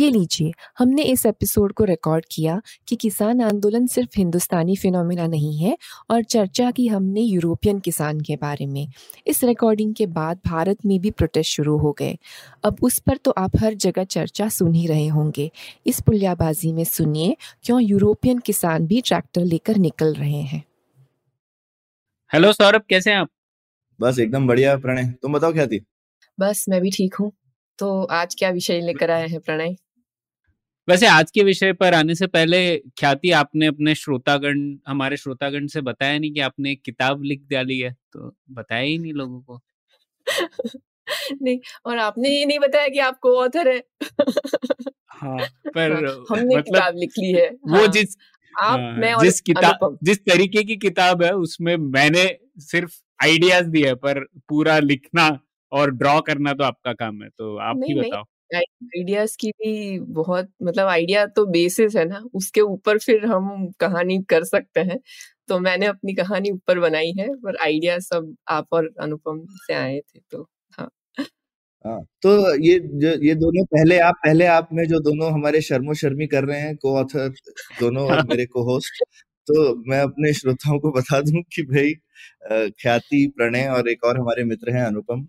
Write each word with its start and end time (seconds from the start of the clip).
ये 0.00 0.10
लीजिए 0.10 0.52
हमने 0.78 1.02
इस 1.02 1.26
एपिसोड 1.26 1.72
को 1.72 1.84
रिकॉर्ड 1.84 2.24
किया 2.32 2.62
कि 2.88 2.96
किसान 2.96 3.40
आंदोलन 3.40 3.86
सिर्फ़ 3.86 4.10
हिंदुस्तानी 4.16 4.76
फिनोमिना 4.76 5.26
नहीं 5.26 5.58
है 5.58 5.78
और 6.10 6.22
चर्चा 6.22 6.70
की 6.70 6.86
हमने 6.86 7.20
यूरोपियन 7.20 7.78
किसान 7.78 8.20
के 8.20 8.36
बारे 8.36 8.66
में। 8.66 8.88
इस 9.26 9.44
रिकॉर्डिंग 9.44 9.94
के 9.94 10.06
बाद 10.06 10.40
भारत 10.46 10.78
में 10.86 11.00
भी 11.00 11.10
प्रोटेस्ट 11.10 11.50
शुरू 11.50 11.78
हो 11.78 11.92
गए। 11.92 12.18
अब 12.64 12.76
उस 12.82 12.98
पर 12.98 13.16
तो 13.16 13.30
आप 13.30 13.50
हर 13.60 13.74
जगह 13.74 14.04
चर्चा 14.04 14.48
सुन 14.48 14.74
ही 14.74 14.86
रहे 14.86 15.06
होंगे। 15.06 15.50
इस 15.86 16.00
पुलियाबाजी 16.00 16.72
में 16.72 16.84
सुनिए 16.84 17.36
क्यों 17.62 17.82
यूरोपियन 17.82 18.38
किसान 18.38 18.86
भी 18.86 19.00
ट्रैक्टर 19.00 19.44
लेकर 19.44 19.76
निकल 19.76 20.14
रहे 20.14 20.42
हैं। 20.42 20.64
हेलो 22.32 22.52
सौरभ 22.52 22.82
कैसे 22.88 23.10
हैं 23.10 23.18
आप? 23.18 23.28
बस 24.00 24.18
एकदम 24.18 24.46
बढ़िया 24.46 24.76
प्रणय। 24.76 25.14
तुम 25.22 25.32
बताओ 25.32 25.52
क्या 25.52 25.66
थी? 25.66 25.84
बस 26.40 26.66
मैं 26.68 26.80
भी 26.80 26.90
ठीक 26.90 27.14
हूँ। 27.14 27.32
तो 27.78 28.04
आज 28.04 28.34
क्या 28.34 28.50
विषय 28.50 28.80
लेकर 28.80 29.10
आए 29.10 29.28
हैं 29.28 29.40
प्रणय? 29.40 29.76
वैसे 30.90 31.06
आज 31.06 31.30
के 31.30 31.42
विषय 31.42 31.72
पर 31.72 31.94
आने 31.94 32.14
से 32.14 32.26
पहले 32.26 32.76
ख्याति 32.78 33.30
आपने 33.30 33.66
अपने 33.66 33.94
श्रोतागण 33.94 34.76
हमारे 34.88 35.16
श्रोतागण 35.16 35.66
से 35.66 35.80
बताया 35.80 36.18
नहीं 36.18 36.32
कि 36.32 36.40
आपने 36.40 36.72
एक 36.72 36.82
किताब 36.82 37.22
लिख 37.22 37.42
डाली 37.50 37.78
है 37.78 37.92
तो 38.12 38.36
बताया 38.50 38.82
ही 38.82 38.98
नहीं 38.98 39.12
लोगों 39.12 39.40
को। 39.40 39.60
नहीं 41.42 41.58
और 41.86 41.98
आपने 41.98 42.28
ये 42.28 42.46
नहीं 42.46 42.58
बताया 42.58 42.88
कि 42.88 42.98
आप 42.98 43.18
को 43.18 43.36
ऑथर 43.36 43.68
है। 43.68 43.78
हाँ 45.08 45.38
पर 45.66 45.92
हमने 46.30 46.56
मतलब 46.56 46.64
किताब 46.64 46.96
लिख 46.96 47.12
ली 47.18 47.32
है। 47.32 47.48
वो 47.48 47.76
हाँ, 47.76 47.86
जिस 47.88 48.16
आप 48.62 48.78
हाँ, 48.78 48.92
मैं 48.92 49.12
और 49.14 49.24
जिस 49.24 49.40
किताब 49.40 49.98
जिस 50.02 50.18
तरीके 50.18 50.62
की 50.64 50.76
किताब 50.76 51.22
है 51.22 51.32
उसमें 51.36 51.76
मैंने 51.76 52.38
सिर्फ़ 52.58 52.92
आइडियाज़ 53.22 53.66
दिए 53.66 53.86
हैं, 53.86 53.96
पर 53.96 54.24
पूरा 54.48 54.78
लिखना 54.78 55.28
और 55.72 55.90
ड्रॉ 55.90 56.20
करना 56.20 56.52
तो 56.52 56.64
आपका 56.64 56.92
काम 56.92 57.22
है 57.22 57.28
तो 57.28 57.56
आप 57.56 57.80
ही 57.84 57.94
बताओ। 57.94 58.24
आइडियाज़ 58.56 59.36
की 59.40 59.50
भी 59.52 59.98
बहुत 60.12 60.50
मतलब 60.62 60.86
आइडिया 60.88 61.26
तो 61.28 61.46
बेसिस 61.48 61.96
है 61.96 62.04
ना 62.04 62.22
उसके 62.34 62.60
ऊपर 62.60 62.98
फिर 62.98 63.26
हम 63.26 63.70
कहानी 63.80 64.18
कर 64.28 64.44
सकते 64.44 64.80
हैं। 64.82 64.98
तो 65.48 65.58
मैंने 65.60 65.86
अपनी 65.86 66.14
कहानी 66.14 66.50
ऊपर 66.50 66.80
बनाई 66.80 67.12
है 67.18 67.28
पर 67.36 67.56
आइडिया 67.62 67.98
सब 68.00 68.34
आप 68.48 68.66
और 68.72 68.90
अनुपम 69.00 69.44
से 69.58 69.74
आए 69.74 70.00
थे 70.00 70.20
तो 70.32 70.48
हाँ। 71.84 72.00
तो 72.22 72.30
ये 72.64 72.78
जो 72.80 73.08
ये 73.26 73.34
दोनों 73.34 73.64
पहले 73.66 73.98
आप 74.00 74.14
पहले 74.24 74.46
आप 74.48 74.68
में 74.72 74.84
जो 74.88 74.98
दोनों 75.00 75.32
हमारे 75.32 75.60
शर्मो 75.60 75.94
शर्मी 75.94 76.26
कर 76.26 76.44
रहे 76.44 76.60
हैं 76.60 76.76
को 76.76 76.96
ऑथर 76.96 77.28
दोनों 77.80 78.06
और 78.10 78.22
मेरे 78.26 78.46
को 78.46 78.64
होस्ट 78.64 79.04
तो 79.46 79.74
मैं 79.90 80.00
अपने 80.00 80.32
श्रोताओं 80.32 80.78
को 80.78 80.90
बता 80.92 81.20
दूँ 81.20 81.42
कि 81.54 81.62
भाई 81.62 81.92
ख्याति 82.82 83.26
प्रणय 83.36 83.66
और 83.68 83.88
एक 83.88 84.04
और 84.04 84.18
हमारे 84.18 84.44
मित्र 84.44 84.72
हैं 84.72 84.84
अनुपम 84.84 85.20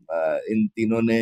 इन 0.50 0.68
तीनों 0.68 1.02
ने 1.02 1.20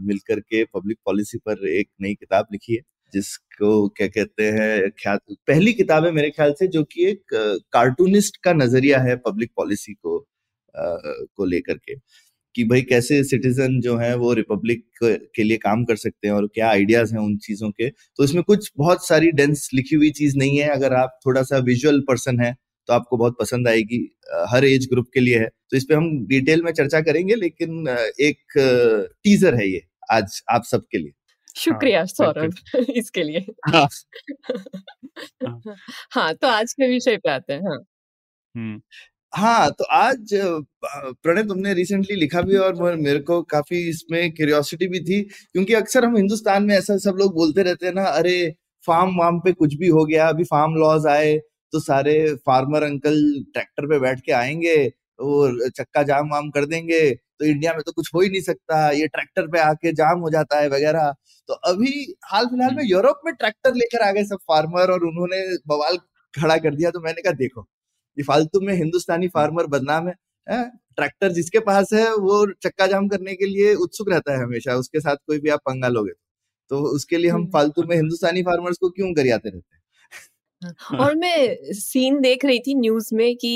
मिलकर 0.00 0.40
के 0.40 0.64
पब्लिक 0.64 0.98
पॉलिसी 1.04 1.38
पर 1.38 1.66
एक 1.68 1.88
नई 2.02 2.14
किताब 2.14 2.46
लिखी 2.52 2.74
है 2.74 2.80
जिसको 3.12 3.88
क्या 3.88 4.06
कहते 4.08 4.44
हैं 4.50 4.90
ख्यात 4.90 5.20
पहली 5.48 5.72
किताब 5.72 6.04
है 6.04 6.12
मेरे 6.12 6.30
ख्याल 6.30 6.52
से 6.58 6.66
जो 6.68 6.82
कि 6.84 7.06
एक 7.06 7.34
कार्टूनिस्ट 7.72 8.36
का 8.44 8.52
नज़रिया 8.52 9.00
है 9.00 9.16
पब्लिक 9.16 9.52
पॉलिसी 9.56 9.94
को 9.94 10.18
आ, 10.74 10.96
को 11.36 11.44
लेकर 11.44 11.74
के। 11.74 11.94
कि 12.54 12.64
भाई 12.64 12.82
कैसे 12.84 13.22
सिटीजन 13.24 13.80
जो 13.80 13.96
है 13.98 14.14
वो 14.16 14.32
रिपब्लिक 14.34 14.84
के 15.04 15.42
लिए 15.44 15.56
काम 15.58 15.84
कर 15.84 15.96
सकते 15.96 16.28
हैं 16.28 16.34
और 16.34 16.46
क्या 16.54 16.68
आइडियाज़ 16.70 17.14
हैं 17.14 17.20
उन 17.22 17.36
चीज़ों 17.40 17.70
के। 17.72 17.88
तो 17.90 18.24
इसमें 18.24 18.42
कुछ 18.44 18.70
बहुत 18.78 19.06
सारी 19.08 19.30
डेंस 19.32 19.68
लिखी 19.74 19.96
हुई 19.96 20.10
चीज़ 20.12 20.36
नहीं 20.38 20.58
है। 20.58 20.68
अगर 20.70 20.94
आप 20.94 21.18
थोड़ा 21.26 21.42
सा 21.44 21.58
विजुअल 21.66 22.00
पर्सन 22.08 22.40
है 22.40 22.54
तो 22.88 22.92
आपको 22.94 23.16
बहुत 23.16 23.36
पसंद 23.40 23.68
आएगी। 23.68 23.98
हर 24.50 24.64
एज 24.66 24.86
ग्रुप 24.92 25.06
के 25.14 25.20
लिए 25.20 25.38
है। 25.38 25.46
तो 25.70 25.76
इस 25.76 25.84
पे 25.84 25.94
हम 25.94 26.10
डिटेल 26.28 26.62
में 26.64 26.72
चर्चा 26.72 27.00
करेंगे 27.02 27.34
लेकिन 27.36 27.88
एक 28.22 28.58
टीजर 29.24 29.54
है 29.54 29.68
ये 29.68 29.82
आज 30.12 30.42
आप 30.52 30.64
सबके 30.66 30.98
लिए। 30.98 31.12
शुक्रिया 31.56 32.02
बिल्कुल 32.02 32.26
सौरभ 32.26 32.54
इसके 32.96 33.22
लिए। 33.24 33.46
हाँ। 33.68 33.88
हाँ 36.12 36.34
तो 36.34 36.46
आज 36.48 36.72
के 36.74 36.88
विषय 36.88 37.16
पे 37.18 37.30
आते 37.30 37.52
हैं 37.54 37.62
हाँ। 37.64 37.78
हम्म। 38.54 38.80
हाँ 39.32 39.70
तो 39.70 39.84
आज 39.84 40.28
प्रणय 41.22 41.42
तुमने 41.42 41.72
रिसेंटली 41.74 42.16
लिखा 42.16 42.40
भी 42.42 42.56
और 42.56 42.74
मेरे- 42.96 43.22
को 43.24 43.40
काफ़ी 43.42 43.78
इसमें 43.88 44.30
क्यूरियोसिटी 44.34 44.86
भी 44.88 45.00
थी 45.00 45.20
क्योंकि 45.22 45.74
अक्सर 45.74 46.04
हम 46.04 46.16
हिंदुस्तान 46.16 46.62
में 46.64 46.74
ऐसा 46.76 46.96
सब 46.98 47.16
लोग 47.18 47.34
बोलते 47.34 47.62
रहते 47.62 47.86
हैं 47.86 47.92
ना 47.94 48.04
अरे 48.12 48.34
फार्म 48.84 49.16
वार्म 49.18 49.38
पे 49.40 49.52
कुछ 49.52 49.74
भी 49.74 49.88
हो 49.88 50.04
गया 50.04 50.28
अभी 50.28 50.44
फार्म 50.44 50.74
लॉज 50.74 51.06
आए 51.06 51.36
तो 51.72 51.80
सारे 51.80 52.14
फार्मर 52.46 52.82
अंकल 52.82 53.20
ट्रैक्टर 53.52 53.86
पे 53.86 53.98
बैठ 53.98 54.20
के 54.20 54.32
आएँगे 54.32 54.76
और 55.20 55.58
चक्का 55.76 56.02
जाम 56.02 56.28
वाम 56.30 56.50
कर 56.50 56.64
देंगे 56.66 57.00
तो 57.14 57.44
इंडिया 57.44 57.72
में 57.72 57.82
तो 57.86 57.92
कुछ 57.92 58.10
हो 58.14 58.20
ही 58.20 58.28
नहीं 58.28 58.40
सकता 58.40 58.90
ये 58.90 59.06
ट्रैक्टर 59.06 59.46
पे 59.46 59.58
आके 59.60 59.92
जाम 59.92 60.20
हो 60.20 60.30
जाता 60.30 60.58
है 60.60 60.68
वगैरह। 60.68 61.12
तो 61.48 61.54
अभी 61.70 61.92
हाल 62.24 62.46
फ़िलहाल 62.46 62.74
में 62.74 62.84
यूरोप 62.84 63.20
में 63.24 63.34
ट्रैक्टर 63.34 63.74
लेकर 63.74 64.02
आ 64.08 64.10
गए 64.12 64.24
सब 64.24 64.38
फार्मर 64.48 64.90
और 64.92 65.04
उन्होंने 65.04 65.42
बवाल 65.68 65.96
खड़ा 66.34 66.56
कर 66.58 66.74
दिया 66.74 66.90
तो 66.90 67.00
मैंने 67.00 67.22
कहा 67.22 67.32
देखो 67.34 67.66
ये 68.20 68.24
फालतू 68.24 68.60
में 68.60 68.74
हिंदुस्तानी 68.74 69.28
फार्मर 69.30 69.66
बदनाम 69.68 70.08
है 70.08 70.14
हैं? 70.46 70.70
ट्रैक्टर 70.96 71.32
जिसके 71.32 71.58
पास 71.62 71.92
है 71.92 72.06
वो 72.16 72.46
चक्का 72.62 72.86
जाम 72.86 73.08
करने 73.08 73.34
के 73.34 73.46
लिए 73.46 73.74
उत्सुक 73.80 74.10
रहता 74.10 74.32
है 74.32 74.42
हमेशा 74.42 74.74
उसके 74.76 75.00
साथ 75.00 75.16
कोई 75.26 75.38
भी 75.38 75.48
आप 75.48 75.60
पंगा 75.66 75.88
लोगे 75.88 76.12
तो 76.70 76.80
उसके 76.94 77.18
लिए 77.18 77.30
हम 77.30 77.36
हम्म। 77.36 77.50
फालतू 77.50 77.82
में 77.82 77.96
हिंदुस्तानी 77.96 78.42
फार्मर्स 78.42 78.78
को 78.78 78.90
क्यों 78.90 79.12
गरियाते 79.16 79.48
रहते 79.48 79.74
हैं 79.74 79.80
और 81.00 81.14
मैं 81.14 81.72
सीन 81.74 82.20
देख 82.20 82.44
रही 82.44 82.58
थी 82.58 82.74
न्यूज़ 82.74 83.14
में 83.14 83.34
कि 83.36 83.52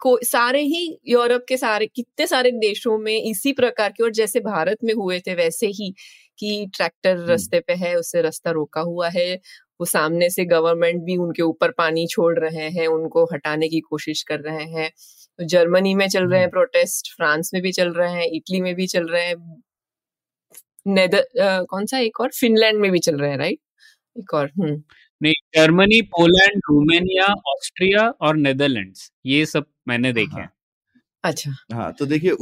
को 0.00 0.18
सारे 0.24 0.62
ही 0.62 0.82
यूरोप 1.08 1.44
के 1.48 1.56
सारे 1.56 1.86
कितने 1.86 2.26
सारे 2.26 2.50
देशों 2.58 2.98
में 2.98 3.14
इसी 3.14 3.52
प्रकार 3.52 3.92
के 3.92 4.02
और 4.04 4.10
जैसे 4.12 4.40
भारत 4.42 4.84
में 4.84 4.92
हुए 4.94 5.20
थे 5.20 5.34
वैसे 5.34 5.66
ही 5.72 5.94
कि 6.38 6.66
ट्रैक्टर 6.74 7.16
रास्ते 7.26 7.60
पे 7.60 7.74
है 7.76 7.94
उससे 7.96 8.22
रास्ता 8.22 8.50
रोका 8.50 8.80
हुआ 8.80 9.08
है 9.10 9.28
वो 9.80 9.86
सामने 9.86 10.30
से 10.30 10.44
गवर्नमेंट 10.46 11.02
भी 11.04 11.16
उनके 11.16 11.42
ऊपर 11.42 11.70
पानी 11.72 12.06
छोड़ 12.06 12.38
रहे 12.38 12.68
हैं 12.70 12.86
उनको 12.88 13.24
हटाने 13.34 13.68
की 13.68 13.80
कोशिश 13.80 14.22
कर 14.22 14.40
रहे 14.40 14.64
हैं। 14.72 14.90
तो 15.38 15.44
जर्मनी 15.46 15.94
में 15.94 16.08
चल 16.08 16.28
रहे 16.28 16.40
हैं 16.40 16.50
प्रोटेस्ट 16.50 17.12
फ्रांस 17.16 17.50
में 17.54 17.62
भी 17.62 17.72
चल 17.72 17.92
रहे 17.92 18.12
हैं 18.12 18.26
इटली 18.32 18.60
में 18.60 18.74
भी 18.74 18.86
चल 18.86 19.08
रहे 19.08 19.24
हैं 19.26 19.62
नेदर 20.86 21.18
अ, 21.18 21.62
कौन 21.64 21.86
सा 21.86 21.98
एक 21.98 22.20
और? 22.20 22.30
फिनलैंड 22.40 22.80
में 22.80 22.90
भी 22.92 22.98
चल 22.98 23.16
रहे 23.18 23.30
हैं 23.30 23.38
राइट? 23.38 23.58
एक 24.18 24.34
और 24.34 24.50
हम्म। 24.60 24.82
नहीं 25.20 25.34
जर्मनी 25.56 26.00
पोलैंड 26.02 26.62
रोमानिया 26.70 27.26
ऑस्ट्रिया 27.48 28.08
और 28.22 28.36
नेदरलैंड्स 28.36 29.10
ये 29.26 29.46
सब 29.46 29.66
मैंने 29.88 30.12
देखे 30.12 30.40
हैं। 30.40 30.50
अच्छा 31.24 31.50
हाँ 31.72 31.92
तो 31.92 32.06
देखिए 32.06 32.32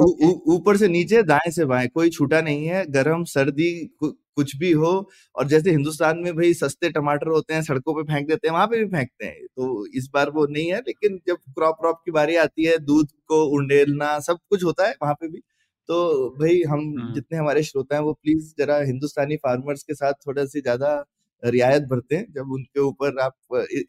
ऊपर 0.51 0.77
से 0.77 0.89
नीचे 0.89 1.23
दाएँ 1.23 1.51
से 1.53 1.65
बाएँ 1.65 1.89
कोई 1.89 2.11
छूटा 2.11 2.41
नहीं 2.41 2.67
है 2.67 2.85
गर्म 2.91 3.25
सर्दी 3.27 3.71
कुछ 4.03 4.55
भी 4.57 4.71
हो 4.73 4.91
और 5.35 5.47
जैसे 5.49 5.71
हिंदुस्तान 5.71 6.19
में 6.19 6.33
भाई 6.37 6.53
सस्ते 6.55 6.91
टमाटर 6.91 7.29
होते 7.29 7.55
हैं 7.55 7.63
सड़कों 7.63 7.95
पे 7.95 8.03
फेंक 8.13 8.27
देते 8.29 8.49
हैं 8.49 8.53
वहाँ 8.55 8.67
पे 8.67 8.79
भी 8.79 8.89
फेंकते 8.91 9.27
हैं 9.27 9.47
तो 9.47 9.87
इस 9.99 10.09
बार 10.15 10.31
वो 10.31 10.47
नहीं 10.47 10.73
है 10.73 10.79
लेकिन 10.79 11.19
जब 11.29 11.37
क्रॉप 11.55 11.77
क्रॉप 11.81 12.01
की 12.05 12.11
बारी 12.11 12.37
आती 12.37 12.65
है 12.65 12.77
दूध 12.85 13.09
को 13.29 13.43
उंडेलना 13.57 14.19
सब 14.21 14.39
कुछ 14.51 14.65
होता 14.65 14.87
है 14.89 14.95
वहाँ 15.03 15.15
पे 15.15 15.29
भी 15.29 15.41
तो 15.89 16.29
भाई 16.41 16.63
हम 16.69 16.81
हाँ। 17.01 17.13
जितने 17.15 17.39
हमारे 17.39 17.63
श्रोता 17.63 17.97
हैं 17.97 18.03
वो 18.03 18.13
प्लीज़ 18.15 18.53
जरा 18.59 18.77
हिंदुस्तानी 18.85 19.37
फार्मर्स 19.37 19.83
के 19.83 19.95
साथ 19.95 20.13
थोड़ा 20.27 20.45
सी 20.45 20.61
ज़्यादा 20.61 20.95
रियायत 21.43 21.83
भरते 21.85 22.17
हैं 22.17 22.27
जब 22.35 22.53
उनके 22.53 22.81
ऊपर 22.81 23.19
आप 23.21 23.35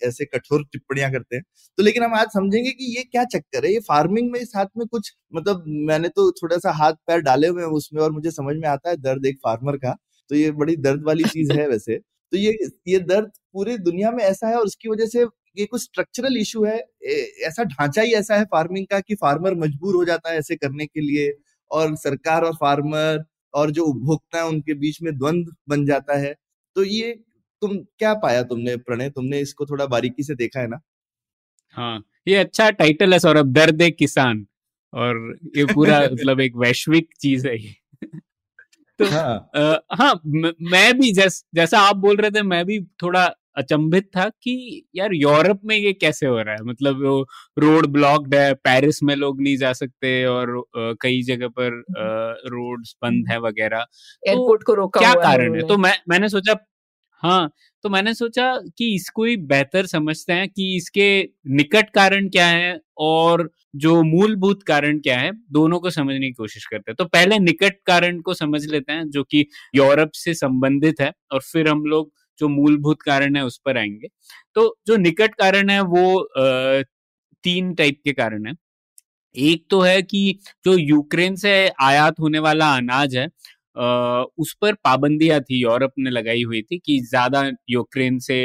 ऐसे 0.03 0.25
कठोर 0.27 0.63
टिप्पणियाँ 0.65 1.11
करते 1.11 1.35
हैं। 1.35 1.43
तो 1.77 1.83
लेकिन 1.83 2.03
हम 2.03 2.13
आज 2.15 2.27
समझेंगे 2.29 2.71
कि 2.71 2.85
ये 2.97 3.03
क्या 3.05 3.23
चक्कर 3.27 3.65
है? 3.65 3.71
ये 3.73 3.79
फ़ार्मिंग 3.81 4.31
में 4.31 4.43
साथ 4.45 4.65
में 4.77 4.85
कुछ 4.87 5.13
मतलब 5.33 5.63
मैंने 5.87 6.09
तो 6.11 6.29
थोड़ा 6.33 6.57
सा 6.59 6.71
हाथ 6.73 6.93
पैर 7.07 7.21
डाले 7.21 7.47
हुए 7.47 7.61
हैं 7.63 7.69
उसमें 7.71 8.01
और 8.03 8.11
मुझे 8.13 8.31
समझ 8.31 8.55
में 8.57 8.67
आता 8.69 8.89
है 8.89 8.97
दर्द 8.99 9.25
एक 9.25 9.37
फार्मर 9.43 9.77
का 9.77 9.95
तो 10.29 10.35
ये 10.35 10.51
बड़ी 10.53 10.75
दर्द 10.77 11.03
वाली 11.05 11.23
चीज़ 11.27 11.51
है 11.53 11.67
वैसे। 11.67 11.97
तो 11.97 12.37
ये 12.37 12.57
ये 12.87 12.99
दर्द 13.01 13.31
पूरी 13.53 13.77
दुनिया 13.79 14.11
में 14.11 14.23
ऐसा 14.23 14.47
है 14.47 14.55
और 14.55 14.65
उसकी 14.65 14.89
वजह 14.89 15.05
से 15.07 15.25
ये 15.57 15.65
कुछ 15.67 15.81
स्ट्रक्चरल 15.83 16.37
इशू 16.37 16.63
है 16.65 16.77
ऐसा 17.47 17.63
ढांचा 17.65 18.01
ही 18.01 18.13
ऐसा 18.13 18.35
है 18.35 18.43
फ़ार्मिंग 18.45 18.85
का 18.87 18.99
कि 19.01 19.15
फार्मर 19.17 19.55
मजबूर 19.57 19.95
हो 19.95 20.03
जाता 20.05 20.31
है 20.31 20.37
ऐसे 20.37 20.55
करने 20.57 20.85
के 20.85 21.01
लिए 21.01 21.31
और 21.71 21.95
सरकार 21.97 22.43
और 22.43 22.53
फार्मर 22.55 23.23
और 23.53 23.71
जो 23.71 23.83
उपभोक्ता 23.85 24.37
है 24.39 24.45
उनके 24.47 24.73
बीच 24.75 25.01
में 25.03 25.13
द्वंद्व 25.17 25.51
बन 25.69 25.85
जाता 25.85 26.17
है। 26.19 26.33
तो 26.75 26.83
ये 26.85 27.11
तुम 27.61 27.77
क्या 27.99 28.13
पाया 28.13 28.43
तुमने 28.43 28.75
प्रणय? 28.77 29.09
तुमने 29.09 29.39
इसको 29.39 29.65
थोड़ा 29.65 29.85
बारीकी 29.85 30.23
से 30.23 30.35
देखा 30.35 30.59
है 30.59 30.67
ना? 30.67 30.79
हाँ 31.77 32.03
ये 32.27 32.35
अच्छा 32.35 32.69
टाइटल 32.71 33.13
है 33.13 33.19
सौरभ 33.19 33.47
दर्द 33.53 33.81
एक 33.81 33.97
किसान। 33.97 34.45
और 34.93 35.17
ये 35.57 35.65
पूरा 35.65 35.99
मतलब 36.13 36.39
एक 36.41 36.55
वैश्विक 36.57 37.09
चीज़ 37.21 37.47
है 37.47 37.57
ये। 37.63 37.75
तो 38.99 39.05
हाँ, 39.05 39.51
हाँ 39.93 40.13
मैं 40.71 40.99
भी 40.99 41.11
जैस, 41.13 41.45
जैसा 41.55 41.79
आप 41.79 41.95
बोल 41.95 42.15
रहे 42.17 42.31
थे 42.31 42.41
मैं 42.43 42.65
भी 42.65 42.79
थोड़ा 43.03 43.25
अचंभित 43.57 44.09
था 44.17 44.27
कि 44.43 44.53
यार 44.95 45.13
यूरोप 45.13 45.61
में 45.65 45.75
ये 45.77 45.93
कैसे 45.93 46.25
हो 46.27 46.41
रहा 46.41 46.53
है? 46.55 46.63
मतलब 46.63 47.03
वो 47.05 47.21
रोड 47.59 47.87
ब्लॉक्ड 47.87 48.35
है 48.35 48.53
पेरिस 48.53 49.03
में 49.03 49.15
लोग 49.15 49.41
नहीं 49.41 49.57
जा 49.57 49.73
सकते 49.73 50.25
और 50.25 50.63
कई 50.77 51.21
जगह 51.23 51.47
पर 51.59 51.83
रोड्स 52.49 52.95
बंद 53.03 53.29
है 53.31 53.39
वगैरह। 53.39 53.85
एयरपोर्ट 54.27 54.61
तो 54.61 54.65
को 54.65 54.73
रोका 54.73 55.01
क्या 55.01 55.13
कारण 55.13 55.55
है? 55.55 55.67
तो 55.67 55.77
मैं 55.77 55.93
मैंने 56.09 56.29
सोचा 56.29 56.53
हाँ 57.23 57.49
तो 57.83 57.89
मैंने 57.89 58.13
सोचा 58.13 58.51
कि 58.77 58.93
इसको 58.95 59.23
ही 59.23 59.35
बेहतर 59.47 59.85
समझते 59.85 60.33
हैं 60.33 60.47
कि 60.49 60.75
इसके 60.77 61.07
निकट 61.51 61.89
कारण 61.91 62.27
क्या 62.29 62.47
है 62.47 62.79
और 62.99 63.49
जो 63.75 64.01
मूलभूत 64.03 64.63
कारण 64.63 64.99
क्या 64.99 65.17
है, 65.19 65.31
दोनों 65.51 65.79
को 65.79 65.89
समझने 65.89 66.19
की 66.19 66.31
कोशिश 66.33 66.65
करते 66.65 66.91
हैं। 66.91 66.95
तो 66.95 67.05
पहले 67.07 67.39
निकट 67.39 67.75
कारण 67.85 68.19
को 68.21 68.33
समझ 68.33 68.65
लेते 68.65 68.91
हैं, 68.93 69.09
जो 69.09 69.23
कि 69.23 69.45
यूरोप 69.75 70.11
से 70.15 70.33
संबंधित 70.33 71.01
है 71.01 71.11
और 71.31 71.41
फिर 71.43 71.67
हम 71.69 71.83
लोग 71.85 72.11
जो 72.39 72.47
मूलभूत 72.49 73.01
कारण 73.01 73.35
है 73.35 73.43
उस 73.45 73.57
पर 73.65 73.77
आएँगे। 73.77 74.07
तो 74.55 74.75
जो 74.87 74.97
निकट 74.97 75.35
कारण 75.35 75.69
है, 75.69 75.79
वो 75.81 76.27
तीन 77.43 77.73
टाइप 77.75 77.99
के 78.05 78.13
कारण 78.13 78.47
है। 78.47 78.53
एक 79.35 79.65
तो 79.69 79.81
है 79.81 80.01
कि 80.03 80.39
जो 80.65 80.77
यूक्रेन 80.77 81.35
से 81.37 81.53
आयात 81.83 82.19
होने 82.21 82.39
वाला 82.41 82.71
अनाज 82.77 83.15
है 83.15 83.27
उस 84.37 84.53
पर 84.61 84.73
पाबंदियाँ 84.85 85.39
थी 85.41 85.61
यूरोप 85.61 85.91
ने 85.99 86.09
लगाई 86.11 86.43
हुई 86.43 86.61
थी 86.63 86.77
कि 86.79 86.99
ज़्यादा 87.03 87.43
यूक्रेन 87.69 88.19
से 88.21 88.39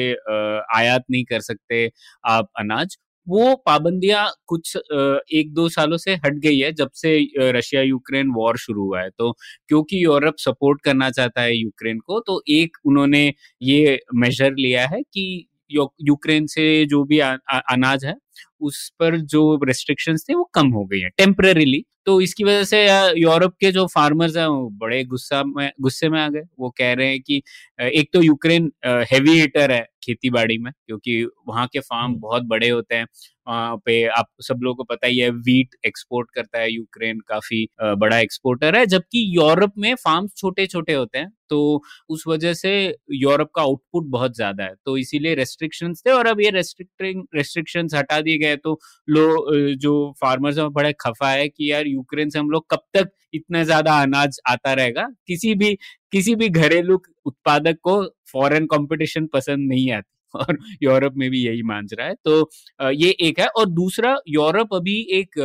आयात 0.77 1.05
नहीं 1.11 1.25
कर 1.27 1.41
सकते 1.43 1.91
आप 2.29 2.49
अनाज। 2.61 2.97
वो 3.27 3.55
पाबंदियाँ 3.67 4.27
कुछ 4.49 4.77
एक 4.77 5.53
दो 5.55 5.69
सालों 5.71 5.97
से 5.99 6.15
हट 6.17 6.39
गई 6.41 6.59
है 6.59 6.73
जब 6.75 6.91
से 6.95 7.19
रशिया 7.53 7.83
यूक्रेन 7.83 8.31
वॉर 8.35 8.57
शुरू 8.59 8.85
हुआ 8.85 9.01
है। 9.03 9.11
तो 9.11 9.31
क्योंकि 9.69 10.05
यूरोप 10.05 10.37
सपोर्ट 10.39 10.81
करना 10.85 11.11
चाहता 11.13 11.41
है 11.43 11.57
यूक्रेन 11.57 11.99
को 12.01 12.21
तो 12.23 12.43
एक 12.51 12.77
उन्होंने 12.87 13.25
ये 13.63 13.99
मेजर 14.17 14.55
लिया 14.57 14.87
है 14.89 15.03
कि 15.05 15.47
यूक्रेन 15.73 16.47
से 16.49 16.65
जो 16.87 17.03
भी 17.05 17.19
अनाज 17.21 18.05
है 18.05 18.15
उस 18.61 18.89
पर 19.01 19.17
जो 19.27 19.43
रेस्ट्रिक्शंस 19.65 20.25
थे 20.29 20.35
वो 20.35 20.45
कम 20.55 20.69
हो 20.73 20.85
गई 20.87 21.01
है 21.01 21.09
टेम्परेली 21.19 21.85
तो 22.07 22.21
इसकी 22.21 22.45
वजह 22.45 22.65
से 22.65 22.79
यूरोप 23.21 23.55
के 23.61 23.71
जो 23.73 23.87
फार्मर्स 23.87 24.37
हैं 24.37 24.47
वो 24.47 24.69
बड़े 24.79 25.03
गुस्सा 25.07 25.43
में 25.47 25.71
गुस्से 25.81 26.09
में 26.09 26.21
आ 26.21 26.29
गए। 26.29 26.43
वो 26.59 26.71
कह 26.79 26.93
रहे 26.95 27.09
हैं 27.09 27.21
कि 27.23 27.43
एक 27.81 28.09
तो 28.15 28.23
यूक्रेन 28.23 28.71
हैवी 29.13 29.39
हिटर 29.41 29.73
है 29.73 29.81
खेती 30.05 30.31
बाड़ी 30.31 30.59
में 30.59 30.73
क्योंकि 30.87 31.23
वहाँ 31.49 31.67
के 31.73 31.81
फार्म 31.81 32.15
बहुत 32.21 32.43
बड़े 32.47 32.69
होते 32.71 32.95
हैं। 32.95 33.07
पे 33.47 34.05
आप 34.09 34.27
सब 34.43 34.61
लोगों 34.63 34.75
को 34.77 34.85
पता 34.87 35.07
ही 35.07 35.19
है 35.19 35.29
वीट 35.31 35.75
एक्सपोर्ट 35.87 36.29
करता 36.35 36.59
है 36.59 36.73
यूक्रेन 36.73 37.21
काफ़ी 37.29 37.67
बड़ा 37.83 38.19
एक्सपोर्टर 38.19 38.77
है, 38.77 38.85
जबकि 38.87 39.25
यूरोप 39.37 39.73
में 39.79 39.95
फार्म 39.97 40.29
छोटे 40.37 40.67
छोटे 40.67 40.93
होते 40.95 41.19
हैं 41.19 41.31
तो 41.51 41.83
उस 42.11 42.25
वजह 42.29 42.55
से 42.55 42.73
यूरोप 43.15 43.51
का 43.57 43.63
आउटपुट 43.63 44.05
बहुत 44.11 44.35
ज़्यादा 44.37 44.65
है 44.65 44.75
तो 44.87 44.97
इसीलिए 44.97 45.35
रेस्ट्रिक्शंस 45.35 46.03
थे 46.07 46.11
और 46.13 46.27
अब 46.27 46.41
ये 46.41 46.51
रेस्ट्रिक्टिंग 46.51 47.23
रेस्ट्रिक्शंस 47.35 47.95
हटा 47.95 48.21
दिए 48.21 48.39
गए 48.39 48.57
तो 48.59 48.79
लो 49.09 49.75
जो 49.77 49.95
फार्मर्स 50.21 50.59
हैं 50.59 50.73
बड़े 50.73 50.93
खफा 51.01 51.31
है 51.31 51.49
कि 51.49 51.71
यार 51.73 51.87
यूक्रेन 51.89 52.31
से 52.31 52.39
हम 52.39 52.51
लोग 52.51 52.67
कब 52.71 52.85
तक 52.95 53.11
इतना 53.35 53.63
ज़्यादा 53.65 54.01
अनाज 54.03 54.41
आता 54.51 54.73
रहेगा? 54.75 55.07
किसी 55.29 55.55
भी 55.55 55.75
किसी 56.13 56.35
भी 56.37 56.49
घरेलू 56.51 57.01
उत्पादक 57.27 57.77
को 57.85 58.03
फॉरेन 58.33 58.67
कंपटीशन 58.69 59.27
पसंद 59.35 59.69
नहीं 59.69 59.91
आती। 59.93 60.09
और 60.35 60.59
यूरोप 60.83 61.15
में 61.17 61.29
भी 61.31 61.45
यही 61.47 61.63
मान 61.65 61.87
रहा 61.93 62.07
है। 62.09 62.15
तो 62.25 62.51
ये 62.93 63.11
एक 63.21 63.41
है 63.41 63.47
और 63.49 63.67
दूसरा 63.73 64.17
यूरोप 64.31 64.75
अभी 64.75 65.01
एक 65.13 65.39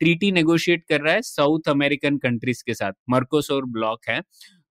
ट्रीटी 0.00 0.30
नेगोशिएट 0.32 0.84
कर 0.88 1.00
रहा 1.00 1.14
है 1.14 1.22
साउथ 1.24 1.68
अमेरिकन 1.70 2.16
कंट्रीज़ 2.18 2.62
के 2.66 2.74
साथ 2.74 2.92
मर्कोसोर 3.10 3.64
ब्लॉक 3.68 4.08
है। 4.08 4.20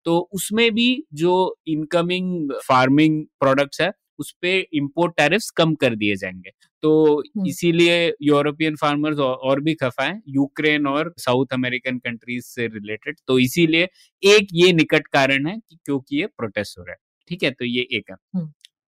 तो 0.05 0.17
उसमें 0.33 0.69
भी 0.75 0.87
जो 1.15 1.33
इनकमिंग 1.69 2.51
फ़ार्मिंग 2.63 3.23
प्रोडक्ट्स 3.41 3.81
है 3.81 3.91
उस 4.19 4.31
पे 4.41 4.57
इम्पोर्ट 4.73 5.13
टैरिफ्स 5.17 5.49
कम 5.51 5.73
कर 5.75 5.95
दिए 5.95 6.15
जाएँगे। 6.15 6.51
तो 6.83 7.23
इसीलिए 7.45 7.95
यूरोपियन 8.23 8.75
फार्मर्स 8.77 9.19
और 9.19 9.61
भी 9.61 9.73
खफा 9.75 10.03
है 10.03 10.21
यूक्रेन 10.29 10.87
और 10.87 11.13
साउथ 11.19 11.53
अमेरिकन 11.53 11.97
कंट्रीज़ 11.99 12.45
से 12.47 12.67
रिलेटेड 12.69 13.17
तो 13.27 13.39
इसीलिए 13.39 13.87
एक 14.23 14.47
ये 14.55 14.71
निकट 14.73 15.07
कारण 15.09 15.47
है 15.47 15.57
कि 15.59 15.77
क्योंकि 15.85 16.17
ये 16.17 16.25
प्रोटेस्ट 16.37 16.77
हो 16.79 16.83
रहा 16.83 16.93
है। 16.93 16.97
ठीक 17.29 17.43
है 17.43 17.51
तो 17.51 17.65
ये 17.67 17.87
एक 17.91 18.11
है। 18.11 18.15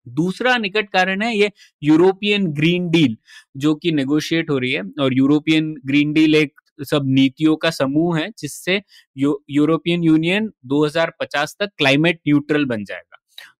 दूसरा 0.08 0.58
निकट 0.58 0.90
कारण 0.90 1.22
है 1.22 1.36
ये 1.38 1.52
यूरोपियन 1.84 2.48
ग्रीन 2.54 2.90
डील, 2.90 3.18
जो 3.58 3.76
कि 3.76 3.92
नेगोशिएट 3.92 4.50
हो 4.50 4.58
रही 4.58 4.72
है, 4.72 4.82
और 5.02 5.14
यूरोपियन 5.14 5.74
ग्रीन 5.86 6.14
डील 6.14 6.36
एक 6.36 6.54
सब 6.84 7.04
नीतियों 7.08 7.56
का 7.56 7.70
समूह 7.72 8.20
है, 8.20 8.30
जिससे 8.40 8.82
यूरोपियन 9.18 10.04
यूनियन 10.04 10.52
2050 10.68 11.56
तक 11.60 11.70
क्लाइमेट 11.78 12.20
न्यूट्रल 12.28 12.66
बन 12.66 12.84
जाएगा। 12.84 13.15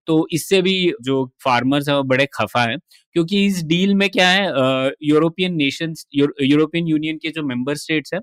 तो 0.08 0.26
इससे 0.32 0.60
भी 0.62 0.74
जो 1.02 1.24
फार्मर्स 1.44 1.88
है 1.88 1.96
वो 1.96 2.02
बड़े 2.04 2.26
खफा 2.34 2.62
है, 2.62 2.76
क्योंकि 3.14 3.44
इस 3.46 3.62
डील 3.66 3.94
में 3.94 4.08
क्या 4.10 4.28
है 4.28 4.90
यूरोपियन 5.04 5.54
नेशंस 5.56 6.04
यूरोपियन 6.14 6.86
यूनियन 6.88 7.16
के 7.18 7.30
जो 7.30 7.42
मेंबर 7.44 7.74
स्टेट्स 7.76 8.14
है, 8.14 8.20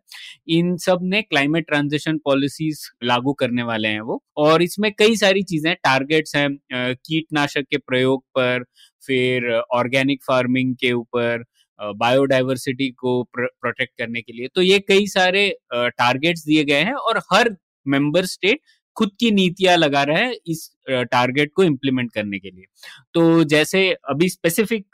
इन 0.50 0.76
सबने 0.80 1.22
क्लाइमेट 1.24 1.68
ट्रांजिशन 1.68 2.18
पॉलिसीज़ 2.26 2.82
लागू 3.06 3.34
करने 3.36 3.64
वाले 3.64 3.88
हैं 3.88 4.02
वो। 4.02 4.22
और 4.38 4.62
इसमें 4.64 4.92
कई 5.00 5.16
सारी 5.18 5.44
चीज़ें 5.46 5.74
टारगेट्स 5.76 6.36
हैं 6.36 6.50
कीटनाशक 6.74 7.66
के 7.72 7.78
प्रयोग 7.80 8.24
पर, 8.38 8.64
फिर 9.04 9.52
ऑर्गेनिक 9.74 10.24
फ़ार्मिंग 10.28 10.76
के 10.76 10.92
ऊपर 10.94 11.44
बायोडाइवर्सिटी 11.80 12.90
को 12.92 13.22
प्रोटेक्ट 13.36 13.92
करने 14.00 14.22
के 14.22 14.34
लिए। 14.34 14.48
तो 14.56 14.62
ये 14.62 14.80
कई 14.82 15.08
सारे 15.10 15.50
टारगेट्स 15.74 16.46
दिए 16.46 16.64
गए 16.66 16.82
हैं 16.82 16.94
और 16.96 17.18
हर 17.34 17.56
मेंबर 17.86 18.26
स्टेट 18.26 18.60
खुद 18.98 19.12
की 19.20 19.32
नीतियाँ 19.32 19.78
लगा 19.78 20.04
रहे 20.04 20.24
हैं 20.24 20.34
इस 20.48 20.70
टारगेट 20.90 21.52
को 21.56 21.64
इम्प्लीमेंट 21.64 22.12
करने 22.14 22.40
के 22.40 22.50
लिए। 22.50 22.66
तो 23.14 23.44
जैसे 23.46 23.90
अभी 24.10 24.30
स्पेसिफिक 24.30 24.86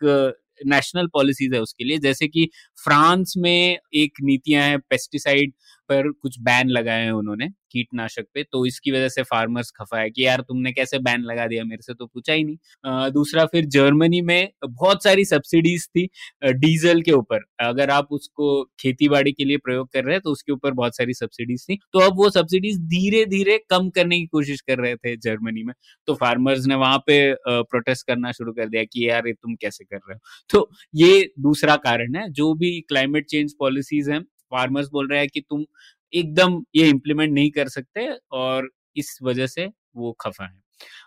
नेशनल 0.65 1.07
पॉलिसीज़ 1.07 1.53
है 1.55 1.61
उसके 1.61 1.83
लिए, 1.83 1.97
जैसे 1.97 2.27
कि 2.27 2.49
फ्रांस 2.83 3.33
में 3.37 3.77
एक 3.95 4.13
नीतियाँ 4.23 4.63
हैं 4.63 4.79
पेस्टिसाइड 4.79 5.53
पर 5.89 6.11
कुछ 6.13 6.39
बैन 6.41 6.69
लगाए 6.69 7.03
हैं 7.03 7.11
उन्होंने 7.13 7.47
कीटनाशक 7.71 8.25
पे 8.33 8.43
तो 8.43 8.65
इसकी 8.65 8.91
वजह 8.91 9.09
से 9.09 9.23
फार्मर्स 9.23 9.71
खफा 9.71 9.99
है 9.99 10.09
कि 10.09 10.25
यार 10.25 10.41
तुमने 10.41 10.71
कैसे 10.71 10.99
बैन 10.99 11.21
लगा 11.23 11.45
दिया 11.47 11.63
मेरे 11.65 11.81
से 11.83 11.93
तो 11.93 12.05
पूछा 12.07 12.33
ही 12.33 12.43
नहीं। 12.43 12.57
आ, 12.85 13.09
दूसरा 13.09 13.45
फिर 13.47 13.65
जर्मनी 13.67 14.21
में 14.23 14.49
बहुत 14.65 15.03
सारी 15.03 15.25
सब्सिडीज 15.25 15.87
थी 15.87 16.07
डीजल 16.55 17.01
के 17.01 17.11
ऊपर। 17.13 17.43
अगर 17.61 17.89
आप 17.91 18.07
उसको 18.11 18.63
खेती 18.79 19.09
बाड़ी 19.09 19.31
के 19.31 19.45
लिए 19.45 19.57
प्रयोग 19.59 19.89
कर 19.93 20.03
रहे 20.03 20.15
हैं 20.15 20.21
तो 20.23 20.31
उसके 20.31 20.51
ऊपर 20.51 20.71
बहुत 20.73 20.97
सारी 20.97 21.13
सब्सिडीज 21.15 21.65
थी। 21.69 21.79
तो 21.93 21.99
अब 22.01 22.17
वो 22.17 22.29
सब्सिडीज 22.31 22.79
धीरे 22.89 23.25
धीरे 23.27 23.57
कम 23.69 23.89
करने 23.91 24.19
की 24.19 24.25
कोशिश 24.27 24.61
कर 24.61 24.79
रहे 24.79 24.95
थे 24.97 25.15
जर्मनी 25.19 25.63
में। 25.63 25.73
तो 26.07 26.13
फार्मर्स 26.15 26.65
ने 26.67 26.75
वहाँ 26.77 26.97
पे 27.07 27.19
प्रोटेस्ट 27.47 28.07
करना 28.07 28.31
शुरू 28.31 28.53
कर 28.53 28.69
दिया 28.69 28.83
कि 28.85 29.07
यार 29.09 29.27
ये 29.27 29.33
तुम 29.33 29.55
कैसे 29.55 29.83
कर 29.85 29.97
रहे 29.97 30.13
हो? 30.13 30.19
तो 30.49 30.69
ये 30.95 31.29
दूसरा 31.41 31.75
कारण 31.79 32.15
है 32.15 32.29
जो 32.31 32.53
भी 32.55 32.79
क्लाइमेट 32.89 33.25
चेंज 33.27 33.53
पॉलिसीज़ 33.59 34.11
हैं 34.11 34.23
फार्मर्स 34.51 34.89
बोल 34.89 35.07
रहे 35.09 35.19
हैं 35.19 35.29
कि 35.29 35.41
तुम 35.41 35.65
एकदम 36.13 36.63
ये 36.75 36.87
इम्प्लीमेंट 36.89 37.33
नहीं 37.33 37.51
कर 37.51 37.69
सकते 37.69 38.09
और 38.31 38.69
इस 38.95 39.17
वजह 39.23 39.47
से 39.47 39.69
वो 39.95 40.11
खफा 40.21 40.45
है। 40.45 40.61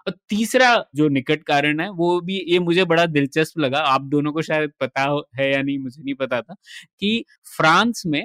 और 0.06 0.14
तीसरा 0.28 0.84
जो 0.94 1.08
निकट 1.08 1.42
कारण 1.44 1.80
है 1.80 1.90
वो 1.90 2.20
भी 2.20 2.38
ये 2.48 2.58
मुझे 2.58 2.84
बड़ा 2.84 3.06
दिलचस्प 3.06 3.58
लगा 3.58 3.78
आप 3.78 4.02
दोनों 4.02 4.32
को 4.32 4.42
शायद 4.42 4.72
पता 4.80 5.22
है 5.36 5.52
या 5.52 5.62
नहीं 5.62 5.78
मुझे 5.78 6.02
नहीं 6.02 6.14
पता 6.14 6.40
था 6.42 6.54
कि 7.00 7.24
फ्रांस 7.56 8.02
में 8.06 8.24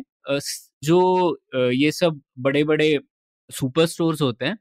जो 0.83 0.99
ये 1.71 1.91
सब 1.91 2.21
बड़े 2.39 2.63
बड़े 2.63 2.99
सुपर 3.49 3.85
स्टोर्स 3.85 4.21
होते 4.21 4.45
हैं 4.45 4.57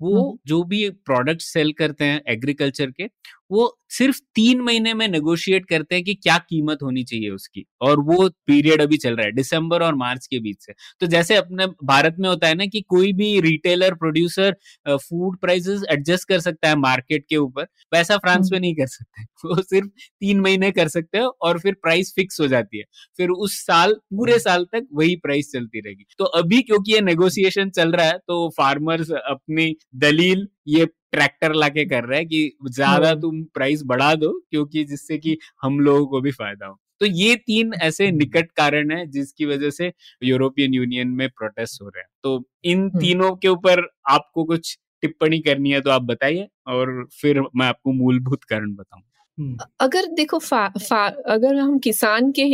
वो 0.00 0.38
जो 0.46 0.62
भी 0.64 0.90
प्रोडक्ट 0.90 1.40
सेल 1.40 1.72
करते 1.72 2.04
हैं 2.04 2.22
एग्रीकल्चर 2.28 2.90
के 2.90 3.08
वो 3.50 3.74
सिर्फ़ 3.90 4.18
तीन 4.34 4.60
महीने 4.60 4.92
में 4.94 5.06
नेगोशिएट 5.08 5.66
करते 5.66 5.94
हैं 5.94 6.04
कि 6.04 6.14
क्या 6.16 6.36
कीमत 6.40 6.78
होनी 6.82 7.02
चाहिए 7.04 7.28
उसकी। 7.30 7.64
और 7.82 8.00
वो 8.02 8.28
पीरियड 8.46 8.82
अभी 8.82 8.96
चल 8.98 9.16
रहा 9.16 9.26
है 9.26 9.32
दिसंबर 9.32 9.82
और 9.82 9.94
मार्च 9.96 10.26
के 10.26 10.38
बीच 10.40 10.56
से। 10.62 10.72
तो 11.00 11.06
जैसे 11.06 11.36
अपने 11.36 11.66
भारत 11.84 12.16
में 12.18 12.28
होता 12.28 12.48
है 12.48 12.54
ना 12.54 12.66
कि 12.66 12.80
कोई 12.88 13.12
भी 13.14 13.40
retailer 13.40 13.94
producer 13.96 14.54
food 14.88 15.38
prices 15.40 15.82
adjust 15.92 16.28
कर 16.28 16.40
सकता 16.40 16.68
है 16.68 16.76
मार्केट 16.78 17.24
के 17.28 17.36
ऊपर। 17.38 17.66
वैसा 17.92 18.16
फ्रांस 18.18 18.50
में 18.52 18.58
नहीं 18.60 18.74
कर 18.76 18.86
सकते। 18.88 19.22
वो 19.46 19.62
सिर्फ़ 19.62 19.88
तीन 20.20 20.40
महीने 20.40 20.70
कर 20.72 20.88
सकते 20.90 21.18
हो 21.18 21.28
और 21.42 21.58
फिर 21.60 21.74
प्राइस 21.82 22.12
फिक्स 22.16 22.40
हो 22.40 22.46
जाती 22.48 22.78
है। 22.78 22.84
फिर 23.18 23.30
उस 23.30 23.58
साल 23.66 23.94
पूरे 24.10 24.38
साल 24.40 24.64
तक 24.72 24.86
वही 24.94 25.16
प्राइस 25.18 25.50
चलती 25.52 25.80
रहेगी। 25.80 26.04
तो 26.18 26.24
अभी 26.36 26.62
क्योंकि 26.62 26.92
ये 26.92 27.00
नेगोशिएशन 27.02 27.70
चल 27.72 27.92
रहा 27.92 28.06
है 28.06 28.18
तो 28.20 28.48
फार्मर्स 28.58 29.10
अपनी 29.12 29.74
दलील 29.98 30.46
ये 30.68 30.86
ट्रैक्टर 31.12 31.54
लाके 31.54 31.84
कर 31.84 32.04
रहा 32.04 32.18
है 32.18 32.24
कि 32.24 32.50
ज़्यादा 32.70 33.08
हाँ। 33.08 33.20
तुम 33.20 33.42
प्राइस 33.54 33.82
बढ़ा 33.86 34.14
दो 34.14 34.32
क्योंकि 34.50 34.84
जिससे 34.84 35.18
कि 35.18 35.36
हम 35.62 35.80
लोगों 35.80 36.06
को 36.06 36.20
भी 36.20 36.30
फ़ायदा 36.32 36.66
हो 36.66 36.78
तो 37.00 37.06
ये 37.06 37.34
तीन 37.36 37.72
ऐसे। 37.74 38.10
निकट 38.12 38.50
कारण 38.52 38.90
है 38.92 39.06
जिसकी 39.06 39.44
वजह 39.46 39.70
से 39.70 39.92
यूरोपियन 40.22 40.74
यूनियन 40.74 41.08
में 41.08 41.28
प्रोटेस्ट 41.28 41.82
हो 41.82 41.88
रहे 41.88 42.00
हैं 42.00 42.08
तो 42.22 42.42
इन। 42.64 42.88
तीनों 42.90 43.34
के 43.36 43.48
ऊपर 43.48 43.86
आपको 44.10 44.44
कुछ 44.44 44.76
टिप्पणी 45.02 45.38
करनी 45.40 45.70
है 45.70 45.80
तो 45.80 45.90
आप 45.90 46.02
बताइए 46.02 46.48
और 46.66 47.06
फिर 47.20 47.40
मैं 47.56 47.66
आपको 47.66 47.92
मूलभूत 47.92 48.44
कारण 48.44 48.74
बताऊँ। 48.74 49.02
अगर 49.80 50.06
देखो 50.12 50.38
फा, 50.38 50.68
फा, 50.68 51.06
अगर 51.06 51.54
हम 51.54 51.78
किसान 51.78 52.30
के 52.32 52.48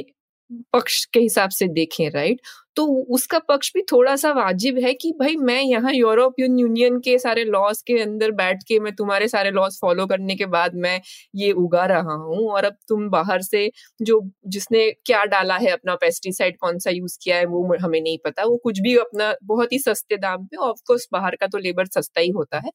पक्ष 0.73 1.05
के 1.05 1.21
हिसाब 1.21 1.51
से 1.51 1.69
देखें 1.69 2.09
राइट 2.11 2.41
तो 2.77 2.85
उसका 3.11 3.39
पक्ष 3.41 3.71
भी 3.75 3.83
थोड़ा 3.93 4.15
सा 4.17 4.31
वाजिब 4.35 4.79
है 4.79 4.93
कि 4.95 5.11
भाई 5.19 5.37
मैं 5.39 5.61
यहाँ 5.63 5.93
यूरोपियन 5.95 6.59
यूनियन 6.59 6.99
के 7.01 7.19
सारे 7.19 7.45
लॉस 7.47 7.83
के 7.83 7.99
अंदर 8.03 8.31
बैठ 8.35 8.63
के 8.69 8.79
मैं 8.81 8.95
तुम्हारे 8.97 9.29
सारे 9.29 9.51
लॉस 9.51 9.79
फॉलो 9.83 10.07
करने 10.07 10.35
के 10.37 10.47
बाद 10.49 10.75
मैं 10.77 11.01
ये 11.37 11.51
उगा 11.55 11.85
रहा 11.87 12.15
हूँ 12.25 12.49
और 12.51 12.65
अब 12.65 12.77
तुम 12.89 13.09
बाहर 13.11 13.43
से 13.43 13.71
जो 14.03 14.21
जिसने 14.49 14.91
क्या 15.07 15.25
डाला 15.27 15.57
है 15.59 15.71
अपना 15.71 15.95
पेस्टिसाइड 15.97 16.57
कौन 16.59 16.79
सा 16.79 16.91
यूज़ 16.91 17.19
किया 17.23 17.37
है 17.37 17.45
वो 17.47 17.63
हमें 17.83 18.01
नहीं 18.01 18.19
पता। 18.25 18.45
वो 18.45 18.57
कुछ 18.65 18.81
भी 18.81 18.97
अपना 18.99 19.33
बहुत 19.45 19.73
ही 19.73 19.79
सस्ते 19.81 20.17
दाम 20.19 20.45
पे 20.47 20.57
ऑफकोर्स 20.63 21.07
बाहर 21.13 21.37
का 21.37 21.47
तो 21.49 21.59
लेबर 21.61 21.87
सस्ता 21.89 22.21
ही 22.21 22.31
होता 22.33 22.59
है। 22.59 22.71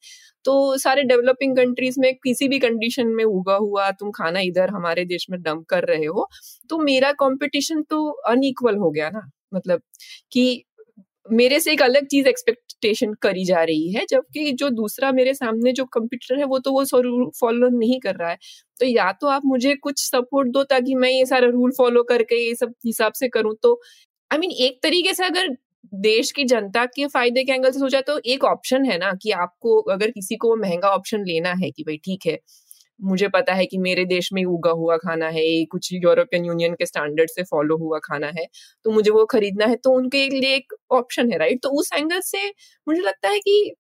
तो 0.46 0.78
सारे 0.80 1.04
डेवलपिंग 1.06 1.56
कंट्रीज़ 1.58 2.00
में 2.00 2.14
किसी 2.18 2.48
भी 2.48 2.60
कंडीशन 2.60 3.08
में 3.10 3.24
उगा 3.26 3.56
हुआ 3.58 3.90
तुम 3.94 4.12
खाना 4.14 4.40
इधर 4.44 4.70
हमारे 4.72 5.06
देश 5.06 5.26
में 5.32 5.42
डंप 5.42 5.66
कर 5.70 5.86
रहे 5.86 6.06
हो 6.08 6.28
तो 6.70 6.78
मेरा 6.82 7.12
कॉम्पिटिशन 7.20 7.82
तो 7.90 8.08
अनइक्वल 8.30 8.78
हो 8.78 8.92
गया 8.92 9.10
ना। 9.12 9.30
मतलब 9.52 9.82
कि 10.32 10.64
मेरे 11.32 11.60
से 11.60 11.72
एक 11.74 11.82
अलग 11.84 12.06
चीज़ 12.08 12.28
एक्सपेक्टेशन 12.28 13.14
करी 13.22 13.44
जा 13.46 13.64
रही 13.64 13.92
है 13.94 14.06
जबकि 14.10 14.52
जो 14.54 14.70
दूसरा 14.72 15.12
मेरे 15.14 15.34
सामने 15.36 15.72
जो 15.74 15.86
कंप्यूटर 15.90 16.40
है 16.40 16.46
वो 16.46 16.60
तो 16.62 16.72
वो 16.74 16.84
फॉलो 17.42 17.70
नहीं 17.72 18.00
कर 18.02 18.16
रहा 18.16 18.30
है। 18.30 18.38
तो 18.80 18.86
या 18.88 19.12
तो 19.14 19.28
आप 19.30 19.42
मुझे 19.46 19.76
कुछ 19.78 20.02
सपोर्ट 20.04 20.50
दो 20.52 20.64
ताकि 20.66 20.96
मैं 20.98 21.10
ये 21.12 21.26
सारा 21.28 21.50
रूल 21.50 21.72
फॉलो 21.78 22.04
करके 22.06 22.36
ये 22.40 22.56
सब 22.56 22.74
हिसाब 22.86 23.14
से 23.16 23.28
करूँ। 23.30 23.56
तो 23.64 23.74
आई 24.32 24.38
I 24.38 24.42
मीन 24.42 24.50
mean, 24.50 24.62
एक 24.62 24.80
तरीके 24.84 25.14
से 25.14 25.26
अगर 25.26 25.50
देश 25.98 26.32
की 26.34 26.44
जनता 26.46 26.86
के 26.88 27.08
फ़ायदे 27.10 27.44
के 27.46 27.52
एंगल 27.54 27.72
से 27.72 27.80
सोचा 27.80 28.02
तो 28.04 28.20
एक 28.28 28.44
ऑप्शन 28.46 28.86
है 28.86 28.98
ना 29.00 29.12
कि 29.22 29.32
आपको 29.34 29.80
अगर 29.92 30.12
किसी 30.12 30.36
को 30.38 30.56
महँगा 30.58 30.90
ऑप्शन 30.92 31.26
लेना 31.26 31.54
है 31.58 31.72
कि 31.72 31.84
भाई 31.84 31.98
ठीक 32.06 32.26
है 32.28 32.38
मुझे 33.02 33.28
पता 33.28 33.54
है 33.54 33.66
कि 33.66 33.78
मेरे 33.78 34.06
देश 34.06 34.34
में 34.34 34.44
उगा 34.46 34.72
हुआ 34.72 34.98
खाना 34.98 35.28
है 35.28 35.66
कुछ 35.66 35.94
यूरोपियन 35.94 36.46
यूनियन 36.46 36.74
के 36.74 36.86
स्टैंडर्ड 36.86 37.30
से 37.30 37.44
फॉलो 37.44 37.78
हुआ 37.78 38.00
खाना 38.00 38.28
है 38.28 38.48
तो 38.86 38.92
मुझे 38.92 39.12
वो 39.12 39.26
खरीदना 39.26 39.66
है 39.66 39.76
तो 39.76 39.92
उनके 39.92 40.28
लिए 40.30 40.56
एक 40.56 40.74
ऑप्शन 40.92 41.32
है 41.32 41.38
राइट 41.38 41.62
तो 41.64 41.70
उस 41.70 41.90
एंगल 41.94 42.20
से 42.22 42.48
मुझे 42.88 43.02
लगता 43.02 43.30
है 43.30 43.40
कि 43.40 43.74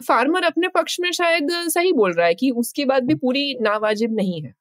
फार्मर 0.00 0.44
अपने 0.44 0.68
पक्ष 0.68 0.96
में 1.00 1.10
शायद 1.12 1.50
सही 1.68 1.92
बोल 1.92 2.12
रहा 2.12 2.26
है 2.26 2.34
कि 2.34 2.50
उसकी 2.50 2.84
बात 2.84 3.02
भी 3.02 3.14
पूरी 3.14 3.54
नावाजिब 3.60 4.14
नहीं 4.14 4.42
है 4.42 4.54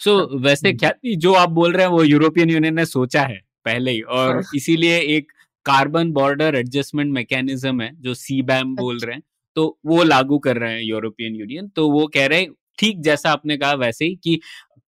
सो 0.00 0.10
so, 0.10 0.30
हाँ. 0.30 0.40
वैसे 0.40 0.72
क्या 0.72 0.92
जो 1.06 1.32
आप 1.32 1.50
बोल 1.50 1.72
रहे 1.72 1.86
हैं 1.86 1.92
वो 1.92 2.02
यूरोपियन 2.02 2.50
यूनियन 2.50 2.74
ने 2.74 2.84
सोचा 2.84 3.22
है 3.22 3.40
पहले 3.64 3.90
ही 3.90 4.00
और 4.00 4.34
हाँ. 4.34 4.42
इसीलिए 4.56 4.98
एक 5.16 5.32
कार्बन 5.66 6.12
बॉर्डर 6.12 6.54
एडजस्टमेंट 6.54 7.12
मैकेनिज्म 7.12 7.80
है 7.80 7.90
जो 8.00 8.14
सी 8.14 8.42
बैम 8.42 8.74
बोल 8.76 8.98
रहे 8.98 9.14
हैं 9.14 9.22
तो 9.56 9.78
वो 9.86 10.02
लागू 10.02 10.38
कर 10.38 10.56
रहे 10.56 10.72
हैं 10.72 10.82
यूरोपियन 10.82 11.34
यूनियन 11.34 11.68
तो 11.68 11.90
वो 11.90 12.06
कह 12.06 12.26
रहे 12.26 12.40
हैं 12.40 12.48
ठीक 12.78 13.02
जैसा 13.02 13.30
आपने 13.30 13.56
कहा 13.56 13.72
वैसे 13.76 14.04
ही 14.04 14.14
कि 14.24 14.40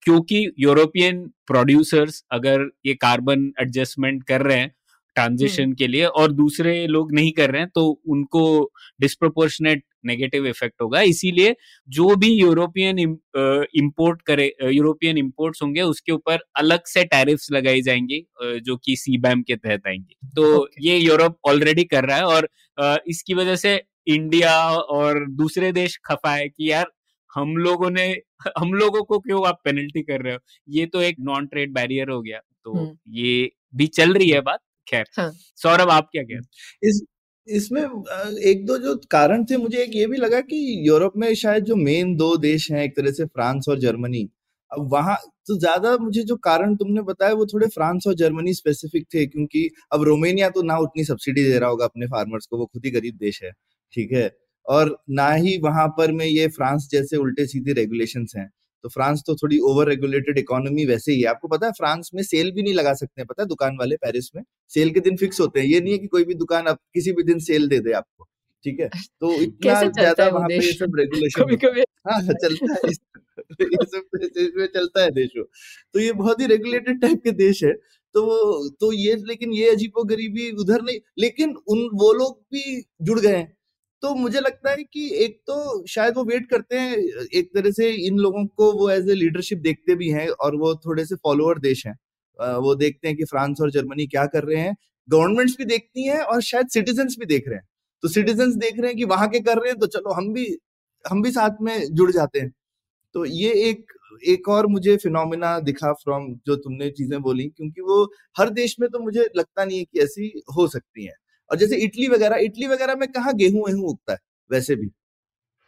क्योंकि 0.02 0.46
यूरोपियन 0.58 1.26
प्रोड्यूसर्स 1.46 2.22
अगर 2.32 2.68
ये 2.86 2.94
कार्बन 2.96 3.52
एडजस्टमेंट 3.60 4.22
कर 4.24 4.42
रहे 4.42 4.58
हैं 4.58 4.72
ट्रांजिशन 5.16 5.72
के 5.72 5.86
लिए 5.86 6.04
और 6.06 6.32
दूसरे 6.32 6.86
लोग 6.86 7.12
नहीं 7.14 7.30
कर 7.32 7.50
रहे 7.50 7.60
हैं 7.62 7.70
तो 7.74 7.84
उनको 8.08 8.42
डिस्प्रोपोर्शनेट 9.00 9.82
नेगेटिव 10.06 10.46
इफ़ेक्ट 10.46 10.82
होगा। 10.82 11.00
इसीलिए 11.02 11.54
जो 11.88 12.14
भी 12.16 12.28
यूरोपियन 12.32 12.98
इंपोर्ट 12.98 14.22
करे 14.22 14.52
यूरोपियन 14.64 15.18
इंपोर्ट्स 15.18 15.62
होंगे 15.62 15.82
उसके 15.82 16.12
ऊपर 16.12 16.38
अलग 16.56 16.84
से 16.86 17.04
टैरिफ्स 17.06 17.50
लगाई 17.52 17.82
जाएँगी 17.82 18.24
जो 18.60 18.76
कि 18.76 18.96
सी 18.96 19.18
बैम 19.18 19.42
के 19.42 19.56
तहत 19.56 19.86
आएँगे। 19.86 20.28
तो 20.36 20.54
okay. 20.54 20.68
ये 20.80 20.96
यूरोप 20.98 21.38
ऑलरेडी 21.48 21.84
कर 21.86 22.04
रहा 22.04 22.16
है 22.16 22.24
और 22.26 22.48
इसकी 23.08 23.34
वजह 23.34 23.56
से 23.56 23.80
इंडिया 24.08 24.54
और 24.70 25.24
दूसरे 25.32 25.72
देश 25.72 25.98
खफा 26.04 26.34
है 26.34 26.48
कि 26.48 26.70
यार 26.70 26.86
हम 27.38 27.56
लोगों 27.58 27.90
ने 27.92 28.06
हम 28.58 28.72
लोगों 28.74 29.02
को 29.04 29.18
क्यों 29.20 29.46
आप 29.48 29.60
पेनल्टी 29.64 30.02
कर 30.04 30.22
रहे 30.22 30.32
हो? 30.34 30.38
ये 30.70 30.86
तो 30.88 31.00
एक 31.02 31.16
नॉन 31.22 31.46
ट्रेड 31.48 31.72
बैरियर 31.74 32.10
हो 32.10 32.20
गया। 32.22 32.40
तो 32.64 32.96
ये 33.14 33.50
भी 33.74 33.86
चल 33.90 34.12
रही 34.14 34.28
है 34.30 34.40
बात 34.42 34.60
खैर। 34.86 35.06
हाँ. 35.14 35.30
सौरभ 35.58 35.90
आप 35.92 36.08
क्या 36.12 36.22
कहते 36.24 36.88
इस 36.88 37.02
इसमें 37.48 37.82
एक 38.42 38.64
दो 38.66 38.76
जो 38.78 38.94
कारण 39.10 39.44
थे 39.44 39.56
मुझे 39.58 39.82
एक 39.82 39.94
ये 39.94 40.06
भी 40.06 40.16
लगा 40.18 40.40
कि 40.42 40.56
यूरोप 40.88 41.12
में 41.16 41.32
शायद 41.36 41.64
जो 41.64 41.76
मेन 41.78 42.14
दो 42.16 42.36
देश 42.38 42.70
हैं 42.72 42.82
एक 42.82 42.96
तरह 42.96 43.12
से 43.12 43.24
फ्रांस 43.26 43.68
और 43.68 43.78
जर्मनी 43.80 44.28
अब 44.70 44.88
वहाँ 44.92 45.16
तो 45.48 45.58
ज़्यादा 45.58 45.96
मुझे 45.98 46.22
जो 46.24 46.36
कारण 46.40 46.74
तुमने 46.76 47.02
बताया 47.02 47.34
वो 47.34 47.46
थोड़े 47.46 47.66
फ्रांस 47.68 48.06
और 48.06 48.14
जर्मनी 48.16 48.54
स्पेसिफिक 48.54 49.06
थे 49.14 49.26
क्योंकि 49.26 49.68
अब 49.92 50.02
रोमेनिया 50.04 50.50
तो 50.50 50.62
ना 50.64 50.76
उतनी 50.80 51.04
सब्सिडी 51.04 51.44
दे 51.44 51.58
रहा 51.58 51.70
होगा 51.70 51.84
अपने 51.84 52.06
फार्मर्स 52.08 52.46
को 52.46 52.58
वो 52.58 52.66
खुद 52.66 52.84
ही 52.84 52.90
गरीब 52.92 53.16
देश 53.18 53.42
है 53.42 53.50
ठीक 53.92 54.12
है? 54.12 54.28
और 54.68 54.96
ना 55.10 55.30
ही 55.32 55.56
वहाँ 55.58 55.86
पर 55.88 56.12
में 56.12 56.24
ये 56.26 56.46
फ्रांस 56.50 56.88
जैसे 56.92 57.16
उल्टे 57.16 57.46
सीधे 57.46 57.72
रेगुलेशन 57.72 58.26
हैं। 58.36 58.48
तो 58.84 58.88
फ्रांस 58.88 59.22
तो 59.26 59.34
थोड़ी 59.36 59.58
ओवर 59.60 59.88
रेगुलेटेड 59.88 60.38
इकोनॉमी 60.38 60.84
वैसे 60.86 61.12
ही 61.12 61.20
है। 61.20 61.28
आपको 61.28 61.48
पता 61.48 61.66
है 61.66 61.72
फ्रांस 61.72 62.10
में 62.14 62.22
सेल 62.22 62.50
भी 62.52 62.62
नहीं 62.62 62.74
लगा 62.74 62.92
सकते 62.94 63.20
हैं। 63.20 63.26
पता 63.26 63.42
है 63.42 63.48
दुकान 63.48 63.76
वाले 63.78 63.96
पेरिस 63.96 64.30
में 64.36 64.42
सेल 64.70 64.90
के 64.90 65.00
दिन 65.00 65.16
फिक्स 65.16 65.40
होते 65.40 65.60
हैं। 65.60 65.66
ये 65.66 65.80
नहीं 65.80 65.92
है 65.92 65.98
कि 65.98 66.06
कोई 66.06 66.24
भी 66.24 66.34
दुकान 66.36 66.66
आप 66.66 66.78
किसी 66.94 67.12
भी 67.12 67.22
दिन 67.22 67.38
सेल 67.40 67.68
दे 67.68 67.78
दे 67.80 67.92
आपको 67.92 68.24
ठीक 68.64 68.80
है? 68.80 68.88
तो 69.20 69.32
इतना 69.42 69.82
ज़्यादा 69.82 70.28
वहाँ 70.28 70.48
पे 70.48 70.54
ये 70.56 70.72
सब 70.72 70.96
रेगुलेशन 70.98 71.42
कभी 71.42 71.56
कभी 71.56 71.82
हाँ 72.08 72.20
चलता 72.22 72.74
है। 72.76 72.90
ये 72.90 73.84
सब 73.86 74.18
इसमें 74.38 74.66
चलता 74.66 75.02
है 75.02 75.10
देशों। 75.12 75.44
तो 75.94 76.00
ये 76.00 76.12
बहुत 76.14 76.40
ही 76.40 76.46
रेगुलेटेड 76.46 77.00
टाइप 77.02 77.20
के 77.24 77.30
देश 77.34 77.62
है। 77.64 77.72
तो 78.14 78.68
तो 78.80 78.92
ये 78.92 79.14
लेकिन 79.26 79.52
ये 79.52 79.70
अजीबो 79.70 80.04
गरीबी 80.04 80.50
उधर 80.56 80.82
नहीं 80.82 80.98
लेकिन 81.18 81.54
उन 81.68 81.88
वो 81.94 82.12
लोग 82.12 82.38
भी 82.52 82.82
जुड़ 83.02 83.18
गए 83.20 83.36
हैं। 83.36 83.52
तो 84.02 84.14
मुझे 84.14 84.40
लगता 84.40 84.70
है 84.70 84.82
कि 84.84 85.08
एक 85.24 85.36
तो 85.46 85.84
शायद 85.88 86.14
वो 86.16 86.24
वेट 86.24 86.48
करते 86.50 86.78
हैं, 86.78 86.96
एक 87.34 87.50
तरह 87.54 87.70
से 87.72 87.90
इन 88.06 88.18
लोगों 88.18 88.44
को 88.48 88.72
वो 88.74 88.88
एज 88.90 89.08
ए 89.10 89.14
लीडरशिप 89.14 89.58
देखते 89.60 89.94
भी 89.96 90.08
हैं 90.10 90.28
और 90.30 90.56
वो 90.56 90.74
थोड़े 90.76 91.04
से 91.06 91.16
फॉलोअर 91.16 91.58
देश 91.60 91.86
हैं। 91.86 91.94
वो 92.58 92.74
देखते 92.76 93.08
हैं 93.08 93.16
कि 93.16 93.24
फ्रांस 93.26 93.60
और 93.62 93.70
जर्मनी 93.70 94.06
क्या 94.08 94.24
कर 94.28 94.44
रहे 94.44 94.60
हैं। 94.60 94.74
गवर्नमेंट्स 95.08 95.56
भी 95.58 95.64
देखती 95.66 96.06
हैं 96.06 96.20
और 96.22 96.42
शायद 96.42 96.68
सिटीजन्स 96.70 97.16
भी 97.20 97.26
देख 97.26 97.48
रहे 97.48 97.56
हैं। 97.56 97.64
तो 98.02 98.08
सिटीजन्स 98.08 98.54
देख 98.56 98.78
रहे 98.80 98.88
हैं 98.88 98.96
कि 98.98 99.04
वहाँ 99.06 99.28
के 99.28 99.40
कर 99.40 99.58
रहे 99.58 99.70
हैं 99.70 99.78
तो 99.80 99.86
चलो 99.88 100.12
हम 100.14 100.32
भी 100.34 100.46
हम 101.04 101.22
भी 101.22 101.30
साथ 101.32 101.62
में 101.62 101.74
जुड़ 101.92 102.10
जाते 102.12 102.40
हैं। 102.40 102.50
तो 103.14 103.24
ये 103.26 103.52
एक 103.70 103.92
एक 104.28 104.48
और 104.48 104.66
मुझे 104.68 104.96
फिनोमिना 104.98 105.58
दिखा 105.60 105.92
फ्रॉम 105.94 106.26
जो 106.46 106.56
तुमने 106.58 106.90
चीज़ें 106.92 107.20
बोली, 107.22 107.48
क्योंकि 107.48 107.80
वो 107.82 108.04
हर 108.38 108.50
देश 108.52 108.76
में 108.80 108.88
तो 108.90 108.98
मुझे 109.00 109.26
लगता 109.36 109.64
नहीं 109.64 109.78
है 109.78 109.84
कि 109.84 110.00
ऐसी 110.00 110.32
हो 110.56 110.66
सकती 110.68 111.06
है। 111.06 111.12
और 111.50 111.58
जैसे 111.58 111.76
इटली 111.84 112.08
वगैरह 112.08 112.36
इटली 112.42 112.66
वगैरह 112.68 112.94
में 112.96 113.08
कहा 113.10 113.32
गेहूँ 113.34 113.64
वेहूं 113.66 113.88
उगता 113.90 114.12
है? 114.12 114.18
वैसे 114.50 114.76
भी 114.76 114.88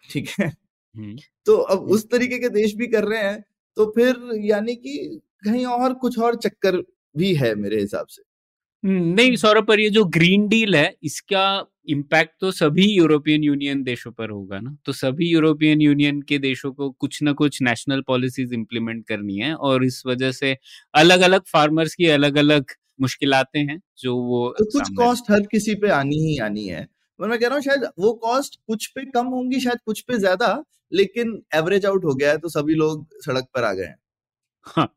ठीक 0.05 0.29
है। 0.41 0.51
तो 1.47 1.57
अब। 1.57 1.81
उस 1.91 2.09
तरीके 2.11 2.39
के 2.41 2.49
देश 2.53 2.75
भी 2.77 2.87
कर 2.89 3.05
रहे 3.07 3.23
हैं 3.23 3.41
तो 3.77 3.87
फिर 3.93 4.17
यानी 4.45 4.75
कि 4.77 4.99
कहीं 5.45 5.67
और 5.69 5.95
कुछ 5.97 6.19
और 6.21 6.37
चक्कर 6.39 6.83
भी 7.15 7.35
है 7.37 7.55
मेरे 7.57 7.81
हिसाब 7.81 8.07
से। 8.09 8.23
नहीं 8.85 9.35
सौरभ 9.37 9.67
पर 9.67 9.81
ये 9.81 9.89
जो 9.91 10.05
ग्रीन 10.07 10.47
डील 10.49 10.75
है 10.77 10.95
इसका 11.05 11.43
इम्पैक्ट 11.89 12.33
तो 12.41 12.51
सभी 12.51 12.85
यूरोपियन 12.87 13.43
यूनियन 13.45 13.83
देशों 13.83 14.11
पर 14.13 14.31
होगा 14.31 14.59
ना? 14.61 14.77
तो 14.87 14.93
सभी 14.93 15.29
यूरोपियन 15.29 15.81
यूनियन 15.81 16.21
के 16.23 16.39
देशों 16.39 16.73
को 16.73 16.91
कुछ 16.93 17.23
ना 17.23 17.33
कुछ 17.33 17.61
नेशनल 17.63 18.01
पॉलिसीज़ 18.03 18.55
इंप्लीमेंट 18.55 19.05
करनी 19.09 19.37
है 19.39 19.55
और 19.57 19.85
इस 19.85 20.03
वजह 20.07 20.33
से 20.33 20.57
अलग 20.95 21.21
अलग 21.23 21.43
फार्मर्स 21.53 21.95
की 21.95 22.07
अलग 22.11 22.37
अलग 22.39 22.65
मुश्किलातें 23.01 23.61
हैं 23.63 23.81
जो 23.99 24.17
वो 24.19 24.49
तो 24.59 24.65
कुछ 24.73 24.89
कॉस्ट 24.97 25.31
हर 25.31 25.41
किसी 25.53 25.75
पे 25.77 25.91
आनी 25.93 26.17
ही 26.21 26.39
आनी 26.41 26.67
है। 26.67 26.87
मैं 27.19 27.39
कह 27.39 27.47
रहा 27.47 27.55
हूँ 27.55 27.63
शायद 27.63 27.85
वो 27.99 28.13
कॉस्ट 28.23 28.59
कुछ 28.67 28.87
पे 28.89 29.05
कम 29.11 29.27
होंगी 29.29 29.61
शायद 29.61 29.79
कुछ 29.87 30.01
पे 30.03 30.19
ज़्यादा 30.19 30.53
लेकिन 30.93 31.41
एवरेज 31.55 31.87
आउट 31.87 32.05
हो 32.05 32.15
गया 32.15 32.31
है 32.31 32.39
तो 32.39 32.49
सभी 32.51 32.75
लोग 32.77 33.07
सड़क 33.25 33.47
पर 33.55 33.65
आ 33.65 33.73
गए 33.73 33.85
हैं। 33.85 33.97
हाँ 34.67 34.89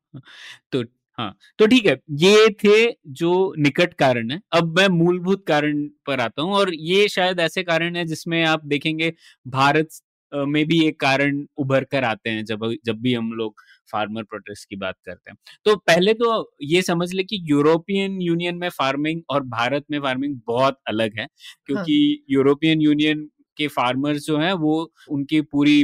तो 0.73 0.83
हाँ 1.19 1.35
तो 1.59 1.65
ठीक 1.67 1.85
है 1.85 1.97
ये 2.19 2.49
थे 2.63 2.75
जो 3.13 3.31
निकट 3.59 3.93
कारण 3.95 4.31
है। 4.31 4.39
अब 4.53 4.77
मैं 4.79 4.87
मूलभूत 4.91 5.45
कारण 5.47 5.83
पर 6.07 6.19
आता 6.21 6.41
हूँ 6.41 6.53
और 6.55 6.73
ये 6.75 7.07
शायद 7.09 7.39
ऐसे 7.41 7.63
कारण 7.63 7.95
है 7.95 8.05
जिसमें 8.07 8.43
आप 8.45 8.65
देखेंगे 8.67 9.13
भारत 9.49 9.89
में 10.31 10.65
भी 10.67 10.79
एक 10.87 10.99
कारण 10.99 11.45
उभर 11.57 11.83
कर 11.85 12.03
आते 12.05 12.29
हैं 12.29 12.45
जब 12.45 12.71
जब 12.85 13.01
भी 13.01 13.13
हम 13.13 13.31
लोग 13.33 13.55
फार्मर 13.87 14.23
प्रोटेस्ट 14.23 14.69
की 14.69 14.75
बात 14.77 14.95
करते 15.05 15.31
हैं। 15.31 15.37
तो 15.65 15.75
पहले 15.77 16.13
तो 16.15 16.31
ये 16.63 16.81
समझ 16.83 17.11
ले 17.13 17.23
कि 17.25 17.39
यूरोपियन 17.45 18.21
यूनियन 18.21 18.55
में 18.57 18.69
फ़ार्मिंग 18.71 19.21
और 19.29 19.43
भारत 19.49 19.85
में 19.91 19.99
फ़ार्मिंग 20.01 20.39
बहुत 20.47 20.77
अलग 20.89 21.19
है 21.19 21.27
क्योंकि 21.67 21.97
हाँ. 22.17 22.25
यूरोपियन 22.31 22.81
यूनियन 22.81 23.29
के 23.57 23.67
फार्मर्स 23.69 24.25
जो 24.25 24.37
हैं 24.39 24.53
वो 24.59 24.91
उनकी 25.09 25.41
पूरी 25.43 25.83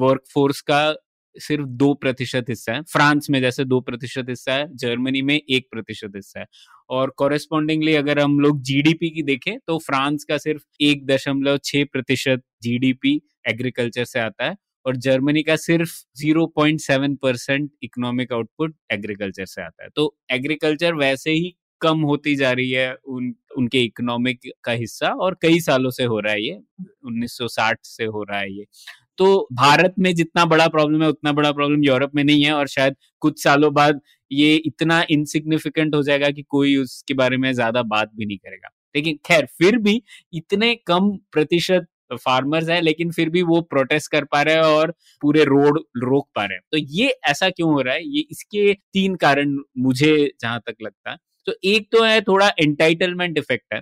वर्क 0.00 0.22
फोर्स 0.34 0.60
का 0.62 0.82
सिर्फ़ 1.36 1.66
दो 1.78 1.92
प्रतिशत 1.94 2.44
हिस्सा 2.48 2.72
है। 2.72 2.82
फ्रांस 2.84 3.26
में 3.30 3.40
जैसे 3.40 3.64
दो 3.64 3.80
प्रतिशत 3.80 4.26
हिस्सा 4.28 4.54
है 4.54 4.66
जर्मनी 4.76 5.22
में 5.22 5.34
एक 5.36 5.66
प्रतिशत 5.72 6.12
हिस्सा 6.16 6.40
है। 6.40 6.46
और 6.90 7.10
कॉरेस्पॉन्डिंगली 7.18 7.94
अगर 7.96 8.18
हम 8.20 8.38
लोग 8.40 8.60
जीडीपी 8.64 9.10
की 9.10 9.22
देखें 9.24 9.58
तो 9.60 9.78
फ्रांस 9.80 10.24
का 10.24 10.38
सिर्फ़ 10.38 10.62
एक 10.82 11.06
दशमलव 11.06 11.58
छह 11.64 11.84
प्रतिशत 11.92 12.42
जीडीपी 12.62 13.20
एग्रीकल्चर 13.48 14.04
से 14.06 14.20
आता 14.20 14.44
है। 14.44 14.56
और 14.86 14.96
जर्मनी 14.98 15.42
का 15.42 15.56
सिर्फ़ 15.56 15.92
0.7 16.18 17.16
परसेंट 17.22 17.70
इकोनॉमिक 17.82 18.32
आउटपुट 18.32 18.74
एग्रीकल्चर 18.92 19.44
से 19.46 19.62
आता 19.62 19.84
है। 19.84 19.90
तो 19.96 20.14
एग्रीकल्चर 20.32 20.94
वैसे 20.96 21.30
ही 21.32 21.54
कम 21.80 22.00
होती 22.02 22.34
जा 22.36 22.52
रही 22.52 22.70
है 22.70 22.94
उन, 22.94 23.34
उनके 23.56 23.80
इकोनॉमिक 23.80 24.40
का 24.64 24.72
हिस्सा 24.72 25.08
और 25.16 25.36
कई 25.42 25.60
सालों 25.60 25.90
से 25.90 26.04
हो 26.04 26.20
रहा 26.20 26.32
है 26.32 26.42
ये 26.42 26.58
1960 27.04 27.78
से 27.86 28.04
हो 28.06 28.22
रहा 28.22 28.38
है 28.40 28.52
ये। 28.52 28.66
तो 29.18 29.48
भारत 29.52 29.94
में 29.98 30.14
जितना 30.14 30.44
बड़ा 30.46 30.66
प्रॉब्लम 30.68 31.02
है, 31.02 31.08
उतना 31.08 31.32
बड़ा 31.32 31.52
प्रॉब्लम 31.52 31.84
यूरोप 31.84 32.14
में 32.14 32.22
नहीं 32.24 32.44
है 32.44 32.52
और 32.52 32.68
शायद 32.68 32.96
कुछ 33.22 33.42
सालों 33.42 33.72
बाद 33.74 34.00
ये 34.30 34.54
इतना 34.56 35.04
इनसिग्निफिकेंट 35.10 35.94
हो 35.94 36.02
जाएगा 36.02 36.30
कि 36.30 36.42
कोई 36.42 36.76
उसके 36.76 37.14
बारे 37.14 37.36
में 37.36 37.52
ज़्यादा 37.54 37.82
बात 37.84 38.10
भी 38.16 38.26
नहीं 38.26 38.38
करेगा। 38.38 38.70
लेकिन 38.94 39.18
खैर, 39.26 39.46
फिर 39.58 39.76
भी 39.78 40.02
इतने 40.34 40.74
कम 40.86 41.10
प्रतिशत 41.32 41.86
फार्मर्स 42.16 42.68
है, 42.68 42.80
लेकिन 42.80 43.10
फिर 43.12 43.30
भी 43.30 43.42
वो 43.44 43.60
प्रोटेस्ट 43.62 44.10
कर 44.12 44.24
पा 44.26 44.42
रहे 44.42 44.54
हैं 44.54 44.62
और 44.64 44.94
पूरे 45.22 45.44
रोड 45.44 45.78
रोक 46.04 46.28
पा 46.36 46.44
रहे 46.44 46.54
हैं। 46.54 46.62
तो 46.72 46.78
ये 46.78 47.14
ऐसा 47.30 47.50
क्यों 47.50 47.72
हो 47.72 47.80
रहा 47.80 47.94
है? 47.94 48.04
ये 48.06 48.24
इसके 48.30 48.72
तीन 48.74 49.14
कारण 49.18 49.56
मुझे 49.78 50.32
जहाँ 50.40 50.60
तक 50.66 50.74
लगता 50.82 51.10
है। 51.10 51.16
तो 51.46 51.52
एक 51.66 51.88
तो 51.92 52.02
है 52.04 52.20
थोड़ा 52.22 52.48
एंटाइटलमेंट 52.58 53.38
इफ़ेक्ट 53.38 53.74
है 53.74 53.80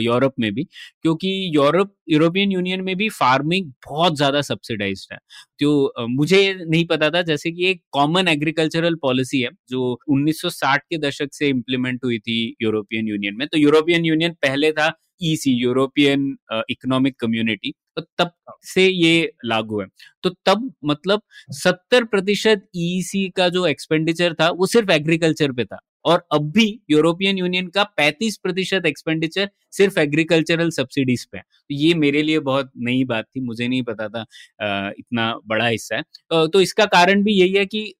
यूरोप 0.00 0.34
में 0.40 0.52
भी, 0.54 0.62
क्योंकि 1.02 1.28
यूरोप, 1.54 1.90
यूरोपियन 2.10 2.52
यूनियन 2.52 2.80
में 2.82 2.94
भी 2.96 3.08
फ़ार्मिंग 3.10 3.66
बहुत 3.86 4.16
ज़्यादा 4.16 4.40
सब्सिडाइज 4.42 5.06
है। 5.12 5.18
तो 5.60 6.06
मुझे 6.08 6.38
नहीं 6.60 6.84
पता 6.86 7.10
था, 7.10 7.22
जैसे 7.22 7.50
कि 7.52 7.66
एक 7.70 7.82
कॉमन 7.92 8.28
एग्रीकल्चरल 8.28 8.94
पॉलिसी 9.02 9.40
है, 9.40 9.50
जो 9.70 9.98
1960 10.08 10.82
के 10.90 10.98
दशक 10.98 11.34
से 11.34 11.48
इम्प्लीमेंट 11.48 12.04
हुई 12.04 12.18
थी 12.20 12.38
यूरोपियन 12.62 13.08
यूनियन 13.08 13.36
में। 13.38 13.46
तो 13.48 13.58
यूरोपियन 13.58 14.04
यूनियन 14.04 14.32
पहले 14.42 14.72
था 14.72 14.88
ईसी 15.20 15.52
यूरोपियन 15.54 16.28
इकोनॉमिक 16.70 17.16
कम्युनिटी 17.20 17.72
तो 17.96 18.02
तब 18.18 18.30
से 18.64 18.86
ये 18.86 19.30
लागू 19.46 19.80
है। 19.80 19.86
तो 20.22 20.30
तब 20.46 20.70
मतलब 20.84 21.22
सत्तर 21.54 22.04
प्रतिशत 22.06 22.62
ईसी 22.76 23.28
का 23.36 23.48
जो 23.48 23.66
एक्सपेंडिचर 23.66 24.34
था, 24.34 24.48
वो 24.50 24.66
सिर्फ़ 24.66 24.90
एग्रीकल्चर 24.92 25.52
पे 25.52 25.64
था 25.64 25.78
और 26.04 26.24
अब 26.32 26.50
भी 26.52 26.66
यूरोपियन 26.90 27.38
यूनियन 27.38 27.68
का 27.68 27.82
35 27.98 28.36
प्रतिशत 28.38 28.86
एक्सपेंडिचर 28.86 29.48
सिर्फ़ 29.72 29.98
एग्रीकल्चरल 30.00 30.70
सब्सिडीज 30.72 31.24
पे 31.26 31.38
है। 31.38 31.42
तो 31.42 31.74
ये 31.74 31.94
मेरे 31.96 32.22
लिए 32.22 32.38
बहुत 32.40 32.70
नई 32.78 33.04
बात 33.04 33.24
थी, 33.26 33.40
मुझे 33.42 33.68
नहीं 33.68 33.82
पता 33.84 34.08
था 34.08 34.24
इतना 34.92 35.32
बड़ा 35.46 35.66
हिस्सा 35.68 35.96
है। 35.96 36.02
तो 36.48 36.60
इसका 36.60 36.84
कारण 36.88 37.22
भी 37.24 37.32
यही 37.34 37.52
है 37.54 37.64
कि 37.66 37.92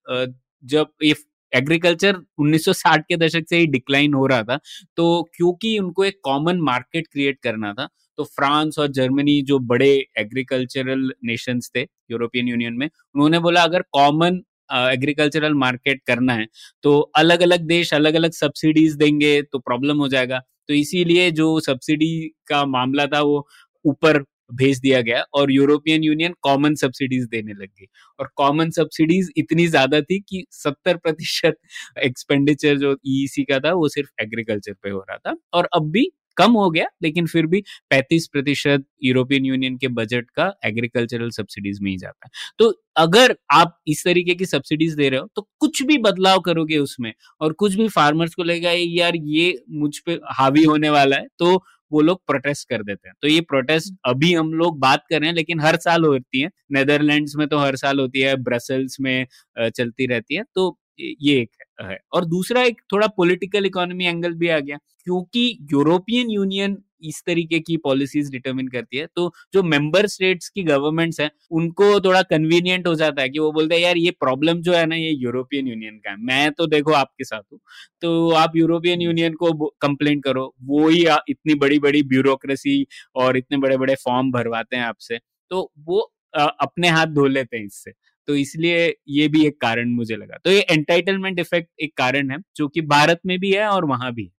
जब 0.63 0.87
ये 1.03 1.13
एग्रीकल्चर 1.53 2.17
1960 2.41 3.03
के 3.09 3.17
दशक 3.17 3.45
से 3.49 3.57
ही 3.57 3.67
डिक्लाइन 3.67 4.13
हो 4.13 4.25
रहा 4.27 4.43
था 4.43 4.59
तो 4.97 5.05
क्योंकि 5.35 5.77
उनको 5.79 6.03
एक 6.05 6.19
कॉमन 6.23 6.59
मार्केट 6.63 7.07
क्रिएट 7.11 7.39
करना 7.43 7.73
था 7.73 7.87
तो 8.17 8.23
फ्रांस 8.25 8.79
और 8.79 8.87
जर्मनी 8.91 9.41
जो 9.43 9.59
बड़े 9.61 9.89
एग्रीकल्चरल 10.19 11.11
नेशंस 11.25 11.71
थे, 11.75 11.81
यूरोपियन 12.11 12.47
यूनियन 12.47 12.73
में, 12.73 12.89
उन्होंने 13.15 13.39
बोला, 13.39 13.63
अगर 13.63 13.81
कॉमन 13.93 14.41
एग्रीकल्चरल 14.71 15.53
मार्केट 15.55 16.01
करना 16.07 16.33
है 16.33 16.47
तो 16.83 16.99
अलग 17.17 17.41
अलग 17.41 17.61
देश 17.67 17.93
अलग 17.93 18.15
अलग 18.15 18.31
सब्सिडीज 18.33 18.95
देंगे 18.97 19.41
तो 19.43 19.59
प्रॉब्लम 19.59 19.97
हो 19.99 20.07
जाएगा। 20.09 20.39
तो 20.69 20.73
इसीलिए 20.73 21.29
जो 21.31 21.59
सब्सिडी 21.61 22.09
का 22.47 22.65
मामला 22.67 23.05
था, 23.07 23.21
वो 23.21 23.47
ऊपर 23.85 24.23
भेज 24.51 24.79
दिया 24.79 25.01
गया 25.01 25.23
और 25.33 25.51
यूरोपियन 25.51 26.03
यूनियन 26.03 26.33
कॉमन 26.41 26.75
सब्सिडीज 26.77 27.25
देने 27.29 27.53
लग 27.53 27.67
गई 27.69 27.85
और 28.19 28.29
कॉमन 28.35 28.69
सब्सिडीज 28.71 29.31
इतनी 29.37 29.67
ज़्यादा 29.69 30.01
थी 30.03 30.19
कि 30.21 30.45
सत्तर 30.53 30.97
प्रतिशत 30.97 31.57
एक्सपेंडिचर 32.01 32.77
जो 32.77 32.95
ईसी 33.07 33.43
e 33.43 33.45
का 33.45 33.59
था, 33.59 33.73
वो 33.73 33.87
सिर्फ़ 33.89 34.09
एग्रीकल्चर 34.21 34.73
पे 34.75 34.89
हो 34.89 34.99
रहा 35.01 35.17
था। 35.19 35.35
और 35.53 35.67
अब 35.75 35.89
भी 35.91 36.09
कम 36.37 36.51
हो 36.53 36.69
गया, 36.69 36.85
लेकिन 37.03 37.27
फिर 37.27 37.45
भी 37.47 37.61
35 37.91 38.27
प्रतिशत 38.27 38.85
यूरोपियन 39.03 39.45
यूनियन 39.45 39.77
के 39.77 39.87
बजट 39.89 40.29
का 40.31 40.51
एग्रीकल्चरल 40.65 41.29
सब्सिडीज 41.31 41.79
में 41.81 41.91
ही 41.91 41.97
जाता 41.97 42.27
है। 42.27 42.31
तो 42.59 42.73
अगर 42.97 43.35
आप 43.53 43.77
इस 43.87 44.03
तरीके 44.05 44.35
की 44.35 44.45
सब्सिडीज 44.47 44.93
दे 44.95 45.09
रहे 45.09 45.19
हो 45.19 45.27
तो 45.35 45.47
कुछ 45.59 45.81
भी 45.83 45.97
बदलाव 45.99 46.39
करोगे 46.41 46.77
उसमें 46.79 47.11
और 47.41 47.53
कुछ 47.55 47.75
भी 47.75 47.87
फार्मर्स 47.89 48.35
को 48.35 48.43
लगेगा 48.43 48.71
यार, 48.71 49.15
ये 49.17 49.63
मुझ 49.71 49.97
पे 49.99 50.19
हावी 50.31 50.63
होने 50.65 50.89
वाला 50.89 51.15
है। 51.15 51.27
तो 51.39 51.63
वो 51.91 52.01
लोग 52.01 52.19
प्रोटेस्ट 52.27 52.67
कर 52.69 52.81
देते 52.83 53.07
हैं। 53.09 53.13
तो 53.21 53.27
ये 53.27 53.41
प्रोटेस्ट 53.43 53.93
अभी 54.05 54.33
हम 54.33 54.51
लोग 54.53 54.79
बात 54.79 55.03
कर 55.09 55.19
रहे 55.19 55.29
हैं, 55.29 55.35
लेकिन 55.35 55.59
हर 55.59 55.75
साल 55.79 56.03
होती 56.05 56.41
है। 56.41 56.49
नेदरलैंड्स 56.71 57.35
में 57.37 57.47
तो 57.47 57.57
हर 57.57 57.75
साल 57.77 57.99
होती 57.99 58.19
है 58.21 58.35
ब्रसल्स 58.43 58.97
में 59.01 59.25
चलती 59.69 60.07
रहती 60.07 60.35
है। 60.35 60.43
तो 60.55 60.77
ये 60.99 61.39
एक 61.41 61.49
है। 61.81 61.97
और 62.13 62.25
दूसरा 62.27 62.61
एक 62.63 62.81
थोड़ा 62.93 63.07
पॉलिटिकल 63.17 63.65
इकोनॉमी 63.65 64.05
एंगल 64.05 64.33
भी 64.35 64.47
आ 64.49 64.59
गया 64.59 64.77
क्योंकि 65.05 65.57
यूरोपियन 65.71 66.29
यूनियन 66.31 66.77
इस 67.03 67.21
तरीके 67.25 67.59
की 67.59 67.75
पॉलिसीज़ 67.77 68.31
डिटरमिन 68.31 68.67
करती 68.67 68.97
है 68.97 69.05
तो 69.15 69.31
जो 69.53 69.61
मेंबर 69.63 70.07
स्टेट्स 70.07 70.49
की 70.49 70.63
गवर्नमेंट्स 70.63 71.19
है 71.21 71.29
उनको 71.53 71.99
थोड़ा 72.01 72.21
कन्वीनियंट 72.23 72.87
हो 72.87 72.93
जाता 72.95 73.21
है 73.21 73.29
कि 73.29 73.39
वो 73.39 73.51
बोलते 73.51 73.75
हैं 73.75 73.81
यार 73.81 73.97
ये 73.97 74.11
प्रॉब्लम 74.19 74.61
जो 74.61 74.73
है 74.73 74.85
ना 74.85 74.95
ये 74.95 75.11
यूरोपियन 75.13 75.67
यूनियन 75.67 75.97
का 75.99 76.09
है। 76.11 76.15
मैं 76.21 76.51
तो 76.53 76.67
देखो 76.67 76.93
आपके 76.93 77.23
साथ 77.23 77.41
हूँ। 77.53 77.59
तो 78.01 78.29
आप 78.35 78.55
यूरोपियन 78.55 79.01
यूनियन 79.01 79.33
को 79.35 79.51
कंप्लेन 79.81 80.19
करो। 80.21 80.53
वो 80.63 80.87
ही 80.89 81.05
इतनी 81.29 81.55
बड़ी 81.57 81.79
बड़ी 81.79 82.03
ब्यूरोक्रेसी 82.05 82.85
और 83.17 83.37
इतने 83.37 83.57
बड़े 83.59 83.77
बड़े 83.77 83.95
फॉर्म 84.05 84.31
भरवाते 84.31 84.75
हैं 84.75 84.83
आपसे। 84.85 85.19
तो 85.51 85.71
वो 85.79 85.99
अपने 86.33 86.89
हाथ 86.89 87.07
धो 87.09 87.25
लेते 87.27 87.57
हैं 87.57 87.65
इससे। 87.65 87.91
तो 88.27 88.35
इसलिए 88.35 88.87
ये 89.09 89.27
भी 89.29 89.45
एक 89.47 89.59
कारण 89.61 89.89
मुझे 89.91 90.15
लगा। 90.15 90.37
तो 90.45 90.51
ये 90.51 90.61
एंटाइटलमेंट 90.71 91.39
इफ़ेक्ट 91.39 91.69
एक 91.81 91.93
कारण 91.97 92.31
है 92.31 92.37
जो 92.57 92.67
कि 92.69 92.81
भारत 92.87 93.19
में 93.25 93.37
भी 93.39 93.51
है 93.53 93.67
और 93.69 93.85
वहाँ 93.87 94.13
भी 94.13 94.23
है। 94.23 94.31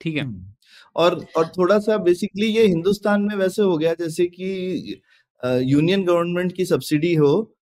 ठीक 0.00 0.16
है? 0.16 0.22
हम्म। 0.22 0.46
और 0.96 1.24
और 1.36 1.46
थोड़ा 1.50 1.78
सा 1.80 1.96
बेसिकली 2.00 2.46
ये 2.48 2.66
हिंदुस्तान 2.66 3.22
में 3.22 3.34
वैसे 3.36 3.62
हो 3.64 3.76
गया 3.78 3.94
जैसे 3.96 4.26
कि 4.28 5.00
यूनियन 5.64 6.04
गवर्नमेंट 6.04 6.52
की 6.54 6.64
सब्सिडी 6.66 7.14
हो 7.16 7.32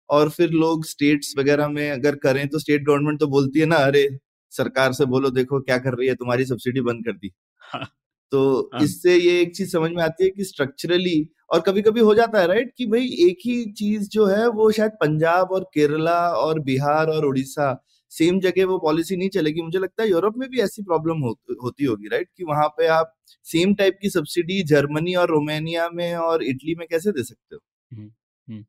और 0.09 0.29
फिर 0.31 0.51
लोग 0.53 0.85
स्टेट्स 0.85 1.33
वगैरह 1.39 1.67
में 1.69 1.89
अगर 1.91 2.15
करें 2.23 2.47
तो 2.49 2.59
स्टेट 2.59 2.83
गवर्नमेंट 2.85 3.19
तो 3.19 3.27
बोलती 3.29 3.59
है 3.59 3.65
ना 3.67 3.77
अरे 3.85 4.07
सरकार 4.53 4.93
से 4.93 5.05
बोलो 5.07 5.29
देखो 5.31 5.59
क्या 5.61 5.77
कर 5.79 5.95
रही 5.95 6.07
है 6.07 6.15
तुम्हारी 6.15 6.45
सब्सिडी 6.45 6.81
बंद 6.81 7.05
कर 7.05 7.13
दी। 7.13 7.31
हाँ, 7.63 7.85
तो 8.31 8.69
हाँ. 8.73 8.83
इससे 8.83 9.15
ये 9.17 9.39
एक 9.41 9.55
चीज़ 9.57 9.71
समझ 9.71 9.91
में 9.91 10.03
आती 10.03 10.23
है 10.23 10.29
कि 10.31 10.43
स्ट्रक्चरली 10.45 11.17
और 11.49 11.59
कभी 11.61 11.81
कभी 11.81 11.99
हो 12.01 12.13
जाता 12.15 12.39
है 12.39 12.47
राइट 12.47 12.71
कि 12.77 12.85
भाई 12.85 13.05
एक 13.21 13.39
ही 13.45 13.63
चीज़ 13.73 14.09
जो 14.09 14.25
है 14.25 14.47
वो 14.49 14.71
शायद 14.71 14.91
पंजाब 15.01 15.51
और 15.51 15.63
केरला 15.73 16.19
और 16.35 16.59
बिहार 16.61 17.07
और 17.09 17.25
उड़ीसा 17.25 17.73
सेम 18.11 18.39
जगह 18.39 18.65
वो 18.65 18.77
पॉलिसी 18.79 19.15
नहीं 19.17 19.29
चलेगी। 19.29 19.61
मुझे 19.61 19.79
लगता 19.79 20.03
है 20.03 20.09
यूरोप 20.09 20.33
में 20.37 20.49
भी 20.49 20.59
ऐसी 20.61 20.81
प्रॉब्लम 20.83 21.19
हो, 21.19 21.31
होती 21.63 21.85
होगी 21.85 22.07
राइट 22.07 22.27
कि 22.37 22.43
वहाँ 22.43 22.67
पे 22.69 22.87
आप 22.89 23.13
सेम 23.45 23.73
टाइप 23.75 23.97
की 24.01 24.09
सब्सिडी 24.09 24.61
जर्मनी 24.65 25.13
और 25.15 25.29
रोमानिया 25.29 25.89
में 25.93 26.15
और 26.17 26.43
इटली 26.43 26.75
में 26.75 26.87
कैसे 26.91 27.11
दे 27.11 27.23
सकते 27.23 27.55
हो? 27.55 27.61
हम्म, 27.91 28.11
हम्म, 28.47 28.65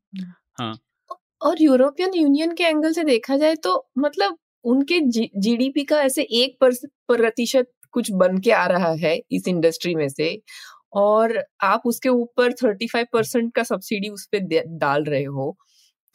हाँ। 0.61 0.75
और 1.43 1.63
यूरोपियन 1.63 2.15
यूनियन 2.15 2.53
के 2.55 2.65
एंगल 2.65 2.93
से 2.93 3.05
देखा 3.05 3.37
जाए 3.37 3.55
तो 3.57 3.87
मतलब 3.99 4.37
उनके 4.65 5.01
जीडीपी 5.41 5.85
का 5.85 6.01
ऐसे 6.03 6.23
एक 6.35 6.59
प्रतिशत 7.09 7.69
कुछ 7.93 8.11
बन 8.13 8.39
के 8.39 8.51
आ 8.53 8.67
रहा 8.67 8.93
है 9.01 9.17
इस 9.33 9.49
इंडस्ट्री 9.49 9.95
में 9.95 10.09
से। 10.09 10.35
और 10.93 11.39
आप 11.63 11.83
उसके 11.87 12.09
ऊपर 12.11 12.53
थर्टी 12.55 12.87
फाइव 12.89 13.07
परसेंट 13.13 13.53
का 13.55 13.63
सब्सिडी 13.65 14.09
उस 14.11 14.27
पर 14.35 14.65
डाल 14.79 15.05
रहे 15.07 15.25
हो 15.27 15.57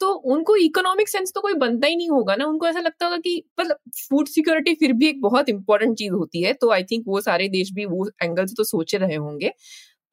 तो 0.00 0.12
उनको 0.30 0.56
इकोनॉमिक 0.58 1.08
सेंस 1.08 1.32
तो 1.34 1.40
कोई 1.40 1.54
बनता 1.56 1.86
ही 1.88 1.96
नहीं 1.96 2.08
होगा 2.10 2.36
ना। 2.36 2.46
उनको 2.46 2.66
ऐसा 2.68 2.80
लगता 2.80 3.06
होगा 3.06 3.18
कि 3.18 3.42
मतलब 3.60 3.76
फ़ूड 4.00 4.28
सिक्योरिटी 4.28 4.74
फिर 4.76 4.92
भी 4.94 5.08
एक 5.08 5.20
बहुत 5.22 5.48
इंपॉर्टेंट 5.50 5.96
चीज़ 5.98 6.12
होती 6.12 6.42
है 6.42 6.52
तो 6.54 6.70
आई 6.72 6.84
थिंक 6.86 7.04
वो 7.08 7.20
सारे 7.22 7.48
देश 7.50 7.72
भी 7.74 7.86
वो 7.86 8.08
एंगल 8.20 8.46
से 8.46 8.54
तो 8.56 8.64
सोच 8.66 8.94
रहे 8.96 9.16
होंगे। 9.16 9.52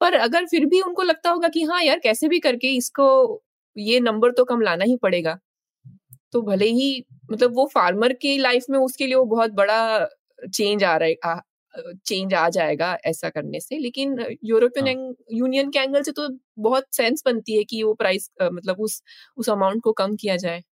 पर 0.00 0.14
अगर 0.16 0.46
फिर 0.46 0.66
भी 0.66 0.80
उनको 0.82 1.02
लगता 1.04 1.30
होगा 1.30 1.48
कि 1.50 1.62
हाँ 1.64 1.82
यार, 1.84 1.98
कैसे 2.00 2.28
भी 2.28 2.40
करके 2.40 2.68
इसको, 2.76 3.42
ये 3.76 4.00
नंबर 4.02 4.32
तो 4.32 4.44
कम 4.46 4.60
लाना 4.62 4.84
ही 4.86 4.96
पड़ेगा 4.98 5.38
तो 6.32 6.42
भले 6.44 6.66
ही 6.70 7.04
मतलब 7.32 7.54
वो 7.56 7.66
फार्मर 7.74 8.12
की 8.16 8.38
लाइफ 8.38 8.64
में 8.70 8.78
उसके 8.80 9.06
लिए 9.06 9.16
वो 9.16 9.24
बहुत 9.26 9.52
बड़ा 9.54 10.06
चेंज 10.48 10.84
आ 10.84 10.96
रहा 10.98 11.08
है 11.08 11.14
चेंज 11.76 12.34
आ 12.34 12.48
जाएगा 12.48 12.96
ऐसा 13.04 13.28
करने 13.28 13.60
से 13.60 13.78
लेकिन 13.78 14.18
यूरोपियन 14.44 14.86
हाँ. 14.86 15.14
यूनियन 15.32 15.70
के 15.70 15.78
एंगल 15.78 16.02
से 16.02 16.12
तो 16.12 16.28
बहुत 16.58 16.86
सेंस 16.92 17.22
बनती 17.26 17.56
है 17.56 17.64
कि 17.64 17.82
वो 17.82 17.94
प्राइस 17.94 18.30
मतलब 18.42 18.80
उस 18.80 19.02
उस 19.36 19.50
अमाउंट 19.50 19.82
को 19.82 19.92
कम 19.92 20.16
किया 20.16 20.36
जाए 20.36 20.62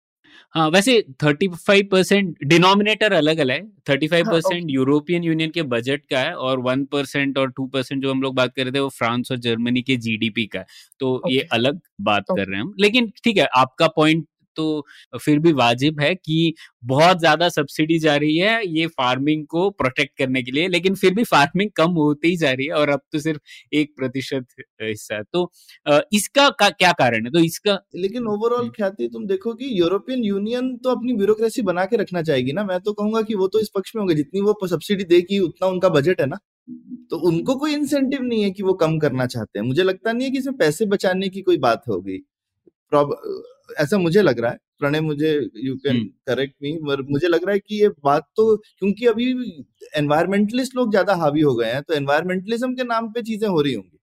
हाँ 0.54 0.68
वैसे 0.70 1.00
थर्टी 1.22 1.48
फाइव 1.48 1.88
परसेंट 1.92 2.36
डिनोमिनेटर 2.44 3.12
अलग 3.12 3.38
अलग 3.38 3.54
है 3.54 3.68
thirty 3.88 4.08
five 4.08 4.30
percent 4.30 4.70
European 4.70 5.24
Union 5.24 5.50
के 5.50 5.62
बजट 5.62 6.04
का 6.10 6.20
है 6.20 6.34
और 6.36 6.60
वन 6.60 6.84
परसेंट 6.84 7.38
और 7.38 7.50
टू 7.50 7.66
परसेंट 7.66 8.02
जो 8.02 8.10
हम 8.10 8.22
लोग 8.22 8.34
बात 8.34 8.54
कर 8.54 8.62
रहे 8.62 8.72
थे 8.72 8.80
वो 8.80 8.88
फ्रांस 8.88 9.30
और 9.30 9.38
जर्मनी 9.38 9.82
के 9.82 9.96
जीडीपी 9.96 10.46
का 10.46 10.58
है 10.58 10.66
तो 11.00 11.14
okay. 11.16 11.32
ये 11.32 11.46
अलग 11.52 11.80
बात 12.00 12.22
okay. 12.22 12.36
कर 12.36 12.46
रहे 12.46 12.56
हैं 12.56 12.62
हम 12.62 12.74
लेकिन 12.80 13.12
ठीक 13.24 13.36
है 13.36 13.46
आपका 13.56 13.88
पॉइंट 13.96 14.26
तो 14.58 15.18
फिर 15.18 15.38
भी 15.38 15.52
वाजिब 15.54 16.00
है 16.00 16.14
कि 16.16 16.54
बहुत 16.86 17.18
ज़्यादा 17.20 17.48
सब्सिडी 17.50 17.98
जा 18.00 18.16
रही 18.16 18.36
है 18.38 18.60
ये 18.68 18.86
फ़ार्मिंग 18.88 19.44
को 19.48 19.68
प्रोटेक्ट 19.72 20.16
करने 20.18 20.42
के 20.42 20.52
लिए 20.52 20.68
लेकिन 20.68 20.94
फिर 20.96 21.14
भी 21.14 21.24
फ़ार्मिंग 21.26 21.70
कम 21.76 21.90
होती 21.98 22.28
ही 22.28 22.36
जा 22.36 22.52
रही 22.52 22.66
है 22.66 22.72
और 22.74 22.90
अब 22.90 23.00
तो 23.12 23.18
सिर्फ़ 23.20 23.40
एक 23.74 23.92
प्रतिशत 23.96 24.46
हिस्सा 24.82 25.22
तो 25.24 25.50
इसका 26.12 26.48
का, 26.50 26.68
क्या 26.70 26.92
कारण 26.94 27.24
है? 27.24 27.30
तो 27.32 27.38
इसका 27.40 27.78
लेकिन 27.96 28.26
ओवरऑल। 28.28 28.68
ख्याति 28.70 29.08
तुम 29.08 29.26
देखो 29.26 29.54
कि 29.54 29.68
यूरोपियन 29.80 30.24
यूनियन 30.24 30.76
तो 30.78 30.90
अपनी 30.90 31.12
ब्यूरोक्रेसी 31.14 31.62
बना 31.64 31.84
के 31.86 31.96
रखना 31.96 32.22
चाहेगी 32.22 32.52
ना? 32.52 32.64
मैं 32.64 32.80
तो 32.80 32.92
कहूँगा 32.94 33.22
कि 33.22 33.34
वो 33.36 33.48
तो 33.48 33.60
इस 33.60 33.70
पक्ष 33.74 33.92
में 33.96 34.00
होंगे 34.00 34.14
जितनी 34.16 34.40
वो 34.42 34.66
सब्सिडी 34.68 35.04
देगी 35.06 35.38
उतना 35.40 35.68
उनका 35.68 35.88
बजट 35.90 36.20
है 36.20 36.26
ना? 36.26 36.38
तो 37.10 37.18
उनको 37.28 37.54
कोई 37.56 37.74
इंसेंटिव 37.74 38.22
नहीं 38.22 38.42
है 38.42 38.50
कि 38.52 38.62
वो 38.62 38.72
कम 38.76 38.98
करना 39.00 39.26
चाहते 39.28 39.58
हैं। 39.58 39.66
मुझे 39.66 39.82
लगता 39.84 40.12
नहीं 40.12 40.26
है 40.26 40.30
कि 40.32 40.38
इसमें 40.38 40.56
पैसे 40.58 40.86
बचाने 40.88 41.28
की 41.30 41.42
कोई 41.42 41.58
बात 41.60 41.88
होगी। 41.88 42.18
ऐसा 43.68 43.98
मुझे 43.98 44.22
लग 44.22 44.40
रहा 44.40 44.50
है 44.50 44.58
प्रणय 44.78 45.00
मुझे 45.00 45.32
यू 45.58 45.74
कैन 45.78 46.04
करेक्ट 46.26 46.54
मी 46.62 46.72
पर 46.86 47.02
मुझे 47.10 47.28
लग 47.28 47.44
रहा 47.44 47.52
है 47.52 47.58
कि 47.60 47.80
ये 47.82 47.88
बात 48.04 48.26
तो 48.36 48.56
क्योंकि 48.56 49.06
अभी 49.06 49.30
एनवायरमेंटलिस्ट 49.96 50.76
लोग 50.76 50.90
ज़्यादा 50.90 51.14
हावी 51.16 51.40
हो 51.42 51.54
गए 51.54 51.72
हैं 51.72 51.82
तो 51.82 51.94
एनवायरमेंटलिज्म 51.94 52.74
के 52.74 52.84
नाम 52.86 53.08
पे 53.12 53.22
चीज़ें 53.24 53.48
हो 53.48 53.60
रही 53.60 53.74
होंगी। 53.74 53.98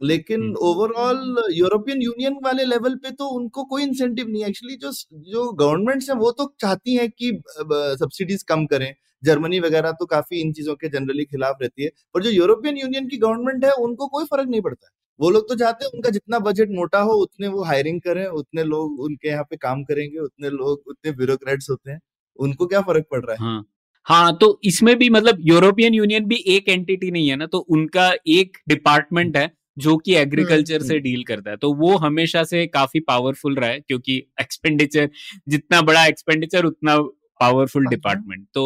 लेकिन 0.00 0.54
ओवरऑल 0.62 1.42
यूरोपियन 1.52 2.02
यूनियन 2.02 2.34
वाले 2.44 2.64
लेवल 2.66 2.94
पे 3.04 3.10
तो 3.12 3.28
उनको 3.36 3.64
कोई 3.66 3.82
इंसेंटिव 3.82 4.28
नहीं 4.28 4.44
एक्चुअली 4.46 4.76
जो 4.78 4.92
जो 5.28 5.50
गवर्नमेंट्स 5.54 6.10
हैं 6.10 6.16
वो 6.18 6.30
तो 6.32 6.52
चाहती 6.60 6.96
हैं 6.96 7.08
कि 7.12 7.32
सब्सिडीज 7.50 8.42
कम 8.44 8.66
करें। 8.66 8.92
जर्मनी 9.22 9.60
वगैरह 9.60 9.92
तो 10.00 10.06
काफ़ी 10.06 10.40
इन 10.40 10.52
चीज़ों 10.52 10.74
के 10.76 10.88
जनरली 10.90 11.24
खिलाफ 11.26 11.58
रहती 11.62 11.84
है। 11.84 11.90
पर 12.14 12.22
जो 12.22 12.30
यूरोपियन 12.32 12.78
यूनियन 12.78 13.08
की 13.08 13.16
गवर्नमेंट 13.18 13.64
है 13.64 13.70
उनको 13.80 14.08
कोई 14.08 14.24
फ़र्क 14.26 14.48
नहीं 14.50 14.60
पड़ता। 14.62 14.86
है 14.86 14.92
वो 15.20 15.30
लोग 15.30 15.48
तो 15.48 15.54
चाहते 15.56 15.84
हैं 15.84 15.92
उनका 15.92 16.10
जितना 16.10 16.38
बजट 16.40 16.70
मोटा 16.72 17.00
हो 17.02 17.12
उतने 17.22 17.48
वो 17.48 17.62
हायरिंग 17.64 18.00
करें 18.00 18.26
उतने 18.28 18.62
लोग 18.64 19.00
उनके 19.00 19.28
यहाँ 19.28 19.44
पे 19.50 19.56
काम 19.58 19.82
करेंगे 19.84 20.18
उतने 20.20 20.50
लोग 20.50 20.82
उतने 20.88 21.12
ब्यूरोक्रेट्स 21.12 21.70
होते 21.70 21.90
हैं। 21.90 21.98
उनको 22.38 22.66
क्या 22.66 22.80
फ़र्क 22.82 23.04
पड़ 23.10 23.20
रहा 23.20 23.32
है? 23.32 23.38
हाँ। 23.40 23.64
हाँ 24.06 24.36
तो 24.38 24.60
इसमें 24.64 24.96
भी 24.98 25.08
मतलब 25.10 25.36
यूरोपियन 25.42 25.94
यूनियन 25.94 26.24
भी 26.26 26.36
एक 26.48 26.68
एंटिटी 26.68 27.10
नहीं 27.10 27.28
है 27.28 27.36
ना 27.36 27.46
तो 27.46 27.58
उनका 27.70 28.10
एक 28.28 28.58
डिपार्टमेंट 28.68 29.36
है 29.36 29.50
जो 29.76 29.96
कि 29.98 30.14
एग्रीकल्चर 30.16 30.82
से 30.82 30.98
डील 31.00 31.22
करता 31.24 31.50
है। 31.50 31.56
तो 31.56 31.72
वो 31.76 31.96
हमेशा 31.98 32.42
से 32.44 32.66
काफ़ी 32.68 33.00
पावरफुल 33.02 33.56
रहा 33.56 33.70
है 33.70 33.80
क्योंकि 33.80 34.16
एक्सपेंडिचर 34.40 35.08
जितना 35.48 35.80
बड़ा 35.82 36.04
एक्सपेंडिचर 36.06 36.64
उतना 36.64 36.96
पावरफुल 37.40 37.86
डिपार्टमेंट 37.86 38.46
तो 38.54 38.64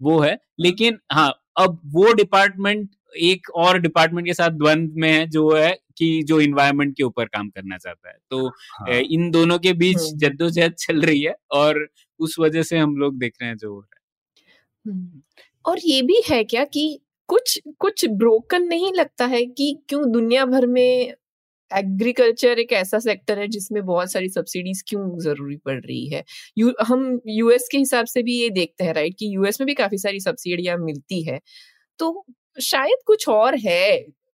वो 0.00 0.18
है 0.20 0.36
लेकिन 0.60 0.98
हाँ 1.12 1.32
अब 1.58 1.80
वो 1.86 2.12
डिपार्टमेंट 2.14 2.88
एक 3.12 3.50
और 3.56 3.78
डिपार्टमेंट 3.80 4.26
के 4.26 4.34
साथ 4.34 4.50
द्वंद 4.52 4.92
में 4.96 5.10
है 5.10 5.26
जो 5.28 5.50
है 5.52 5.72
कि 5.98 6.22
जो 6.22 6.40
इन्वायरमेंट 6.40 6.96
के 6.96 7.02
ऊपर 7.02 7.24
काम 7.26 7.48
करना 7.50 7.78
चाहता 7.78 8.08
है 8.08 8.16
तो 8.30 8.46
हाँ। 8.48 8.98
इन 9.10 9.30
दोनों 9.30 9.58
के 9.58 9.72
बीच 9.74 9.98
हम्म। 9.98 10.18
जद्दोजहद 10.18 10.74
चल 10.78 11.00
रही 11.02 11.22
है 11.22 11.34
और 11.52 11.86
उस 12.20 12.36
वजह 12.38 12.62
से 12.62 12.78
हम 12.78 12.96
लोग 12.96 13.18
देख 13.18 13.34
रहे 13.40 13.50
हैं 13.50 13.56
जो 13.56 13.72
हो 13.72 13.80
रहा 13.80 13.96
है 13.96 14.92
हम्म। 14.92 15.22
और 15.64 15.78
ये 15.84 16.02
भी 16.02 16.22
है 16.26 16.42
क्या 16.44 16.64
कि 16.66 16.84
कुछ 17.28 17.58
कुछ 17.78 18.04
ब्रोकन 18.14 18.62
नहीं 18.64 18.92
लगता 18.92 19.26
है 19.26 19.44
कि 19.48 19.76
क्यों 19.88 20.10
दुनिया 20.12 20.44
भर 20.46 20.66
में 20.68 21.14
एग्रीकल्चर 21.70 22.58
एक 22.58 22.72
ऐसा 22.72 22.98
सेक्टर 22.98 23.38
है 23.38 23.46
जिसमें 23.48 23.84
बहुत 23.84 24.12
सारी 24.12 24.28
सब्सिडीज 24.28 24.82
क्यों 24.88 25.18
ज़रूरी 25.20 25.56
पड़ 25.56 25.78
रही 25.80 26.06
है 26.08 26.22
यू 26.58 26.72
हम 26.82 27.20
यूएस 27.28 27.68
के 27.72 27.78
हिसाब 27.78 28.06
से 28.06 28.22
भी 28.22 28.34
ये 28.34 28.50
देखते 28.50 28.84
हैं 28.84 28.94
राइट 28.94 29.14
कि 29.18 29.34
यूएस 29.34 29.60
में 29.60 29.66
भी 29.66 29.74
काफ़ी 29.74 29.98
सारी 29.98 30.20
सब्सिडियाँ 30.20 30.76
मिलती 30.78 31.22
है 31.22 31.40
तो 31.98 32.12
शायद 32.56 32.98
कुछ 33.06 33.28
और 33.30 33.56
है 33.58 33.80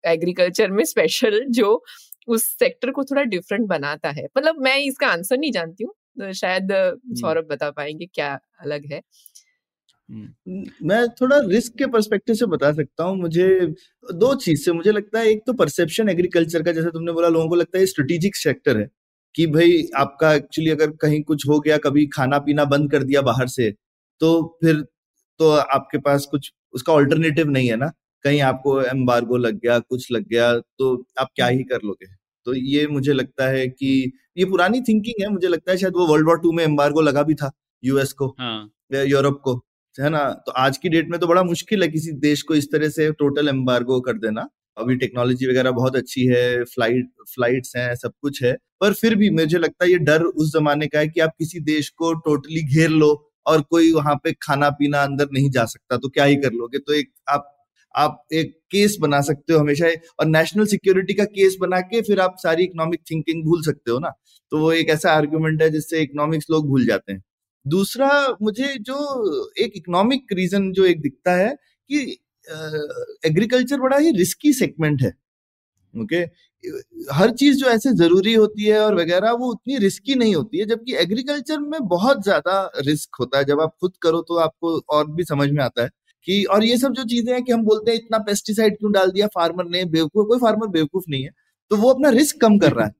एग्रीकल्चर 0.04 0.72
में 0.72 0.84
स्पेशल 0.86 1.40
जो 1.52 1.84
उस 2.28 2.46
सेक्टर 2.60 2.92
को 2.92 3.04
थोड़ा 3.04 3.24
डिफरेंट 3.26 3.68
बनाता 3.68 4.10
है। 4.10 4.26
मतलब 4.38 4.62
मैं 4.62 4.78
इसका 4.80 5.08
आंसर 5.08 5.38
नहीं 5.38 5.52
जानती 5.52 5.84
हूँ 5.84 5.94
तो 6.20 6.34
शायद 6.34 6.70
सौरभ 7.16 7.48
बता 7.52 7.70
पाएँगे 7.72 8.06
क्या 8.08 8.38
अलग 8.62 8.86
है। 8.94 9.02
मैं 10.10 11.08
थोड़ा 11.12 11.38
रिस्क 11.46 11.74
के 11.78 11.86
परस्पेक्टिव 11.88 12.36
से 12.36 12.46
बता 12.46 12.72
सकता 12.74 13.04
हूँ 13.04 13.18
मुझे 13.18 13.48
दो 14.14 14.34
चीज़ 14.36 14.64
से 14.64 14.72
मुझे 14.74 14.92
लगता 14.92 15.20
है 15.20 15.28
एक 15.28 15.42
तो 15.48 15.54
परसेप्शन 15.54 16.10
एग्रीकल्चर 16.10 16.64
का 16.64 16.72
जैसे 16.72 16.92
तुमने 16.92 17.12
बोला 17.12 17.28
लोगों 17.28 17.50
को 17.50 17.56
लगता 17.56 17.80
है 17.80 17.86
स्ट्रेटेजिक 17.86 18.36
सेक्टर 18.36 18.78
है 18.78 18.88
कि 19.36 19.48
भाई 19.48 19.82
आपका 19.98 20.34
एक्चुअली 20.34 20.70
अगर 20.72 20.92
कहीं 21.02 21.22
कुछ 21.24 21.48
हो 21.50 21.60
गया 21.60 21.78
कभी 21.78 22.06
खाना 22.08 22.40
पीना 22.40 22.66
बंद 22.66 22.92
कर 22.92 23.04
दिया 23.04 23.22
बाहर 23.24 23.48
से 23.50 23.72
तो 24.22 24.32
फिर 24.62 24.82
तो 25.40 25.50
आपके 25.52 25.98
पास 26.00 26.26
कुछ 26.32 26.52
उसका 26.74 26.94
ऑल्टरनेटिव 26.94 27.50
नहीं 27.50 27.70
है 27.70 27.76
ना? 27.76 27.92
कहीं 28.24 28.42
आपको 28.42 28.82
एम्बार्गो 28.82 29.38
लग 29.38 29.60
गया 29.60 29.78
कुछ 29.80 30.12
लग 30.12 30.28
गया 30.28 30.54
तो 30.60 30.96
आप 31.20 31.30
क्या 31.36 31.48
ही 31.48 31.64
कर 31.64 31.80
लोगे? 31.86 32.06
तो 32.46 32.54
ये 32.54 32.88
मुझे 32.88 33.14
लगता 33.14 33.48
है 33.48 33.68
कि 33.68 34.12
ये 34.38 34.46
पुरानी 34.46 34.82
थिंकिंग 34.82 35.24
है 35.24 35.30
मुझे 35.30 35.48
लगता 35.48 35.72
है 35.72 35.78
शायद 35.78 35.94
वो 35.94 36.08
वर्ल्ड 36.08 36.28
वॉर 36.28 36.40
टू 36.40 36.52
में 36.52 36.64
एम्बार्गो 36.64 37.02
लगा 37.02 37.24
भी 37.24 37.36
था 37.36 37.52
यूएस 37.84 38.14
को 38.14 38.28
हाँ. 38.40 38.70
यूरोप 38.92 39.42
को 39.44 39.56
है 39.96 40.10
ना? 40.10 40.30
तो 40.46 40.52
आज 40.52 40.78
की 40.78 40.90
डेट 40.90 41.10
में 41.10 41.20
तो 41.20 41.28
बड़ा 41.28 41.44
मुश्किल 41.44 41.84
है 41.84 41.88
किसी 41.90 42.12
देश 42.20 42.42
को 42.42 42.56
इस 42.56 42.72
तरह 42.72 42.90
से 42.90 43.12
टोटल 43.12 43.50
एम्बार्गो 43.50 44.00
कर 44.02 44.14
देना। 44.18 44.48
अभी 44.78 44.96
टेक्नोलॉजी 44.96 45.48
वगैरह 45.48 45.72
बहुत 45.72 45.96
अच्छी 45.96 46.26
है 46.26 46.64
फ़्लाइट 46.64 47.10
फ्लाइट्स 47.36 47.76
हैं 47.76 47.96
सब 47.96 48.12
कुछ 48.22 48.44
है 48.44 48.54
पर 48.82 48.94
फिर 48.94 49.16
भी 49.16 49.30
मुझे 49.30 49.58
लगता 49.58 49.86
है 49.86 49.92
ये 49.92 49.98
डर 50.00 50.24
उस 50.24 50.54
जमाने 50.54 50.88
का 50.88 51.00
है 51.00 51.08
कि 51.08 51.20
आप 51.20 51.32
किसी 51.40 51.60
देश 51.60 51.90
को 51.90 52.14
टोटली 52.14 52.64
घेर 52.76 52.90
लो 52.90 53.10
और 53.46 53.62
कोई 53.62 53.92
वहाँ 53.94 54.16
पे 54.24 54.34
खाना 54.42 54.70
पीना 54.70 55.02
अंदर 55.04 55.28
नहीं 55.34 55.50
जा 55.52 55.66
सकता 55.66 55.98
तो 55.98 56.10
क्या 56.10 56.24
ही 56.26 56.36
कर 56.36 56.54
लोगे? 56.54 56.80
तो 56.80 56.94
एक 56.94 57.12
आप 57.30 57.54
आप 57.96 58.24
एक 58.34 58.52
केस 58.72 58.98
बना 59.02 59.22
सकते 59.24 59.54
हो 59.54 59.60
हमेशा, 59.60 59.88
और 60.20 60.26
नेशनल 60.28 60.66
सिक्योरिटी 60.68 61.14
का 61.14 61.24
केस 61.28 61.58
बना 61.62 61.80
के 61.84 62.02
फिर 62.04 62.20
आप 62.22 62.36
सारी 62.40 62.64
इकोनॉमिक 62.64 63.02
थिंकिंग 63.12 63.44
भूल 63.46 63.62
सकते 63.64 63.92
हो 63.92 64.00
ना। 64.00 64.12
तो 64.52 64.60
वो 64.60 64.72
एक 64.74 64.90
ऐसा 64.90 65.12
आर्ग्यूमेंट 65.14 65.62
है 65.62 65.70
जिससे 65.72 66.02
इकोनॉमिक्स 66.02 66.48
लोग 66.52 66.68
भूल 66.70 66.86
जाते 66.88 67.14
हैं। 67.14 67.22
दूसरा, 67.66 68.10
मुझे 68.42 68.74
जो 68.82 69.54
एक 69.60 69.74
इकोनॉमिक 69.76 70.34
रीजन 70.34 70.72
जो 70.74 70.86
एक 70.86 71.02
दिखता 71.02 71.36
है 71.36 71.50
कि 71.90 72.18
एग्रीकल्चर 73.26 73.80
बड़ा 73.80 73.98
ही 73.98 74.12
रिस्की 74.18 74.54
सेगमेंट 74.56 75.02
है। 75.02 75.14
ओके 75.94 76.18
हर 77.14 77.32
चीज़ 77.34 77.58
जो 77.58 77.68
ऐसे 77.68 77.92
ज़रूरी 77.96 78.34
होती 78.36 78.66
है 78.66 78.80
और 78.80 78.96
वगैरह, 78.96 79.32
वो 79.34 79.50
उतनी 79.52 79.78
रिस्की 79.80 80.16
नहीं 80.16 80.36
होती 80.36 80.60
है, 80.60 80.66
जबकि 80.66 80.96
एग्रीकल्चर 80.98 81.60
में 81.62 81.80
बहुत 81.88 82.24
ज़्यादा 82.24 82.56
रिस्क 82.80 83.16
होता 83.20 83.38
है। 83.38 83.46
जब 83.46 83.62
आप 83.62 83.76
खुद 83.82 83.94
करो 84.04 84.22
तो 84.24 84.38
आपको 84.40 84.78
और 84.92 85.12
भी 85.12 85.24
समझ 85.26 85.50
में 85.52 85.64
आता 85.64 85.84
है। 85.84 85.90
कि 86.28 86.44
और 86.46 86.64
ये 86.66 86.78
सब 86.78 86.94
जो 86.94 87.04
चीज़ें 87.04 87.34
हैं 87.34 87.44
कि 87.44 87.52
हम 87.52 87.64
बोलते 87.64 87.92
हैं 87.92 87.98
इतना 88.00 88.18
पेस्टिसाइड 88.20 88.78
क्यों 88.80 88.92
डाल 88.92 89.12
दिया? 89.12 89.28
फार्मर 89.28 89.66
ने 89.66 89.86
बेवकूफ़ 89.88 90.28
कोई 90.28 90.40
फार्मर 90.40 90.68
बेवकूफ़ 90.68 91.06
नहीं 91.10 91.24
है। 91.24 91.32
तो 91.72 91.78
वो 91.78 91.90
अपना 91.94 92.10
रिस्क 92.10 92.42
कम 92.42 92.58
कर 92.60 92.74
रहा 92.74 92.86
है। 92.86 92.92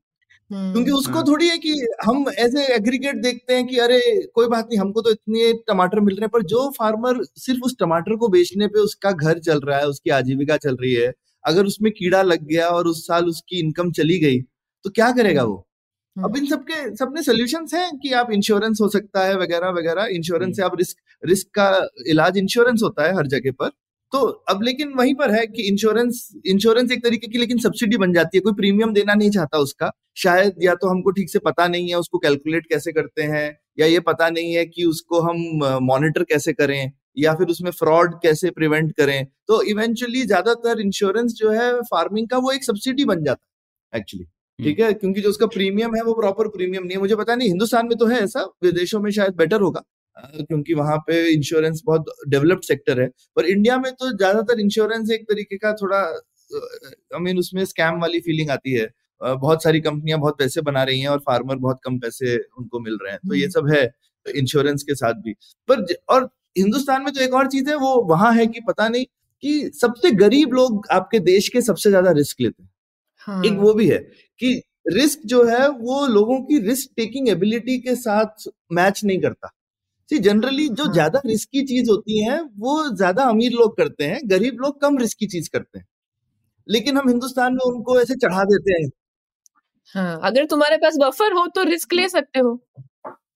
क्योंकि 0.72 0.90
उसको 0.90 1.12
हाँ। 1.12 1.24
थोड़ी 1.28 1.48
है 1.48 1.58
कि 1.58 1.72
हम 2.04 2.26
ऐसे 2.38 2.66
एग्रीगेट 2.74 3.16
देखते 3.16 3.54
हैं 3.54 3.66
कि 3.66 3.78
अरे 3.78 4.00
कोई 4.34 4.48
बात 4.48 4.68
नहीं 4.70 4.78
हमको 4.80 5.02
तो 5.02 5.10
इतने 5.10 5.52
टमाटर 5.68 6.00
मिल 6.00 6.16
रहे 6.16 6.24
हैं 6.24 6.30
पर 6.30 6.42
जो 6.44 6.70
फार्मर 6.78 7.24
सिर्फ़ 7.38 7.60
उस 7.64 7.76
टमाटर 7.80 8.16
को 8.16 8.28
बेचने 8.28 8.68
पे 8.68 8.80
उसका 8.80 9.12
घर 9.12 9.38
चल 9.40 9.60
रहा 9.60 9.78
है 9.78 9.88
उसकी 9.88 10.10
आजीविका 10.10 10.56
चल 10.56 10.76
रही 10.76 10.94
है 10.94 11.12
अगर 11.44 11.66
उसमें 11.66 11.92
कीड़ा 11.92 12.22
लग 12.22 12.44
गया 12.46 12.68
और 12.68 12.86
उस 12.88 13.06
साल 13.06 13.26
उसकी 13.26 13.60
इनकम 13.60 13.92
चली 13.92 14.18
गई 14.20 14.40
तो 14.84 14.90
क्या 14.90 15.12
करेगा 15.12 15.44
वो? 15.44 15.67
अब 16.18 16.36
इन 16.36 16.46
सबके 16.46 16.94
सबने 16.96 17.22
सोल्यूशन 17.22 17.66
है 17.74 17.90
कि 18.02 18.12
आप 18.12 18.30
इंश्योरेंस 18.32 18.78
हो 18.80 18.88
सकता 18.88 19.24
है 19.24 19.36
वगैरह 19.36 19.70
वगैरह। 19.70 20.06
इंश्योरेंस 20.12 20.56
से 20.56 20.62
आप 20.62 20.76
रिस्क 20.78 20.96
रिस्क 21.22 21.48
का 21.54 21.68
इलाज 22.06 22.38
इंश्योरेंस 22.38 22.80
होता 22.82 23.04
है 23.04 23.14
हर 23.16 23.26
जगह 23.26 23.52
पर। 23.52 23.70
तो 24.12 24.18
अब 24.50 24.62
लेकिन 24.62 24.92
वहीं 24.94 25.14
पर 25.14 25.30
है 25.30 25.46
कि 25.46 25.62
इंश्योरेंस 25.62 26.28
इंश्योरेंस 26.46 26.92
एक 26.92 27.02
तरीके 27.04 27.26
की 27.28 27.38
लेकिन 27.38 27.58
सब्सिडी 27.58 27.96
बन 27.96 28.12
जाती 28.12 28.38
है। 28.38 28.40
कोई 28.40 28.52
प्रीमियम 28.52 28.92
देना 28.94 29.14
नहीं 29.14 29.30
चाहता 29.30 29.58
उसका। 29.58 29.90
शायद 30.16 30.54
या 30.62 30.74
तो 30.74 30.88
हमको 30.88 31.10
ठीक 31.10 31.30
से 31.30 31.38
पता 31.38 31.66
नहीं 31.68 31.88
है 31.88 31.98
उसको 31.98 32.18
कैलकुलेट 32.18 32.66
कैसे 32.66 32.92
करते 32.92 33.22
हैं 33.24 33.46
या 33.78 33.86
ये 33.86 34.00
पता 34.02 34.28
नहीं 34.30 34.54
है 34.54 34.64
कि 34.66 34.84
उसको 34.84 35.20
हम 35.20 35.36
मॉनिटर 35.84 36.24
कैसे 36.24 36.52
करें 36.52 36.92
या 37.18 37.34
फिर 37.34 37.46
उसमें 37.48 37.70
फ्रॉड 37.72 38.14
कैसे 38.22 38.50
प्रिवेंट 38.50 38.92
करें। 38.92 39.24
तो 39.48 39.62
इवेंचुअली 39.70 40.22
ज़्यादातर 40.24 40.80
इंश्योरेंस 40.80 41.32
जो 41.32 41.50
है 41.50 41.72
फ़ार्मिंग 41.84 42.28
का 42.28 42.38
वो 42.38 42.52
एक 42.52 42.64
सब्सिडी 42.64 43.04
बन 43.04 43.24
जाता 43.24 43.44
है 43.92 44.00
एक्चुअली 44.00 44.24
हम्म। 44.24 44.37
ठीक 44.58 44.80
है? 44.80 44.92
क्योंकि 44.94 45.20
जो 45.20 45.28
उसका 45.30 45.46
प्रीमियम 45.48 45.94
है 45.96 46.02
वो 46.04 46.12
प्रॉपर 46.14 46.48
प्रीमियम 46.48 46.84
नहीं 46.84 46.96
है। 46.96 47.00
मुझे 47.00 47.16
पता 47.16 47.34
नहीं 47.34 47.48
हिंदुस्तान 47.48 47.86
में 47.86 47.96
तो 47.98 48.06
है 48.06 48.18
ऐसा? 48.20 48.42
विदेशों 48.64 49.00
में 49.00 49.10
शायद 49.12 49.34
बेटर 49.36 49.60
होगा। 49.60 49.82
क्योंकि 50.16 50.74
वहाँ 50.74 50.96
पे 51.06 51.18
इंश्योरेंस 51.32 51.82
बहुत 51.86 52.06
डेवलप्ड 52.28 52.64
सेक्टर 52.64 53.00
है। 53.00 53.08
पर 53.36 53.46
इंडिया 53.46 53.76
में 53.78 53.92
तो 53.92 54.10
ज़्यादातर 54.16 54.60
इंश्योरेंस 54.60 55.10
एक 55.12 55.22
तरीके 55.24 55.56
का 55.58 55.72
थोड़ा 55.74 55.98
आई 56.50 57.20
मीन 57.20 57.38
उसमें 57.38 57.64
स्कैम 57.64 58.00
वाली 58.00 58.20
फीलिंग 58.20 58.50
आती 58.50 58.72
है। 58.72 58.88
बहुत 59.20 59.62
सारी 59.62 59.80
कंपनियाँ 59.80 60.18
बहुत 60.20 60.38
पैसे 60.38 60.60
बना 60.60 60.82
रही 60.84 61.00
हैं 61.00 61.08
और 61.08 61.18
फार्मर 61.18 61.56
बहुत 61.58 61.80
कम 61.84 61.98
पैसे 61.98 62.36
उनको 62.58 62.80
मिल 62.80 62.98
रहे 63.02 63.12
हैं। 63.12 63.20
तो 63.28 63.34
ये 63.34 63.42
हम्म। 63.42 63.52
सब 63.52 63.68
है 63.72 63.84
इंश्योरेंस 64.26 64.82
के 64.82 64.94
साथ 64.94 65.14
भी। 65.22 65.32
पर 65.68 65.84
और 66.08 66.28
हिंदुस्तान 66.58 67.02
में 67.02 67.12
तो 67.14 67.20
एक 67.20 67.34
और 67.34 67.46
चीज़ 67.46 67.68
है 67.70 67.76
वो 67.76 67.94
वहाँ 68.04 68.32
है 68.34 68.46
कि 68.46 68.60
पता 68.68 68.88
नहीं 68.88 69.04
कि 69.42 69.70
सबसे 69.74 70.10
गरीब 70.16 70.52
लोग 70.54 70.86
आपके 70.92 71.18
देश 71.22 71.48
के 71.48 71.60
सबसे 71.62 71.90
ज़्यादा 71.90 72.10
रिस्क 72.12 72.40
लेते 72.40 72.62
हैं। 72.62 72.70
हाँ। 73.28 73.44
एक 73.44 73.58
वो 73.58 73.72
भी 73.74 73.88
है 73.88 73.98
कि 74.40 74.54
रिस्क 74.90 75.20
जो 75.26 75.44
है 75.46 75.68
वो 75.70 76.06
लोगों 76.08 76.40
की 76.42 76.58
रिस्क 76.62 76.90
टेकिंग 76.96 77.28
एबिलिटी 77.28 77.78
के 77.80 77.94
साथ 77.96 78.48
मैच 78.72 79.04
नहीं 79.04 79.20
करता। 79.20 79.50
सी 80.10 80.18
जनरली 80.20 80.68
जो 80.70 80.86
हाँ। 80.86 80.92
ज़्यादा 80.92 81.20
रिस्की 81.26 81.62
चीज़ 81.66 81.90
होती 81.90 82.22
है 82.24 82.40
वो 82.58 82.78
ज़्यादा 82.96 83.24
अमीर 83.26 83.52
लोग 83.54 83.76
करते 83.76 84.04
हैं 84.06 84.20
गरीब 84.30 84.60
लोग 84.60 84.80
कम 84.82 84.98
रिस्की 84.98 85.26
चीज़ 85.28 85.50
करते 85.52 85.78
हैं। 85.78 85.86
लेकिन 86.68 86.98
हम 86.98 87.08
हिंदुस्तान 87.08 87.54
में 87.54 87.64
उनको 87.66 88.00
ऐसे 88.00 88.14
चढ़ा 88.18 88.44
देते 88.46 88.82
हैं। 88.82 88.90
हाँ, 89.94 90.20
अगर 90.22 90.44
तुम्हारे 90.46 90.76
पास 90.78 90.96
बफर 91.00 91.32
हो 91.34 91.46
तो 91.48 91.62
रिस्क 91.64 91.92
ले 91.94 92.08
सकते 92.08 92.38
हो। 92.40 92.58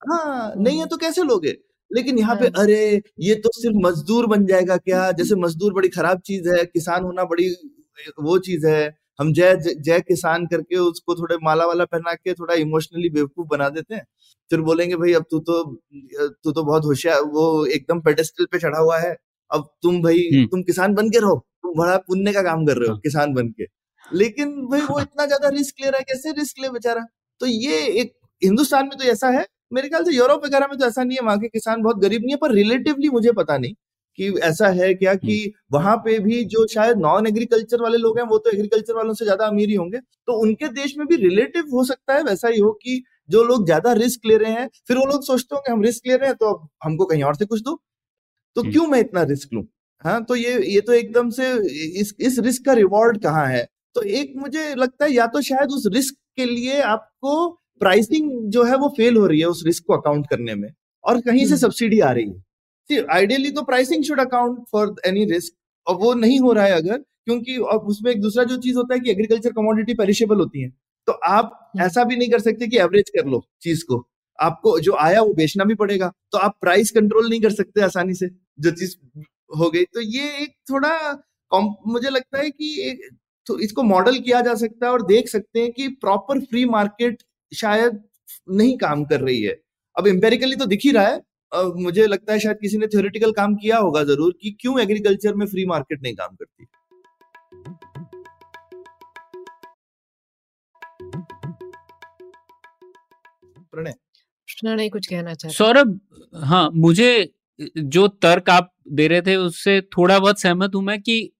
हाँ 0.02 0.52
नहीं 0.56 0.78
है 0.80 0.86
तो 0.86 0.96
कैसे 0.98 1.22
लोगे? 1.24 1.56
लेकिन 1.90 2.18
यहाँ 2.18 2.34
पे 2.36 2.46
हाँ। 2.46 2.52
अरे 2.56 2.76
ये 3.20 3.34
तो 3.36 3.50
सिर्फ़ 3.54 3.76
मजदूर 3.78 4.26
बन 4.26 4.46
जाएगा 4.46 4.76
क्या? 4.78 5.10
जैसे 5.12 5.34
मजदूर 5.36 5.72
बड़ी 5.74 5.88
खराब 5.90 6.20
चीज़ 6.22 6.48
है 6.50 6.64
किसान 6.66 7.04
होना 7.04 7.24
बड़ी 7.26 7.48
वो 8.20 8.38
चीज़ 8.40 8.66
है। 8.66 8.88
हम 9.18 9.32
जय 9.32 9.56
जय 9.78 10.00
किसान 10.00 10.46
करके 10.46 10.76
उसको 10.78 11.14
थोड़े 11.14 11.36
माला 11.42 11.66
वाला 11.66 11.84
पहना 11.86 12.14
के 12.14 12.32
थोड़ा 12.34 12.54
इमोशनली 12.56 13.10
बेवकूफ़ 13.10 13.48
बना 13.48 13.68
देते 13.70 13.94
हैं। 13.94 14.04
फिर 14.50 14.60
बोलेंगे 14.62 14.96
भाई 14.96 15.12
अब 15.12 15.24
तू 15.30 15.38
तो 15.40 15.62
तू 16.44 16.52
तो 16.52 16.62
बहुत 16.64 16.84
होशियार 16.84 17.22
वो 17.34 17.44
एकदम 17.68 18.00
पेडेस्टल 18.00 18.46
पे 18.52 18.58
चढ़ा 18.58 18.78
हुआ 18.78 18.98
है। 18.98 19.16
अब 19.50 19.68
तुम 19.82 20.02
भाई 20.02 20.28
हम्म। 20.34 20.46
तुम 20.46 20.62
किसान 20.62 20.94
बन 20.94 21.10
के 21.10 21.18
रहो। 21.20 21.36
तुम 21.62 21.72
बड़ा 21.78 21.96
पुण्य 22.08 22.32
का 22.32 22.42
काम 22.42 22.66
कर 22.66 22.76
रहे 22.76 22.88
हो 22.88 22.94
हाँ। 22.94 23.00
किसान 23.00 23.34
बन 23.34 23.48
के। 23.50 23.66
लेकिन 24.04 24.50
भाई 24.68 24.80
वो 24.82 25.00
इतना 25.00 25.26
ज़्यादा 25.26 25.48
रिस्क 25.48 25.74
ले 25.82 25.88
रहा 25.90 25.98
है 25.98 26.04
कैसे 26.08 26.32
रिस्क 26.32 26.60
ले 26.62 26.68
बेचारा? 26.70 27.06
तो 27.40 27.46
ये 27.46 27.82
एक 28.00 28.12
हिंदुस्तान 28.42 28.86
में 28.86 28.98
तो 28.98 29.04
ऐसा 29.06 29.28
है। 29.30 29.46
मेरे 29.72 29.88
ख्याल 29.88 30.04
से 30.04 30.12
यूरोप 30.16 30.44
वगैरह 30.44 30.66
में 30.66 30.78
तो 30.78 30.86
ऐसा 30.86 31.02
नहीं 31.04 31.18
है 31.20 31.24
वहाँ 31.26 31.38
के 31.38 31.48
किसान 31.48 31.82
बहुत 31.82 31.98
गरीब 31.98 32.22
नहीं 32.22 32.32
है 32.32 32.38
पर 32.38 32.52
रिलेटिवली 32.54 33.08
मुझे 33.10 33.32
पता 33.32 33.56
नहीं। 33.58 33.74
कि 34.18 34.28
ऐसा 34.44 34.68
है 34.70 34.92
क्या 34.94 35.14
कि 35.16 35.52
वहाँ 35.72 35.96
पे 36.04 36.18
भी 36.20 36.42
जो 36.46 36.66
शायद 36.68 36.98
नॉन 36.98 37.26
एग्रीकल्चर 37.26 37.82
वाले 37.82 37.98
लोग 37.98 38.18
हैं 38.18 38.26
वो 38.26 38.38
तो 38.38 38.50
एग्रीकल्चर 38.50 38.94
वालों 38.94 39.14
से 39.14 39.24
ज़्यादा 39.24 39.46
अमीर 39.46 39.68
ही 39.68 39.74
होंगे। 39.74 39.98
तो 39.98 40.32
उनके 40.40 40.68
देश 40.72 40.94
में 40.98 41.06
भी 41.08 41.16
रिलेटिव 41.18 41.70
हो 41.74 41.84
सकता 41.84 42.14
है 42.14 42.22
वैसा 42.22 42.48
ही 42.48 42.60
हो 42.60 42.72
कि 42.82 43.02
जो 43.30 43.42
लोग 43.44 43.64
ज़्यादा 43.66 43.92
रिस्क 43.94 44.26
ले 44.26 44.36
रहे 44.38 44.52
हैं 44.52 44.68
फिर 44.88 44.96
वो 44.98 45.04
लोग 45.06 45.24
सोचते 45.24 45.54
होंगे 45.54 45.72
हम 45.72 45.82
रिस्क 45.82 46.06
ले 46.06 46.16
रहे 46.16 46.28
हैं 46.28 46.36
तो 46.36 46.52
अब 46.54 46.68
हमको 46.84 47.04
कहीं 47.06 47.22
और 47.22 47.34
से 47.36 47.44
कुछ 47.46 47.60
दो। 47.62 47.80
तो 48.56 48.62
क्यों 48.62 48.86
मैं 48.86 49.00
इतना 49.00 49.22
रिस्क 49.24 49.54
लू? 49.54 49.66
हाँ 50.04 50.22
तो 50.24 50.36
ये 50.36 50.58
ये 50.66 50.80
तो 50.80 50.92
एकदम 50.92 51.30
से 51.30 51.50
इस 52.00 52.14
इस 52.20 52.38
रिस्क 52.40 52.64
का 52.66 52.72
रिवॉर्ड 52.74 53.22
कहाँ 53.22 53.46
है? 53.48 53.66
तो 53.96 54.02
एक 54.02 54.32
मुझे 54.36 54.74
लगता 54.74 55.04
है 55.04 55.12
या 55.12 55.26
तो 55.28 55.40
शायद 55.42 55.70
उस 55.70 55.86
रिस्क 55.94 56.14
के 56.36 56.44
लिए 56.46 56.80
आपको 56.82 57.48
प्राइसिंग 57.80 58.30
जो 58.52 58.64
है 58.64 58.76
वो 58.78 58.88
फेल 58.96 59.16
हो 59.16 59.26
रही 59.26 59.40
है 59.40 59.46
उस 59.46 59.62
रिस्क 59.66 59.84
को 59.86 59.96
अकाउंट 59.96 60.26
करने 60.30 60.54
में 60.54 60.68
और 61.04 61.20
कहीं 61.20 61.46
से 61.46 61.56
सब्सिडी 61.58 62.00
आ 62.00 62.10
रही 62.12 62.28
है। 62.28 62.42
आइडियली 62.90 63.50
तो 63.50 63.62
pricing 63.62 64.04
should 64.04 64.20
account 64.20 64.58
for 64.72 64.94
any 65.06 65.24
risk 65.24 65.54
और 65.86 65.96
वो 65.96 66.12
नहीं 66.14 66.38
हो 66.40 66.52
रहा 66.52 66.64
है 66.64 66.72
अगर 66.72 66.98
क्योंकि 66.98 67.54
अब 67.72 67.86
उसमें 67.88 68.10
एक 68.12 68.20
दूसरा 68.20 68.44
जो 68.44 68.56
चीज़ 68.56 68.76
होता 68.76 68.94
है 68.94 69.00
कि 69.00 69.10
एग्रीकल्चर 69.10 69.52
कमोडिटी 69.52 69.94
पेरिशेबल 69.94 70.36
होती 70.36 70.62
है। 70.62 70.68
तो 71.08 71.12
आप 71.12 71.72
ऐसा 71.80 72.04
भी 72.04 72.16
नहीं 72.16 72.30
कर 72.30 72.38
सकते 72.40 72.66
कि 72.68 72.78
एवरेज 72.78 73.10
कर 73.10 73.26
लो 73.28 73.42
चीज़ 73.62 73.84
को। 73.84 74.02
आपको 74.38 74.78
जो 74.80 74.94
आया 75.00 75.20
वो 75.22 75.34
बेचना 75.34 75.64
भी 75.64 75.74
पड़ेगा। 75.74 76.12
तो 76.32 76.38
आप 76.38 76.56
प्राइस 76.60 76.90
कंट्रोल 76.90 77.28
नहीं 77.30 77.40
कर 77.40 77.50
सकते 77.52 77.80
आसानी 77.80 78.14
से 78.14 78.28
जो 78.60 78.70
चीज़ 78.72 78.96
हो 79.50 79.70
गई। 79.70 79.84
तो 79.84 80.00
ये 80.00 80.28
एक 80.42 80.54
थोड़ा 80.70 80.90
मुझे 81.86 82.10
लगता 82.10 82.38
है 82.38 82.50
कि 82.50 82.98
तो 83.46 83.58
इसको 83.58 83.82
मॉडल 83.82 84.18
किया 84.18 84.40
जा 84.40 84.54
सकता 84.54 84.86
है 84.86 84.92
और 84.92 85.02
देख 85.06 85.28
सकते 85.28 85.60
हैं 85.60 85.72
कि 85.72 85.88
प्रॉपर 86.00 86.40
फ्री 86.42 86.64
मार्केट 86.66 87.22
शायद 87.52 88.02
नहीं 88.50 88.76
काम 88.78 89.04
कर 89.04 89.20
रही 89.20 89.42
है। 89.42 89.56
अब 89.96 90.06
एम्पेरिकली 90.08 90.56
तो 90.56 90.66
दिख 90.66 90.80
ही 90.84 90.90
रहा 90.92 91.06
है 91.06 91.20
मुझे 91.52 92.06
लगता 92.06 92.32
है 92.32 92.38
शायद 92.38 92.56
किसी 92.62 92.78
ने 92.78 92.86
थ्योरेटिकल 92.86 93.32
काम 93.32 93.54
किया 93.54 93.78
होगा 93.78 94.04
ज़रूर 94.04 94.34
कि 94.42 94.56
क्यों 94.60 94.80
एग्रीकल्चर 94.80 95.34
में 95.34 95.46
फ्री 95.46 95.66
मार्केट 95.66 96.02
नहीं 96.02 96.14
काम 96.14 96.34
करती। 96.34 96.66
प्रणय। 103.72 103.94
प्रणय 104.48 104.88
कुछ 104.88 105.06
कहना 105.06 105.34
चाहते 105.34 105.54
सौरभ 105.54 106.00
हाँ 106.34 106.70
मुझे 106.74 107.32
जो 107.78 108.08
तर्क 108.08 108.50
आप 108.50 108.72
दे 108.88 109.08
रहे 109.08 109.22
थे 109.22 109.36
उससे 109.36 109.80
थोड़ा 109.80 110.18
बहुत 110.18 110.40
सहमत 110.40 110.74
हूँ 110.74 110.82
मैं 110.82 111.00
कि 111.02 111.31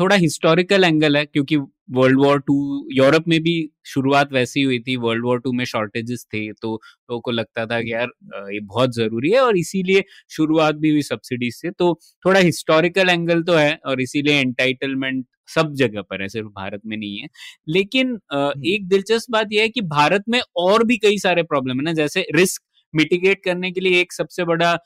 थोड़ा 0.00 0.16
हिस्टोरिकल 0.16 0.84
एंगल 0.84 1.16
है 1.16 1.24
क्योंकि 1.26 1.56
वर्ल्ड 1.90 2.18
वॉर 2.20 2.40
टू 2.40 2.54
यूरोप 2.92 3.24
में 3.28 3.40
भी 3.42 3.54
शुरुआत 3.86 4.32
वैसी 4.32 4.62
हुई 4.62 4.78
थी 4.80 4.96
वर्ल्ड 4.96 5.24
वॉर 5.24 5.40
टू 5.40 5.52
में 5.52 5.64
शॉर्टेजेस 5.64 6.26
थे 6.34 6.40
तो 6.52 6.72
लोगों 6.74 7.20
को 7.20 7.30
लगता 7.30 7.66
था 7.66 7.80
कि 7.82 7.92
यार 7.92 8.08
ये 8.52 8.60
बहुत 8.60 8.94
ज़रूरी 8.94 9.30
है 9.30 9.40
और 9.40 9.56
इसीलिए 9.58 10.04
शुरुआत 10.30 10.74
भी 10.74 10.90
हुई 10.90 11.02
सब्सिडीज 11.02 11.54
से। 11.54 11.70
तो 11.70 11.98
थोड़ा 12.26 12.40
हिस्टोरिकल 12.40 13.08
एंगल 13.10 13.42
तो 13.42 13.54
है 13.54 13.78
और 13.86 14.00
इसीलिए 14.00 14.40
एंटाइटलमेंट 14.40 15.26
सब 15.48 15.72
जगह 15.74 16.02
पर 16.02 16.22
है 16.22 16.28
सिर्फ़ 16.28 16.48
भारत 16.48 16.80
में 16.86 16.96
नहीं 16.96 17.18
है। 17.18 17.28
लेकिन 17.68 18.18
हम्म। 18.32 18.66
एक 18.66 18.88
दिलचस्प 18.88 19.30
बात 19.30 19.48
यह 19.52 19.62
है 19.62 19.68
कि 19.68 19.80
भारत 19.80 20.24
में 20.28 20.40
और 20.56 20.84
भी 20.84 20.96
कई 20.98 21.18
सारे 21.18 21.42
प्रॉब्लम 21.42 21.76
है 21.78 21.84
ना 21.84 21.92
जैसे 21.92 22.26
रिस्क 22.36 22.62
मिटिगेट 22.94 23.44
करने 23.44 23.70
के 23.72 23.80
लिए 23.80 24.00
एक 24.00 24.12
सबसे 24.12 24.44
बड़ा 24.44 24.78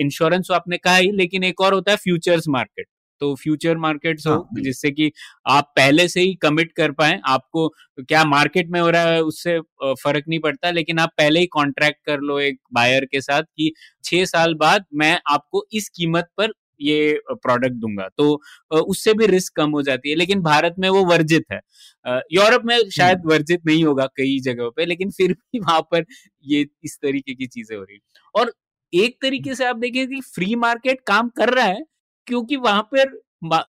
इंश्योरेंस 0.00 0.46
तो 0.48 0.54
आपने 0.54 0.78
कहा 0.78 0.96
ही 0.96 1.10
लेकिन 1.12 1.44
एक 1.44 1.60
और 1.60 1.74
होता 1.74 1.90
है 1.92 1.96
फ्यूचर्स 1.96 2.48
मार्केट 2.48 2.86
तो 3.22 3.34
फ्यूचर 3.34 3.76
मार्केट्स 3.78 4.26
हो 4.26 4.32
हाँ, 4.34 4.62
जिससे 4.62 4.90
कि 4.90 5.10
आप 5.48 5.72
पहले 5.76 6.08
से 6.08 6.20
ही 6.20 6.34
कमिट 6.42 6.72
कर 6.72 6.92
पाए। 6.92 7.20
आपको 7.26 7.68
क्या 8.00 8.24
मार्केट 8.26 8.70
में 8.70 8.80
हो 8.80 8.90
रहा 8.90 9.02
है 9.04 9.22
उससे 9.24 9.58
फ़र्क 9.84 10.24
नहीं 10.28 10.40
पड़ता 10.40 10.70
लेकिन 10.70 10.98
आप 10.98 11.10
पहले 11.18 11.40
ही 11.40 11.46
कॉन्ट्रैक्ट 11.52 11.98
कर 12.06 12.20
लो 12.20 12.38
एक 12.40 12.58
बायर 12.74 13.04
के 13.04 13.20
साथ 13.20 13.42
कि 13.42 13.72
छह 14.04 14.24
साल 14.26 14.54
बाद 14.56 14.84
मैं 14.94 15.18
आपको 15.32 15.64
इस 15.72 15.88
कीमत 15.96 16.28
पर 16.38 16.52
ये 16.80 17.20
प्रोडक्ट 17.32 17.74
दूँगा। 17.74 18.08
तो 18.18 18.40
उससे 18.82 19.12
भी 19.14 19.26
रिस्क 19.26 19.52
कम 19.56 19.70
हो 19.70 19.82
जाती 19.82 20.10
है 20.10 20.16
लेकिन 20.16 20.40
भारत 20.42 20.74
में 20.78 20.88
वो 20.88 21.04
वर्जित 21.06 21.44
है। 21.52 21.60
यूरोप 22.32 22.62
में 22.66 22.78
शायद 22.90 23.18
हम्म। 23.18 23.30
वर्जित 23.30 23.60
नहीं 23.66 23.84
होगा 23.84 24.06
कई 24.16 24.38
जगहों 24.44 24.70
पे 24.70 24.84
लेकिन 24.86 25.10
फिर 25.10 25.32
भी 25.32 25.58
वहाँ 25.68 25.80
पर 25.92 26.04
ये 26.46 26.66
इस 26.84 26.98
तरीके 27.02 27.34
की 27.34 27.46
चीज़ें 27.46 27.76
हो 27.76 27.82
रही 27.82 27.94
है। 27.96 28.00
और 28.34 28.52
एक 28.92 29.16
तरीके 29.22 29.54
से 29.54 29.64
आप 29.64 29.76
देखें 29.76 30.06
कि 30.08 30.20
फ्री 30.34 30.54
मार्केट 30.56 31.00
काम 31.06 31.28
कर 31.28 31.54
रहा 31.54 31.66
है 31.66 31.82
क्योंकि 32.28 32.56
वहाँ 32.58 32.82
पर 32.94 33.20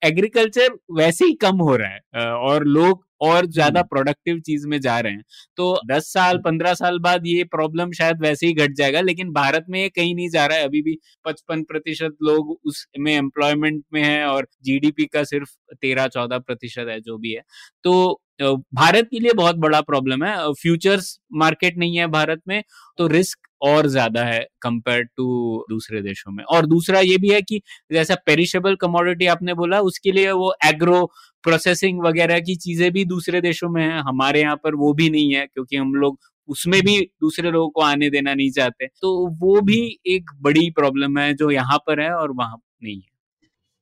एग्रीकल्चर 0.04 0.74
वैसे 0.94 1.26
ही 1.26 1.34
कम 1.38 1.58
हो 1.60 1.76
रहा 1.78 1.90
है 1.90 2.32
और 2.34 2.64
लोग 2.68 3.04
और 3.22 3.46
ज़्यादा 3.48 3.82
प्रोडक्टिव 3.84 4.40
चीज़ 4.42 4.68
में 4.68 4.80
जा 4.82 5.00
रहे 5.00 5.14
हैं। 5.14 5.24
तो 5.58 5.80
10 5.88 6.12
साल 6.14 6.38
15 6.40 6.74
साल 6.74 7.00
बाद 7.00 7.28
ये 7.28 7.44
प्रॉब्लम 7.46 7.92
शायद 7.94 8.22
वैसे 8.22 8.48
ही 8.48 8.54
घट 8.56 8.74
जाएगा 8.78 9.02
लेकिन 9.02 9.32
भारत 9.34 9.66
में 9.70 9.80
ये 9.82 9.90
कहीं 9.90 10.16
नहीं 10.16 10.30
जा 10.30 10.46
रहा 10.46 10.58
है। 10.58 10.64
अभी 10.66 10.82
भी 10.82 10.98
55 11.26 11.64
प्रतिशत 11.66 12.16
लोग 12.24 12.52
उसमें 12.66 13.14
एम्प्लॉयमेंट 13.14 13.84
में 13.94 14.02
है 14.04 14.26
और 14.28 14.48
जीडीपी 14.64 15.06
का 15.08 15.24
सिर्फ़ 15.26 15.52
13 15.78 16.08
14 16.10 16.40
प्रतिशत 16.42 16.88
है 16.90 17.00
जो 17.02 17.18
भी 17.18 17.34
है। 17.34 17.42
तो 17.84 18.22
भारत 18.40 19.08
के 19.12 19.20
लिए 19.20 19.34
बहुत 19.36 19.56
बड़ा 19.58 19.80
प्रॉब्लम 19.84 20.24
है। 20.24 20.36
फ्यूचर्स 20.54 21.20
मार्केट 21.36 21.78
नहीं 21.78 21.98
है 21.98 22.08
भारत 22.10 22.42
में 22.48 22.62
तो 23.00 23.08
रिस्क 23.08 23.48
और 23.64 23.88
ज़्यादा 23.88 24.24
है 24.26 24.40
कंपेयर 24.62 25.04
टू 25.08 25.66
दूसरे 25.70 26.02
देशों 26.02 26.32
में। 26.32 26.44
और 26.46 26.66
दूसरा 26.68 27.00
ये 27.02 27.18
भी 27.18 27.30
है 27.30 27.42
कि 27.44 27.62
जैसा 27.94 28.16
पेरिशेबल 28.26 28.76
कमोडिटी 28.78 29.26
आपने 29.28 29.54
बोला, 29.56 29.80
उसके 29.82 30.12
लिए 30.12 30.32
वो 30.34 30.54
एग्रो 30.66 31.06
प्रोसेसिंग 31.44 32.02
वगैरह 32.04 32.40
की 32.42 32.56
चीज़ें 32.58 32.92
भी 32.94 33.06
दूसरे 33.06 33.42
देशों 33.42 33.70
में 33.70 33.82
है। 33.84 34.02
हमारे 34.02 34.42
यहाँ 34.42 34.56
पर 34.64 34.76
वो 34.76 34.94
भी 34.94 35.10
नहीं 35.10 35.34
है, 35.36 35.46
क्योंकि 35.48 35.76
हम 35.78 35.94
लोग 35.96 36.20
उसमें 36.50 36.82
भी 36.82 37.00
दूसरे 37.22 37.52
लोगों 37.52 37.70
को 37.70 37.82
आने 37.84 38.10
देना 38.10 38.34
नहीं 38.34 38.52
चाहते। 38.52 38.88
तो 39.02 39.16
वो 39.40 39.60
भी 39.64 39.80
एक 40.08 40.32
बड़ी 40.42 40.70
प्रॉब्लम 40.72 41.18
है 41.20 41.34
जो 41.36 41.52
यहाँ 41.52 41.78
पर 41.88 42.02
है 42.02 42.12
और 42.14 42.32
वहाँ 42.34 42.58
नहीं 42.84 42.96
है। 42.96 43.12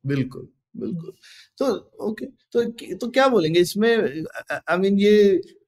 बिल्कुल 0.04 0.48
बिल्कुल। 0.78 1.14
तो 1.58 1.66
ओके 2.02 2.26
तो 2.54 2.64
तो 2.98 3.08
क्या 3.10 3.28
बोलेंगे 3.28 3.60
इसमें 3.60 3.90
आई 4.52 4.78
मीन 4.78 4.98
ये 5.00 5.14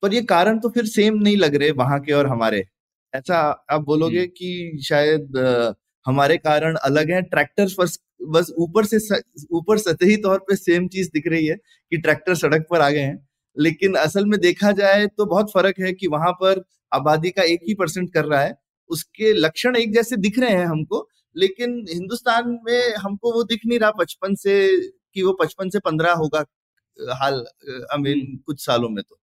पर 0.04 0.14
ये 0.14 0.22
कारण 0.26 0.60
तो 0.60 0.70
फिर 0.70 0.86
सेम 0.88 1.18
नहीं 1.20 1.38
लग 1.38 1.56
रहे 1.56 1.72
वहाँ 1.74 2.00
के 2.02 2.14
और 2.14 2.28
हमारे। 2.28 2.64
ऐसा 3.14 3.38
आप 3.72 3.82
बोलोगे 3.86 4.26
कि 4.30 4.80
शायद 4.86 5.38
हमारे 6.06 6.38
कारण 6.40 6.76
अलग 6.84 7.12
हैं 7.12 7.24
ट्रैक्टर 7.26 7.68
बस 7.80 8.00
बस 8.30 8.52
ऊपर 8.60 8.86
से 8.86 8.98
ऊपर 9.54 9.78
सतही 9.80 10.16
तौर 10.18 10.40
पे 10.50 10.56
सेम 10.56 10.88
चीज़ 10.88 11.10
दिख 11.14 11.28
रही 11.28 11.46
है 11.48 11.56
कि 11.92 11.98
ट्रैक्टर 11.98 12.36
सड़क 12.36 12.66
पर 12.70 12.82
आ 12.82 12.90
गए 12.90 13.00
हैं। 13.00 13.18
लेकिन 13.58 13.94
असल 13.96 14.26
में 14.26 14.40
देखा 14.42 14.72
जाए 14.74 15.06
तो 15.08 15.26
बहुत 15.26 15.52
फ़र्क 15.52 15.80
है 15.80 15.92
कि 15.94 16.08
वहाँ 16.08 16.32
पर 16.42 16.64
आबादी 16.92 17.30
का 17.32 17.44
एक 17.46 17.60
ही 17.68 17.74
परसेंट 17.76 18.14
कर 18.14 18.26
रहा 18.26 18.42
है। 18.42 18.54
उसके 18.90 19.32
लक्षण 19.36 19.76
एक 19.78 19.94
जैसे 19.94 20.18
दिख 20.18 20.40
रहे 20.40 20.52
हैं 20.52 20.66
हमको 20.66 21.08
लेकिन 21.36 21.76
हिंदुस्तान 21.90 22.50
में 22.64 22.96
हमको 22.98 23.32
वो 23.34 23.44
दिख 23.44 23.62
नहीं 23.66 23.80
रहा 23.80 23.92
बचपन 24.00 24.36
से 24.36 24.56
कि 25.16 25.22
वो 25.22 25.34
पचपन 25.42 25.70
से 25.70 25.80
पंद्रह 25.80 26.14
होगा 26.16 26.46
हाल 27.22 27.46
आई 27.94 27.98
मीन 28.00 28.38
कुछ 28.46 28.66
सालों 28.66 28.90
में 28.90 29.04
तो। 29.04 29.20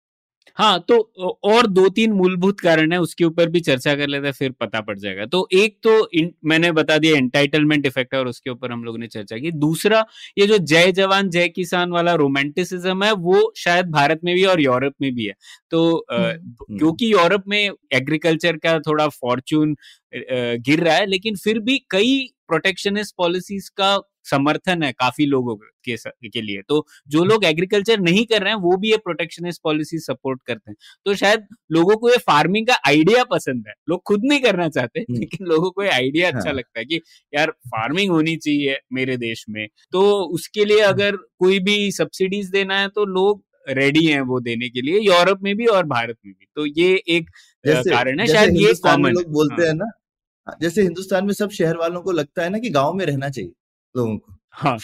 हाँ 0.58 0.80
तो 0.88 0.98
और 1.44 1.68
दो 1.68 1.88
तीन 1.90 2.12
मूलभूत 2.14 2.60
कारण 2.60 2.92
है 2.92 2.98
उसके 3.00 3.24
ऊपर 3.26 3.50
भी 3.50 3.60
चर्चा 3.60 3.96
कर 3.96 4.08
लेते 4.08 4.28
हैं 4.28 4.34
फिर 4.34 4.52
पता 4.52 4.82
पड़ 4.82 4.98
जाएगा। 5.00 5.26
तो 5.26 5.48
एक 5.54 5.78
तो 5.84 6.10
इन, 6.14 6.32
मैंने 6.46 6.72
बता 6.72 6.98
दिया 6.98 7.18
एंटाइटलमेंट 7.18 7.86
इफ़ेक्ट 7.86 8.14
है 8.14 8.20
और 8.20 8.28
उसके 8.28 8.50
ऊपर 8.50 8.72
हम 8.72 8.84
लोगों 8.84 9.00
ने 9.00 9.08
चर्चा 9.08 9.38
की। 9.38 9.52
दूसरा 9.52 10.06
ये 10.38 10.48
जो 10.48 10.58
जय 10.58 10.92
जवान 10.92 11.30
जय 11.30 11.48
किसान 11.50 11.92
वाला 11.92 12.14
रोमांटिसिज्म 12.16 13.04
है 13.04 13.12
वो 13.14 13.52
शायद 13.58 13.90
भारत 13.92 14.20
में 14.24 14.34
भी 14.36 14.46
और 14.46 14.62
यूरोप 14.62 14.94
में 15.02 15.14
भी 15.16 15.26
है। 15.26 15.34
तो 15.72 16.06
हम्म। 16.12 16.78
क्योंकि 16.78 17.12
यूरोप 17.14 17.44
में 17.48 17.70
एग्रीकल्चर 17.94 18.58
का 18.58 18.80
थोड़ा 18.80 19.08
फॉर्चून 19.10 19.76
गिर 20.14 20.84
रहा 20.84 20.96
है 20.96 21.06
लेकिन 21.06 21.36
फिर 21.36 21.60
भी 21.60 21.78
कई 21.92 22.28
प्रोटेक्शनिस्ट 22.48 23.16
पॉलिसीज़ 23.18 23.70
का 23.78 23.98
समर्थन 24.26 24.84
है 24.84 24.92
काफ़ी 24.92 25.26
लोगों 25.26 25.56
के 25.56 25.96
के 26.30 26.42
लिए 26.42 26.62
तो 26.62 26.86
जो 27.08 27.24
लोग 27.24 27.46
एग्रीकल्चर 27.46 28.00
नहीं 28.00 28.26
कर 28.26 28.42
रहे 28.42 28.54
हैं 28.54 28.60
वो 28.60 28.78
भी 28.78 28.92
ये 28.92 28.98
प्रोटेक्शनिस्ट 28.98 29.62
पॉलिसी 29.64 30.00
सपोर्ट 30.00 30.42
करते 30.48 30.72
हैं 30.72 30.76
तो 31.06 31.16
शायद 31.16 31.46
लोगों 31.72 31.96
को 31.96 32.10
ये 32.10 32.18
फ़ार्मिंग 32.18 32.68
का 32.68 32.78
आइडिया 32.88 33.24
पसंद 33.24 33.68
है 33.68 33.74
लोग 33.90 34.02
खुद 34.04 34.22
नहीं 34.26 34.40
करना 34.40 34.68
चाहते 34.70 35.00
हम्म। 35.00 35.20
लेकिन 35.20 35.48
लोगों 35.48 35.72
को 35.72 35.84
ये 35.84 35.90
आइडिया 35.90 36.28
अच्छा 36.28 36.50
हाँ। 36.50 36.54
लगता 36.54 36.80
है 36.80 36.86
कि 36.86 37.02
यार 37.34 37.52
फ़ार्मिंग 37.52 38.12
होनी 38.12 38.36
चाहिए 38.36 38.80
मेरे 38.94 39.18
देश 39.18 39.46
में 39.50 39.68
तो 39.92 40.02
उसके 40.30 40.66
लिए। 40.66 40.80
अगर 40.80 41.16
कोई 41.40 41.60
भी 41.60 41.92
सब्सिडीज 41.92 42.50
देना 42.50 42.80
है 42.80 42.88
तो 42.88 43.06
लोग 43.06 43.44
रेडी 43.68 44.06
हैं 44.06 44.22
वो 44.22 44.40
देने 44.40 44.70
के 44.70 44.82
लिए 44.82 45.00
यूरोप 45.00 45.40
में 45.44 45.56
भी 45.56 45.66
और 45.66 45.86
भारत 45.86 46.18
में 46.26 46.34
भी 46.34 46.48
तो 46.56 46.66
ये 46.66 47.04
एक 47.08 47.30
कारण 47.66 48.20
है 48.20 48.28
शायद 48.28 48.58
ये 48.58 48.74
कॉमन 48.74 49.12
लोग 49.12 49.32
बोलते 49.32 49.62
हाँ। 49.62 49.68
हैं 49.68 49.74
ना 49.74 50.58
जैसे 50.62 50.82
हिंदुस्तान 50.82 51.26
में 51.26 51.34
सब 51.34 51.50
शहर 51.50 51.78
वालों 51.78 52.02
को 52.02 52.12
लगता 52.12 52.44
है 52.44 52.50
ना 52.50 52.60
कि 52.60 52.70
गाँव 52.70 52.94
में 52.94 53.06
रहना 53.06 53.30
चाहिए 53.30 53.52
लोगों 53.96 54.18
को 54.18 54.38
हाँ 54.50 54.78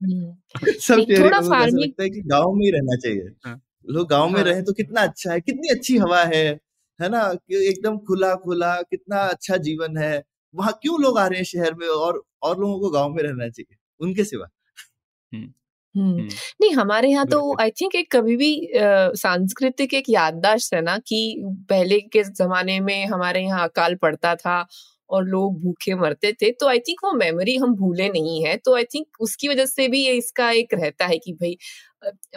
हम्म। 0.00 0.34
सब 0.70 1.00
शहरी 1.00 1.14
लोगों 1.14 1.40
को 1.40 1.76
लगता 1.76 2.02
है 2.02 2.10
कि 2.10 2.20
गाँव 2.20 2.52
में 2.52 2.64
ही 2.66 2.70
रहना 2.70 2.96
चाहिए 2.96 3.30
हाँ। 3.44 3.60
लोग 3.88 4.08
गाँव 4.08 4.28
में 4.28 4.36
हाँ। 4.36 4.44
रहे 4.44 4.62
तो 4.62 4.72
कितना 4.72 5.00
अच्छा 5.00 5.32
है 5.32 5.40
कितनी 5.40 5.68
अच्छी 5.68 5.96
हवा 5.98 6.22
है 6.24 6.46
है 7.00 7.08
ना 7.08 7.20
एकदम 7.52 7.98
खुला 7.98 8.34
खुला 8.34 8.74
कितना 8.82 9.20
अच्छा 9.20 9.56
जीवन 9.56 9.96
है 9.96 10.22
वहाँ 10.54 10.78
क्यों 10.82 11.00
लोग 11.02 11.18
आ 11.18 11.26
रहे 11.26 11.38
हैं 11.38 11.44
शहर 11.44 11.74
में 11.74 11.86
और 11.88 12.22
और 12.42 12.60
लोगों 12.60 12.78
को 12.80 12.90
गाँव 12.90 13.14
में 13.14 13.22
रहना 13.22 13.48
चाहिए 13.48 13.76
उनके 14.00 14.24
सिवा 14.24 14.48
हम्म। 15.32 15.52
नहीं 15.98 16.72
हमारे 16.72 17.08
यहाँ 17.08 17.26
तो 17.26 17.54
आई 17.60 17.70
थिंक 17.70 17.94
एक 17.94 18.10
कभी 18.12 18.36
भी 18.36 18.50
सांस्कृतिक 19.16 19.94
एक 19.94 20.10
याददाश्त 20.10 20.74
है 20.74 20.80
ना 20.82 20.98
कि 20.98 21.20
पहले 21.70 22.00
के 22.00 22.22
जमाने 22.24 22.78
में 22.80 23.06
हमारे 23.06 23.42
यहाँ 23.42 23.64
अकाल 23.68 23.94
पड़ता 23.94 24.34
था 24.34 24.66
और 25.10 25.24
लोग 25.24 25.60
भूखे 25.62 25.94
मरते 25.94 26.32
थे 26.32 26.50
तो 26.50 26.68
आई 26.68 26.78
थिंक 26.78 27.04
वो 27.04 27.12
मेमोरी 27.12 27.56
हम 27.56 27.74
भूले 27.74 28.08
नहीं 28.08 28.44
है। 28.44 28.56
तो 28.56 28.74
आई 28.76 28.84
थिंक 28.84 29.06
उसकी 29.20 29.48
वजह 29.48 29.66
से 29.66 29.86
भी 29.88 30.04
ये 30.04 30.12
इसका 30.12 30.50
एक 30.50 30.74
रहता 30.74 31.06
है 31.06 31.18
कि 31.18 31.32
भाई 31.32 31.56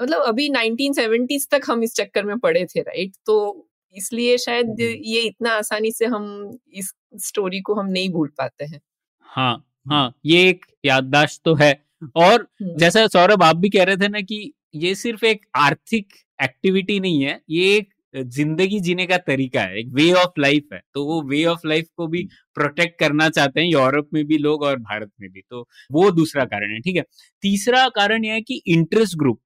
मतलब 0.01 0.21
अभी 0.21 0.49
1970s 0.49 1.49
तक 1.51 1.61
हम 1.69 1.83
इस 1.83 1.95
चक्कर 1.95 2.25
में 2.25 2.37
पड़े 2.39 2.65
थे 2.65 2.81
राइट 2.81 3.13
तो 3.25 3.65
इसलिए 3.95 4.37
शायद 4.37 4.65
हम्म। 4.65 4.81
ये 4.81 5.21
इतना 5.21 5.51
आसानी 5.51 5.91
से 5.91 6.05
हम 6.05 6.25
इस 6.73 6.93
स्टोरी 7.17 7.61
को 7.61 7.73
हम 7.75 7.87
नहीं 7.87 8.09
भूल 8.09 8.29
पाते 8.37 8.65
हैं। 8.65 8.81
हाँ 9.29 9.65
हाँ 9.89 10.13
ये 10.25 10.49
एक 10.49 10.65
याददाश्त 10.85 11.41
तो 11.45 11.55
है। 11.55 11.88
और 12.15 12.47
हम्म। 12.61 12.77
जैसा 12.77 13.05
सौरभ 13.07 13.43
आप 13.43 13.55
भी 13.55 13.69
कह 13.69 13.83
रहे 13.83 13.97
थे 13.97 14.07
ना 14.07 14.21
कि 14.21 14.51
ये 14.75 14.93
सिर्फ़ 14.95 15.25
एक 15.25 15.45
आर्थिक 15.57 16.13
एक्टिविटी 16.39 16.99
नहीं 16.99 17.23
है 17.23 17.39
ये 17.49 17.75
एक 17.77 17.89
ज़िंदगी 18.15 18.79
जीने 18.79 19.05
का 19.07 19.17
तरीका 19.17 19.61
है 19.61 19.79
एक 19.79 19.87
वे 19.93 20.11
ऑफ़ 20.13 20.39
लाइफ 20.39 20.67
है। 20.73 20.81
तो 20.93 21.05
वो 21.05 21.21
वे 21.23 21.43
ऑफ़ 21.45 21.67
लाइफ 21.67 21.87
को 21.97 22.07
भी 22.07 22.23
प्रोटेक्ट 22.55 22.99
करना 22.99 23.29
चाहते 23.29 23.61
हैं 23.61 23.67
यूरोप 23.67 24.09
में 24.13 24.25
भी 24.27 24.37
लोग 24.37 24.63
और 24.63 24.79
भारत 24.79 25.11
में 25.21 25.29
भी। 25.31 25.41
तो 25.49 25.67
वो 25.91 26.09
दूसरा 26.11 26.45
कारण 26.45 26.73
है 26.73 26.79
ठीक 26.79 26.95
है? 26.97 27.03
तीसरा 27.43 27.87
कारण 27.89 28.25
यह 28.25 28.33
है 28.33 28.41
कि 28.41 28.61
इंटरेस्ट 28.67 29.17
ग्रुप 29.17 29.39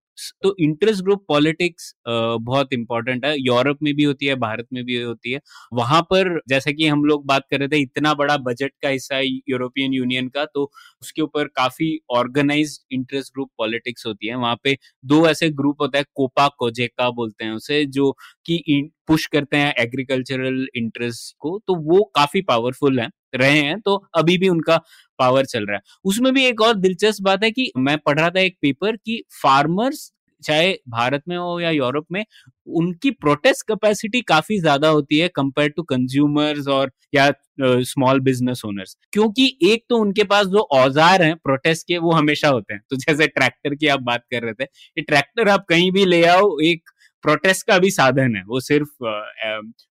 तो 0.44 0.56
इंटरेस्ट 0.60 1.04
ग्रुप 1.04 1.24
पॉलिटिक्स 1.28 1.94
बहुत 2.08 2.74
इंपॉर्टेंट 2.74 3.26
है। 3.26 3.36
यूरोप 3.40 3.78
में 3.84 3.94
भी 3.96 4.04
होती 4.04 4.26
है, 4.26 4.36
भारत 4.38 4.68
में 4.74 4.84
भी 4.86 5.02
होती 5.02 5.32
है। 5.32 5.40
वहाँ 5.74 6.02
पर 6.12 6.40
जैसा 6.50 6.72
कि 6.72 6.88
हम 6.88 7.04
लोग 7.06 7.26
बात 7.28 7.44
कर 7.52 7.60
रहे 7.60 7.68
थे, 7.70 7.82
इतना 7.82 8.14
बड़ा 8.16 8.38
बजट 8.40 8.72
का 8.82 8.90
हिस्सा 8.90 9.16
है 9.16 9.26
यूरोपियन 9.50 9.94
यूनियन 9.94 10.28
का 10.30 10.46
तो 10.46 10.70
उसके 11.02 11.22
ऊपर 11.22 11.48
काफ़ी 11.56 11.98
ऑर्गेनाइज 12.12 12.80
इंटरेस्ट 12.92 13.34
ग्रुप 13.34 13.50
पॉलिटिक्स 13.58 14.06
होती 14.08 14.28
है। 14.28 14.36
वहाँ 14.38 14.58
पे 14.64 14.78
दो 15.06 15.26
ऐसे 15.28 15.50
ग्रुप 15.52 15.82
होता 15.82 15.98
है 15.98 16.06
कोपा 16.16 16.48
कोजेका 16.60 17.10
बोलते 17.12 17.46
हैं 17.46 17.52
उसे, 17.54 17.86
जो 17.88 18.12
कि 18.46 18.90
पुश 19.08 19.26
करते 19.28 19.58
हैं 19.58 19.74
एग्रीकल्चरल 19.80 20.66
इंटरेस्ट 20.76 21.36
को 21.40 21.58
तो 21.68 21.76
वो 21.86 22.04
काफ़ी 22.16 22.42
पावरफुल 22.44 23.00
है, 23.00 23.08
रहे 23.36 23.60
हैं। 23.60 23.80
तो 23.82 23.96
अभी 24.16 24.38
भी 24.38 24.50
उनका 24.50 24.78
पावर 25.24 25.46
चल 25.48 25.66
रहा 25.66 25.76
है। 25.76 25.82
उसमें 26.06 26.34
भी 26.34 26.46
एक 26.46 26.62
और 26.62 26.76
दिलचस्प 26.78 27.24
बात 27.24 27.44
है 27.44 27.52
कि 27.52 27.72
मैं 27.80 27.98
पढ़ 28.00 28.20
रहा 28.20 28.30
था 28.30 28.40
एक 28.42 28.58
पेपर 28.62 28.96
कि 28.98 29.24
फार्मर्स 29.44 30.12
चाहे 30.44 30.72
भारत 30.90 31.22
में 31.28 31.36
हो 31.38 31.60
या 31.60 31.70
यूरोप 31.72 32.06
में, 32.12 32.24
उनकी 32.70 33.12
प्रोटेस्ट 33.14 33.62
कैपेसिटी 33.68 34.22
काफ़ी 34.24 34.60
ज़्यादा 34.60 34.88
होती 34.90 35.18
है 35.20 35.28
कंपेयर 35.36 35.70
टू 35.70 35.84
कंज्यूमर्स 35.84 36.68
और, 36.70 36.92
या 37.14 37.32
स्मॉल 37.62 38.20
बिज़नेस 38.22 38.62
ओनर्स 38.66 38.96
क्योंकि 39.14 39.46
एक 39.66 39.84
तो 39.90 39.98
उनके 39.98 40.24
पास 40.26 40.46
जो 40.48 40.60
औज़ार 40.74 41.24
हैं 41.24 41.36
प्रोटेस्ट 41.38 41.88
के, 41.88 41.98
वो 41.98 42.12
हमेशा 42.14 42.48
होते 42.50 42.74
हैं। 42.74 42.82
तो 42.90 42.96
जैसे 42.98 43.28
ट्रैक्टर 43.30 43.76
की 43.76 43.88
आप 43.88 44.02
बात 44.04 44.24
कर 44.32 44.44
रहे 44.44 44.54
थे, 44.56 44.64
ये 44.64 45.02
ट्रैक्टर 45.04 45.50
आप 45.50 45.66
कहीं 45.70 45.92
भी 45.92 46.06
ले 46.06 46.24
आओ, 46.28 46.58
एक 46.62 46.90
प्रोटेस्ट 47.24 47.68
का 47.68 47.78
भी 47.80 47.90
साधन 47.92 48.36
है। 48.36 48.44
वो 48.44 48.60
सिर्फ़ 48.62 48.90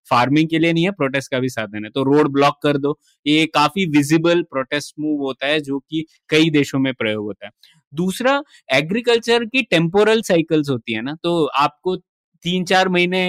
फ़ार्मिंग 0.07 0.49
के 0.49 0.59
लिए 0.59 0.73
नहीं 0.73 0.83
है 0.85 0.91
प्रोटेस्ट 0.93 1.31
का 1.31 1.39
भी 1.39 1.49
साधन 1.49 1.85
है। 1.85 1.89
तो 1.91 2.03
रोड 2.05 2.31
ब्लॉक 2.33 2.57
कर 2.63 2.77
दो। 2.77 2.97
ये 3.25 3.45
काफ़ी 3.55 3.85
विजिबल 3.91 4.41
प्रोटेस्ट 4.51 4.93
मूव 4.99 5.21
होता 5.21 5.47
है 5.47 5.59
जो 5.61 5.79
कि 5.81 6.05
कई 6.29 6.49
देशों 6.51 6.79
में 6.79 6.93
प्रयोग 6.93 7.25
होता 7.25 7.45
है। 7.45 7.51
दूसरा 7.93 8.41
एग्रीकल्चर 8.73 9.45
की 9.45 9.61
टेम्पोरल 9.63 10.21
साइकिल्स 10.23 10.69
होती 10.69 10.93
है 10.93 11.01
ना 11.01 11.15
तो 11.23 11.43
आपको 11.57 11.95
तीन 12.45 12.63
चार 12.65 12.89
महीने 12.89 13.19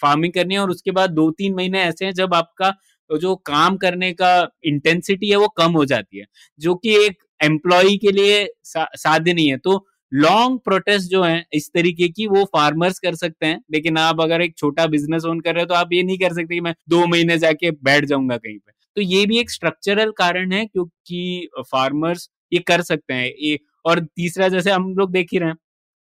फ़ार्मिंग 0.00 0.32
करनी 0.32 0.54
है 0.54 0.60
और 0.60 0.70
उसके 0.70 0.90
बाद 0.92 1.10
दो 1.12 1.30
तीन 1.30 1.54
महीने 1.54 1.82
ऐसे 1.82 2.04
हैं 2.04 2.12
जब 2.14 2.34
आपका 2.34 2.72
जो 3.10 3.34
काम 3.46 3.76
करने 3.76 4.12
का 4.12 4.30
इंटेंसिटी 4.64 5.30
है 5.30 5.36
वो 5.36 5.48
कम 5.58 5.72
हो 5.72 5.84
जाती 5.84 6.18
है 6.18 6.24
जो 6.60 6.74
कि 6.76 6.94
एक 6.96 7.16
एम्प्लॉय 7.40 7.96
के 7.96 8.12
लिए 8.12 8.46
सा, 8.64 8.86
साध्य 8.96 9.32
नहीं 9.34 9.48
है। 9.48 9.56
तो 9.58 9.86
लॉन्ग 10.14 10.58
प्रोटेस्ट 10.60 11.10
जो 11.10 11.22
है, 11.22 11.44
इस 11.52 11.70
तरीके 11.74 12.08
की 12.10 12.26
वो 12.28 12.44
फार्मर्स 12.48 12.98
कर 12.98 13.14
सकते 13.16 13.46
हैं, 13.46 13.60
लेकिन 13.72 13.98
आप 13.98 14.20
अगर 14.20 14.42
एक 14.42 14.56
छोटा 14.58 14.86
बिज़नेस 14.88 15.24
ओन 15.24 15.40
कर 15.40 15.54
रहे 15.54 15.62
हो 15.62 15.66
तो 15.68 15.74
आप 15.74 15.92
ये 15.92 16.02
नहीं 16.02 16.18
कर 16.18 16.32
सकते 16.34 16.54
कि 16.54 16.60
मैं 16.60 16.74
दो 16.90 17.06
महीने 17.06 17.38
जाके 17.38 17.70
बैठ 17.82 18.04
जाऊँगा 18.06 18.36
कहीं 18.38 18.58
पे। 18.58 18.72
तो 18.96 19.02
ये 19.02 19.24
भी 19.26 19.38
एक 19.38 19.50
स्ट्रक्चरल 19.50 20.10
कारण 20.18 20.52
है, 20.52 20.64
क्योंकि 20.66 21.48
फार्मर्स 21.62 22.28
ये 22.52 22.58
कर 22.62 22.82
सकते 22.84 23.14
हैं, 23.14 23.30
ये 23.40 23.58
और 23.84 24.00
तीसरा 24.06 24.48
जैसे 24.48 24.70
हम 24.70 24.94
लोग 24.96 25.12
देख 25.12 25.28
ही 25.32 25.38
रहे 25.38 25.48
हैं, 25.48 25.56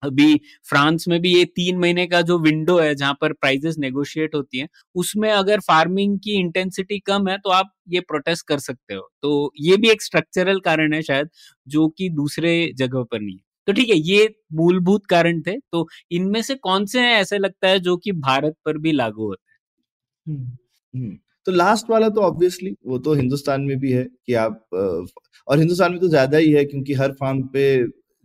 अभी 0.02 0.36
फ्रांस 0.68 1.04
में 1.08 1.20
भी 1.22 1.34
ये 1.34 1.44
तीन 1.46 1.78
महीने 1.78 2.06
का 2.06 2.20
जो 2.22 2.38
विंडो 2.40 2.78
है, 2.78 2.94
जहाँ 2.94 3.14
पर 3.20 3.32
प्राइजेस 3.34 3.76
नेगोशिएट 3.78 4.34
होती 4.34 4.58
हैं, 4.58 4.68
उसमें 4.96 5.30
अगर 5.30 5.60
फ़ार्मिंग 5.62 6.18
की 6.18 6.38
इंटेंसिटी 6.38 6.98
कम 7.02 7.28
है 7.28 7.36
तो 7.38 7.50
आप 7.52 7.72
ये 7.90 8.00
प्रोटेस्ट 8.02 8.46
कर 8.48 8.58
सकते 8.60 8.94
हो। 8.94 9.08
तो 9.22 9.52
ये 9.60 9.76
भी 9.76 9.90
एक 9.90 10.02
स्ट्रक्चरल 10.02 10.60
कारण 10.62 10.94
है 10.94 11.02
शायद, 11.02 11.28
जो 11.66 11.88
कि 11.90 12.08
दूसरे 12.12 12.72
जगह 12.76 13.04
पर 13.04 13.20
नहीं 13.20 13.36
है। 13.36 13.49
तो 13.70 13.74
ठीक 13.74 13.90
है 13.90 13.96
ये 13.96 14.28
मूलभूत 14.54 15.04
कारण 15.06 15.40
थे 15.42 15.56
तो 15.72 15.86
इनमें 16.12 16.40
से 16.42 16.54
कौन 16.56 16.86
से 16.86 17.00
हैं 17.00 17.14
ऐसे 17.16 17.38
लगता 17.38 17.68
है 17.68 17.78
जो 17.80 17.96
कि 17.96 18.12
भारत 18.20 18.54
पर 18.64 18.78
भी 18.78 18.92
लागू 18.92 19.26
होते 19.26 19.50
हैं? 19.50 20.36
हम्म, 20.36 20.56
हम्म। 20.94 21.18
तो 21.46 21.52
लास्ट 21.52 21.90
वाला 21.90 22.08
तो 22.08 22.20
ऑब्वियसली 22.20 22.74
वो 22.86 22.98
तो 22.98 23.14
हिंदुस्तान 23.14 23.60
में 23.60 23.78
भी 23.78 23.92
है 23.92 24.04
कि 24.26 24.34
आप 24.34 24.64
और 25.48 25.58
हिंदुस्तान 25.58 25.92
में 25.92 26.00
तो 26.00 26.08
ज़्यादा 26.08 26.38
ही 26.38 26.50
है 26.52 26.64
क्योंकि 26.64 26.94
हर 26.94 27.12
फार्म 27.12 27.42
पे 27.48 27.64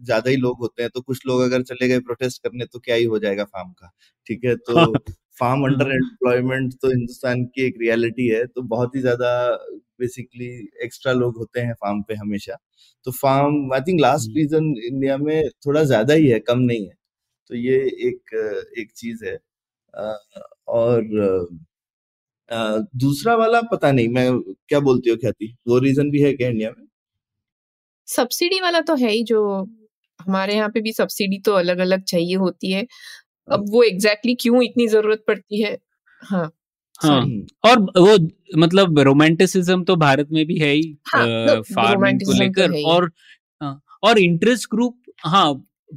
ज़्यादा 0.01 0.29
ही 0.29 0.35
लोग 0.37 0.57
होते 0.59 0.83
हैं 0.83 0.89
तो 0.95 1.01
कुछ 1.01 1.21
लोग 1.27 1.41
अगर 1.41 1.61
चले 1.63 1.87
गए 1.87 1.99
प्रोटेस्ट 1.99 2.43
करने 2.43 2.65
तो 2.65 2.79
क्या 2.79 2.95
ही 2.95 3.03
हो 3.05 3.19
जाएगा 3.19 3.43
फार्म 3.43 3.69
का 3.71 3.91
ठीक 4.27 4.45
है? 4.45 4.55
तो 4.55 4.93
फार्म 5.39 5.63
अंडर 5.65 5.91
एम्प्लॉयमेंट 5.91 6.73
तो 6.73 6.89
हिंदुस्तान 6.89 7.45
की 7.45 7.65
एक 7.65 7.75
रियलिटी 7.81 8.27
है 8.27 8.45
तो 8.45 8.61
बहुत 8.67 8.95
ही 8.95 9.01
ज़्यादा 9.01 9.31
बेसिकली 9.99 10.47
एक्स्ट्रा 10.85 11.13
लोग 11.13 11.37
होते 11.37 11.61
हैं 11.61 11.73
फार्म 11.75 12.01
पे 12.07 12.15
हमेशा। 12.15 12.57
तो 13.07 13.11
farm 13.13 13.73
I 13.75 13.81
think 13.83 14.01
last 14.01 14.31
reason 14.37 14.73
India 14.85 15.17
में 15.19 15.49
थोड़ा 15.67 15.83
ज़्यादा 15.85 16.13
ही 16.15 16.27
है 16.29 16.39
कम 16.41 16.59
नहीं 16.61 16.87
है। 16.87 16.93
तो 17.49 17.55
ये 17.57 17.77
एक 18.07 18.35
एक 18.79 18.91
चीज़ 18.95 19.25
है। 19.25 19.37
और 20.69 21.03
दूसरा 22.97 23.35
वाला 23.37 23.61
पता 23.71 23.91
नहीं 23.93 24.09
मैं 24.11 24.29
क्या 24.69 24.79
बोलती 24.81 25.09
हूँ 25.09 25.17
ख्याति? 25.19 25.55
वो 25.67 25.79
रीजन 25.81 26.09
भी 26.11 26.21
है 26.21 26.33
क्या 26.33 26.49
इंडिया 26.49 26.71
में? 26.71 26.87
सब्सिडी 28.07 28.59
वाला 28.61 28.79
तो 28.81 28.95
है 28.97 29.09
ही 29.11 29.23
जो 29.25 29.39
हमारे 30.19 30.55
यहाँ 30.55 30.69
पे 30.69 30.81
भी 30.81 30.91
सब्सिडी 30.93 31.39
तो 31.45 31.53
अलग 31.55 31.77
अलग 31.79 32.03
चाहिए 32.05 32.35
होती 32.37 32.71
है। 32.71 32.81
अब 33.47 33.51
हाँ। 33.51 33.59
वो 33.71 33.83
एग्जैक्टली 33.83 34.33
exactly 34.33 34.41
क्यों 34.43 34.63
इतनी 34.63 34.87
ज़रूरत 34.89 35.23
पड़ती 35.27 35.61
है? 35.63 35.77
हाँ। 36.21 36.51
हाँ। 37.01 37.21
और 37.65 37.79
वो 37.97 38.17
मतलब 38.57 38.99
रोमांटिसिज्म 38.99 39.83
तो 39.83 39.95
भारत 39.95 40.27
में 40.31 40.45
भी 40.45 40.57
है 40.57 40.71
ही 40.71 40.97
हाँ, 41.07 41.61
फ़ार्मिंग 41.63 42.19
को 42.19 42.31
तो 42.31 42.39
लेकर 42.39 42.81
और 42.85 43.11
हाँ, 43.61 43.81
और 44.03 44.19
इंटरेस्ट 44.19 44.69
ग्रुप 44.71 44.97
हाँ 45.25 45.53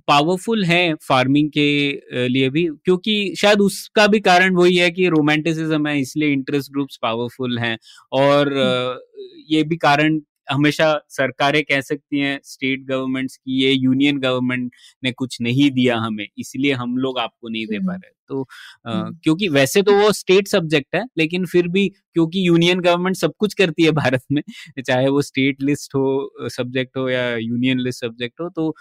पावरफुल 0.09 0.65
है 0.65 0.95
फ़ार्मिंग 1.03 1.51
के 1.51 2.29
लिए 2.29 2.49
भी 2.51 2.65
क्योंकि 2.85 3.35
शायद 3.39 3.61
उसका 3.61 4.07
भी 4.07 4.21
कारण 4.21 4.57
वही 4.57 4.77
है 4.77 4.91
कि 4.91 5.09
रोमांटिसिज्म 5.09 5.87
है 5.87 6.01
इसलिए 6.01 6.33
इंटरेस्ट 6.33 6.73
ग्रुप्स 6.73 6.99
पावरफुल 7.03 7.59
हैं 7.59 7.77
और 8.13 8.53
हम्म। 8.53 8.99
ये 9.49 9.63
भी 9.63 9.77
कारण 9.77 10.21
हमेशा 10.51 10.93
सरकारें 11.11 11.63
कह 11.65 11.81
सकती 11.83 12.21
हैं 12.21 12.39
स्टेट 12.45 12.85
गवर्नमेंट्स 12.87 13.37
की 13.37 13.63
ये 13.63 13.73
यूनियन 13.73 14.19
गवर्नमेंट 14.21 14.71
ने 15.05 15.13
कुछ 15.13 15.41
नहीं 15.41 15.71
दिया 15.71 15.97
हमें 15.99 16.27
इसलिए 16.39 16.73
हम 16.75 16.97
लोग 16.99 17.19
आपको 17.19 17.49
नहीं 17.49 17.67
दे 17.67 17.79
पा 17.81 17.95
रहे। 17.95 18.11
तो 18.29 18.43
आ, 18.87 19.11
क्योंकि 19.15 19.49
वैसे 19.49 19.83
तो 19.83 19.93
वो 19.95 20.13
स्टेट 20.13 20.49
सब्जेक्ट 20.49 20.95
है 20.97 21.05
लेकिन 21.19 21.47
फिर 21.47 21.69
भी 21.69 21.89
क्योंकि 21.89 22.47
यूनियन 22.49 22.81
गवर्नमेंट 22.81 23.17
सब 23.17 23.33
कुछ 23.39 23.55
करती 23.55 23.85
है 23.85 23.91
भारत 23.93 24.23
में 24.33 24.43
चाहे 24.83 25.09
वो 25.09 25.23
स्टेट 25.23 25.63
लिस्ट 25.63 25.95
हो 25.95 26.49
सब्जेक्ट 26.51 26.97
हो 26.97 27.09
या 27.09 27.27
यूनियन 27.37 27.81
लिस्ट 27.81 28.01
सब्जेक्ट 28.01 28.41
हो 28.41 28.49
तो 28.51 28.75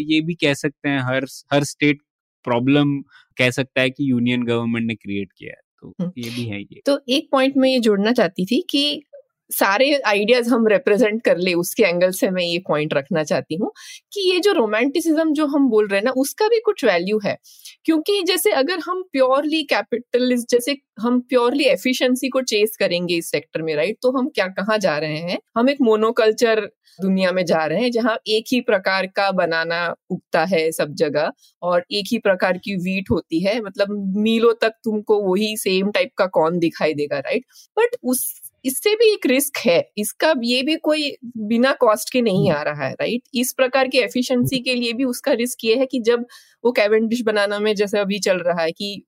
ये 0.00 0.20
भी 0.20 0.34
कह 0.36 0.54
सकते 0.54 0.88
हैं 0.88 1.00
हर 1.02 1.26
हर 1.52 1.64
स्टेट 1.64 1.98
प्रॉब्लम 2.44 3.00
कह 3.36 3.50
सकता 3.50 3.80
है 3.80 3.90
कि 3.90 4.10
यूनियन 4.10 4.42
गवर्नमेंट 4.44 4.86
ने 4.86 4.94
क्रिएट 4.94 5.32
किया 5.38 5.52
है 5.52 5.60
तो 5.82 5.94
ये 6.18 6.30
भी 6.30 6.44
है 6.46 6.60
ये। 6.62 6.80
तो 6.86 6.98
एक 7.08 7.28
पॉइंट 7.32 7.56
में 7.56 7.68
ये 7.70 7.78
जोड़ना 7.80 8.12
चाहती 8.12 8.46
थी 8.46 8.60
कि 8.70 9.02
सारे 9.50 9.90
आइडियाज़ 10.06 10.48
हम 10.50 10.66
रिप्रेजेंट 10.66 11.22
कर 11.24 11.38
ले, 11.38 11.54
उसके 11.54 11.82
एंगल 11.82 12.10
से 12.12 12.30
मैं 12.30 12.42
ये 12.44 12.58
पॉइंट 12.68 12.94
रखना 12.94 13.22
चाहती 13.24 13.54
हूँ 13.56 13.70
कि 14.12 14.20
ये 14.30 14.38
जो 14.40 14.52
रोमांटिसिज्म 14.52 15.32
जो 15.32 15.46
हम 15.46 15.68
बोल 15.70 15.88
रहे 15.88 15.98
हैं 15.98 16.04
ना, 16.04 16.10
उसका 16.12 16.48
भी 16.48 16.60
कुछ 16.60 16.84
वैल्यू 16.84 17.20
है। 17.24 17.36
क्योंकि 17.84 18.22
जैसे 18.26 18.52
अगर 18.52 18.78
हम 18.86 19.02
प्योरली 19.12 19.62
कैपिटलिस्ट 19.64 20.50
जैसे 20.50 20.76
हम 21.00 21.20
प्योरली 21.20 21.64
एफिशिएंसी 21.64 22.28
को 22.28 22.40
चेस 22.44 22.76
करेंगे 22.80 23.16
इस 23.16 23.30
सेक्टर 23.30 23.62
में 23.62 23.74
राइट 23.76 23.98
तो 24.02 24.10
हम 24.18 24.28
क्या, 24.28 24.46
कहाँ 24.48 24.78
जा 24.78 24.96
रहे 24.98 25.18
हैं? 25.18 25.38
हम 25.56 25.70
एक 25.70 25.78
मोनोकल्चर 25.82 26.68
दुनिया 26.98 27.30
में 27.32 27.44
जा 27.46 27.64
रहे 27.66 27.80
हैं, 27.82 27.90
जहाँ 27.90 28.16
एक 28.28 28.44
ही 28.52 28.60
प्रकार 28.60 29.06
का 29.16 29.30
बनाना 29.32 29.94
उगता 30.10 30.44
है 30.44 30.70
सब 30.72 30.92
जगह 30.94 31.30
और 31.62 31.84
एक 31.92 32.06
ही 32.12 32.18
प्रकार 32.18 32.58
की 32.58 32.74
वीट 32.76 33.10
होती 33.10 33.40
है। 33.40 33.60
मतलब 33.60 33.90
मीलों 34.18 34.52
तक 34.62 34.72
तुमको 34.84 35.20
वही 35.22 35.56
सेम 35.56 35.90
टाइप 35.90 36.10
का 36.18 36.26
कौन 36.28 36.58
दिखाई 36.58 36.94
देगा 36.94 37.18
राइट 37.18 37.44
बट 37.76 37.96
उस 38.04 38.24
इससे 38.64 38.94
भी 38.94 39.12
एक 39.12 39.26
रिस्क 39.26 39.58
है। 39.58 39.78
इसका 39.98 40.32
ये 40.42 40.62
भी 40.62 40.76
कोई 40.78 41.10
बिना 41.48 41.72
कॉस्ट 41.80 42.12
के 42.12 42.20
नहीं 42.22 42.50
आ 42.52 42.62
रहा 42.62 42.84
है 42.84 42.92
राइट 42.92 43.22
इस 43.34 43.52
प्रकार 43.52 43.88
की 43.88 43.98
एफिशिएंसी 43.98 44.58
के 44.60 44.74
लिए 44.74 44.92
भी 44.92 45.04
उसका 45.04 45.32
रिस्क 45.34 45.64
ये 45.64 45.74
है 45.76 45.86
कि 45.86 46.00
जब 46.00 46.26
वो 46.64 46.72
कैवेंडिश 46.72 47.22
बनाना 47.22 47.58
में 47.58 47.74
जैसे 47.74 47.98
अभी 47.98 48.18
चल 48.20 48.38
रहा 48.38 48.62
है 48.62 48.72
कि 48.72 49.04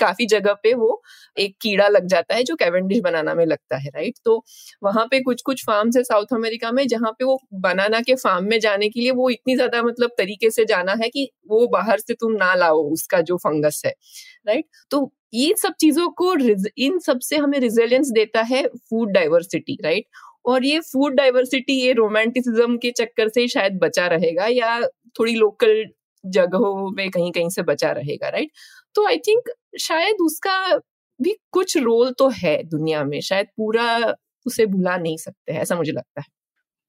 काफ़ी 0.00 0.26
जगह 0.26 0.52
पे 0.62 0.72
वो 0.74 1.02
एक 1.36 1.56
कीड़ा 1.62 1.88
लग 1.88 2.06
जाता 2.06 2.34
है 2.34 2.42
जो 2.44 2.54
कैवेंडिश 2.56 3.00
बनाना 3.00 3.34
में 3.34 3.44
लगता 3.46 3.76
है 3.76 3.90
राइट 3.90 4.14
तो 4.24 4.42
वहाँ 4.82 5.06
पे 5.10 5.20
कुछ 5.20 5.42
कुछ 5.42 5.64
फार्म्स 5.66 5.96
है 5.96 6.02
साउथ 6.02 6.34
अमेरिका 6.34 6.72
में 6.72 6.86
जहाँ 6.88 7.12
पे 7.12 7.24
वो 7.24 7.38
बनाना 7.62 8.00
के 8.00 8.14
फार्म 8.16 8.44
में 8.44 8.58
जाने 8.60 8.88
के 8.88 9.00
लिए 9.00 9.10
वो 9.12 9.28
इतनी 9.30 9.54
ज़्यादा 9.56 9.82
मतलब 9.82 10.10
तरीके 10.18 10.50
से 10.50 10.64
जाना 10.64 10.94
है 11.02 11.08
कि 11.08 11.28
वो 11.48 11.66
बाहर 11.68 11.98
से 11.98 12.14
तुम 12.14 12.32
ना 12.34 12.54
लाओ 12.54 12.82
उसका 12.92 13.20
जो 13.22 13.36
फंगस 13.36 13.82
है 13.86 13.94
राइट 14.46 14.64
तो 14.90 15.04
ये 15.32 15.54
सब 15.58 15.74
चीज़ों 15.80 16.08
को 16.12 16.34
इन 16.78 16.98
सबसे 16.98 17.36
हमें 17.36 17.58
रिजिलियंस 17.60 18.10
देता 18.10 18.42
है 18.42 18.62
फ़ूड 18.68 19.10
डाइवर्सिटी 19.12 19.76
राइट 19.84 20.04
और 20.46 20.64
ये 20.64 20.80
फ़ूड 20.82 21.14
डाइवर्सिटी 21.14 21.72
ये 21.82 21.92
रोमांटिसिज्म 21.92 22.76
के 22.78 22.90
चक्कर 22.92 23.28
से 23.28 23.46
शायद 23.48 23.78
बचा 23.82 24.06
रहेगा 24.06 24.46
या 24.46 24.80
थोड़ी 25.20 25.34
लोकल 25.34 25.84
जगहों 26.24 26.90
में 26.96 27.10
कहीं 27.10 27.32
कहीं 27.32 27.48
से 27.50 27.62
बचा 27.62 27.90
रहेगा 27.92 28.28
राइट 28.28 28.50
तो 28.94 29.06
आई 29.06 29.18
थिंक 29.18 29.50
शायद 29.80 30.16
उसका 30.22 30.58
भी 31.20 31.36
कुछ 31.52 31.76
रोल 31.78 32.12
तो 32.12 32.28
है 32.34 32.62
दुनिया 32.64 33.02
में, 33.04 33.20
शायद 33.20 33.46
पूरा 33.56 34.14
उसे 34.46 34.66
भुला 34.66 34.96
नहीं 34.96 35.16
सकते, 35.16 35.52
ऐसा 35.52 35.76
मुझे 35.76 35.92
लगता 35.92 36.20
है। 36.20 36.26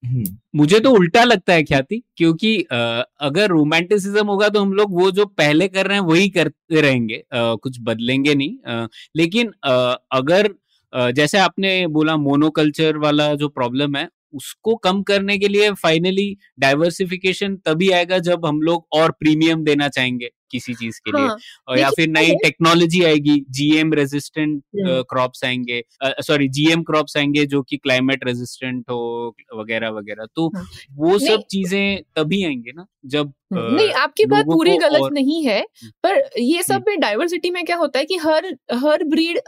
मुझे 0.02 0.78
तो 0.80 0.90
उल्टा 0.90 1.22
लगता 1.24 1.52
है 1.52 1.62
ख्याति, 1.64 2.02
क्योंकि 2.16 2.56
अगर 2.62 3.48
रोमांटिसिज्म 3.48 4.26
होगा 4.26 4.48
तो 4.48 4.60
हम 4.60 4.72
लोग 4.72 4.94
वो 5.00 5.10
जो 5.10 5.26
पहले 5.28 5.68
कर 5.68 5.86
रहे 5.86 5.96
हैं 5.96 6.04
वही 6.04 6.28
करते 6.30 6.80
रहेंगे। 6.80 7.22
कुछ 7.34 7.78
बदलेंगे 7.80 8.34
नहीं। 8.34 8.86
लेकिन 9.16 9.52
अगर 10.12 10.50
जैसे 11.12 11.38
आपने 11.38 11.86
बोला 11.88 12.16
मोनोकल्चर 12.18 12.96
वाला 12.98 13.34
जो 13.34 13.48
प्रॉब्लम 13.50 13.96
है, 13.96 14.08
उसको 14.34 14.74
कम 14.78 15.02
करने 15.02 15.36
के 15.38 15.48
लिए 15.48 15.70
फाइनली 15.74 16.36
डाइवर्सिफिकेशन 16.58 17.56
तभी 17.56 17.90
आएगा 17.90 18.18
जब 18.20 18.46
हम 18.46 18.60
लोग 18.62 18.86
और 18.92 19.10
प्रीमियम 19.10 19.64
देना 19.64 19.88
चाहेंगे। 19.88 20.28
किसी 20.50 20.74
चीज़ 20.74 21.00
के 21.00 21.10
हाँ, 21.10 21.20
लिए 21.20 21.36
और 21.68 21.78
या 21.78 21.90
फिर 21.90 22.08
नई 22.08 22.34
टेक्नोलॉजी 22.44 23.02
आएगी 23.04 23.38
जीएम 23.50 23.92
रेजिस्टेंट 23.94 24.62
क्रॉप्स 25.10 25.44
आएँगे 25.44 25.82
सॉरी 26.22 26.48
जीएम 26.50 26.82
क्रॉप्स 26.82 27.16
आएँगे 27.16 27.44
जो 27.46 27.62
कि 27.62 27.76
क्लाइमेट 27.78 28.24
रेजिस्टेंट 28.26 28.84
हो 28.90 29.34
वगैरह 29.54 29.90
वगैरह। 29.90 30.26
तो 30.36 30.46
हाँ, 30.56 30.64
वो 30.96 31.18
सब 31.18 31.42
चीज़ें 31.50 32.02
तभी 32.16 32.44
आएँगे 32.44 32.72
ना 32.76 32.86
जब 33.06 33.32
नहीं 33.52 33.90
आपकी 33.92 34.24
बात 34.26 34.44
पूरी 34.46 34.76
गलत 34.76 35.00
और... 35.00 35.12
नहीं 35.12 35.42
है 35.44 35.60
पर 36.04 36.18
ये 36.40 36.62
सब 36.62 36.84
में 36.88 36.98
डाइवर्सिटी 37.00 37.50
में 37.50 37.64
क्या 37.64 37.76
होता 37.76 37.98
है 37.98 38.04
कि 38.04 38.16
हर 38.16 38.46
हर 38.74 39.04
ब्रीड 39.04 39.38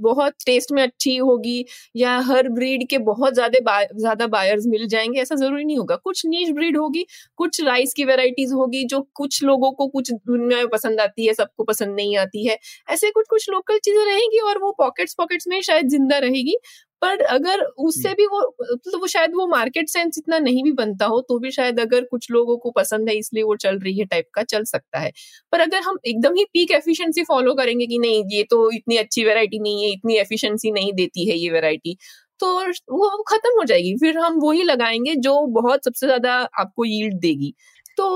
बहुत 0.00 0.34
टेस्ट 0.46 0.72
में 0.72 0.82
अच्छी 0.82 1.16
होगी 1.16 1.64
या 1.96 2.16
हर 2.26 2.48
ब्रीड 2.48 2.86
के 2.90 2.98
बहुत 3.00 3.34
ज़्यादा 3.34 3.82
ज़्यादा 3.84 4.26
बायर्स 4.28 4.64
मिल 4.66 4.86
जाएँगे 4.88 5.20
ऐसा 5.20 5.34
ज़रूरी 5.34 5.64
नहीं 5.64 5.76
होगा। 5.78 5.96
कुछ 5.96 6.22
नीच 6.26 6.50
ब्रीड 6.50 6.76
होगी 6.76 7.04
कुछ 7.38 7.60
राइस 7.64 7.92
की 7.94 8.04
वेराइटीज 8.04 8.52
होगी 8.52 8.84
जो 8.84 9.00
कुछ 9.14 9.42
लोगों 9.44 9.72
को 9.72 9.86
कुछ 9.88 10.12
दुनिया 10.28 10.58
में 10.58 10.68
पसंद 10.70 11.00
आती 11.00 11.26
है 11.26 11.34
सबको 11.34 11.64
पसंद 11.64 11.94
नहीं 11.96 12.16
आती 12.18 12.46
है। 12.46 12.58
ऐसे 12.88 13.10
कुछ 13.12 13.26
कुछ 13.30 13.48
लोकल 13.50 13.78
चीज़ें 13.80 14.04
रहेंगी 14.06 14.38
और 14.42 14.58
वो 14.60 14.72
पॉकेट्स 14.78 15.14
पॉकेट्स 15.18 15.48
में 15.48 15.60
शायद 15.62 15.88
ज़िंदा 15.90 16.18
रहेगी। 16.20 16.56
पर 17.02 17.20
अगर 17.22 17.60
उससे 17.80 18.12
भी 18.14 18.26
वो 18.26 18.40
तो 18.84 18.98
वो 18.98 19.06
शायद 19.06 19.32
वो 19.34 19.46
मार्केट 19.48 19.88
सेंस 19.88 20.18
इतना 20.18 20.38
नहीं 20.40 20.62
भी 20.64 20.72
बनता 20.74 21.06
हो 21.06 21.20
तो 21.22 21.38
भी 21.38 21.50
शायद 21.52 21.80
अगर 21.80 22.04
कुछ 22.06 22.30
लोगों 22.30 22.56
को 22.58 22.70
पसंद 22.72 23.08
है 23.08 23.16
इसलिए 23.16 23.42
वो 23.44 23.56
चल 23.58 23.78
रही 23.78 23.98
है 23.98 24.04
टाइप 24.06 24.26
का 24.34 24.42
चल 24.44 24.64
सकता 24.66 24.98
है। 25.00 25.10
पर 25.52 25.60
अगर 25.60 25.80
हम 25.82 25.98
एकदम 26.06 26.34
ही 26.34 26.44
पीक 26.52 26.70
एफिशिएंसी 26.72 27.22
फॉलो 27.24 27.54
करेंगे 27.56 27.86
कि 27.86 27.98
नहीं 27.98 28.22
ये 28.30 28.42
तो 28.50 28.70
इतनी 28.72 28.96
अच्छी 28.98 29.24
वेराइटी 29.24 29.58
नहीं 29.60 29.84
है 29.84 29.90
इतनी 29.92 30.16
एफिशिएंसी 30.18 30.70
नहीं 30.72 30.92
देती 30.94 31.28
है 31.30 31.36
ये 31.38 31.50
वेराइटी 31.50 31.96
तो 32.40 32.46
वो 32.92 33.08
खत्म 33.24 33.50
हो 33.58 33.64
जाएगी। 33.66 33.94
फिर 33.98 34.18
हम 34.18 34.38
वही 34.40 34.62
लगाएँगे 34.64 35.14
जो 35.18 35.34
बहुत 35.52 35.84
सबसे 35.84 36.06
ज़्यादा 36.06 36.32
आपको 36.60 36.84
यील्ड 36.86 37.14
देगी। 37.20 37.52
तो 37.98 38.06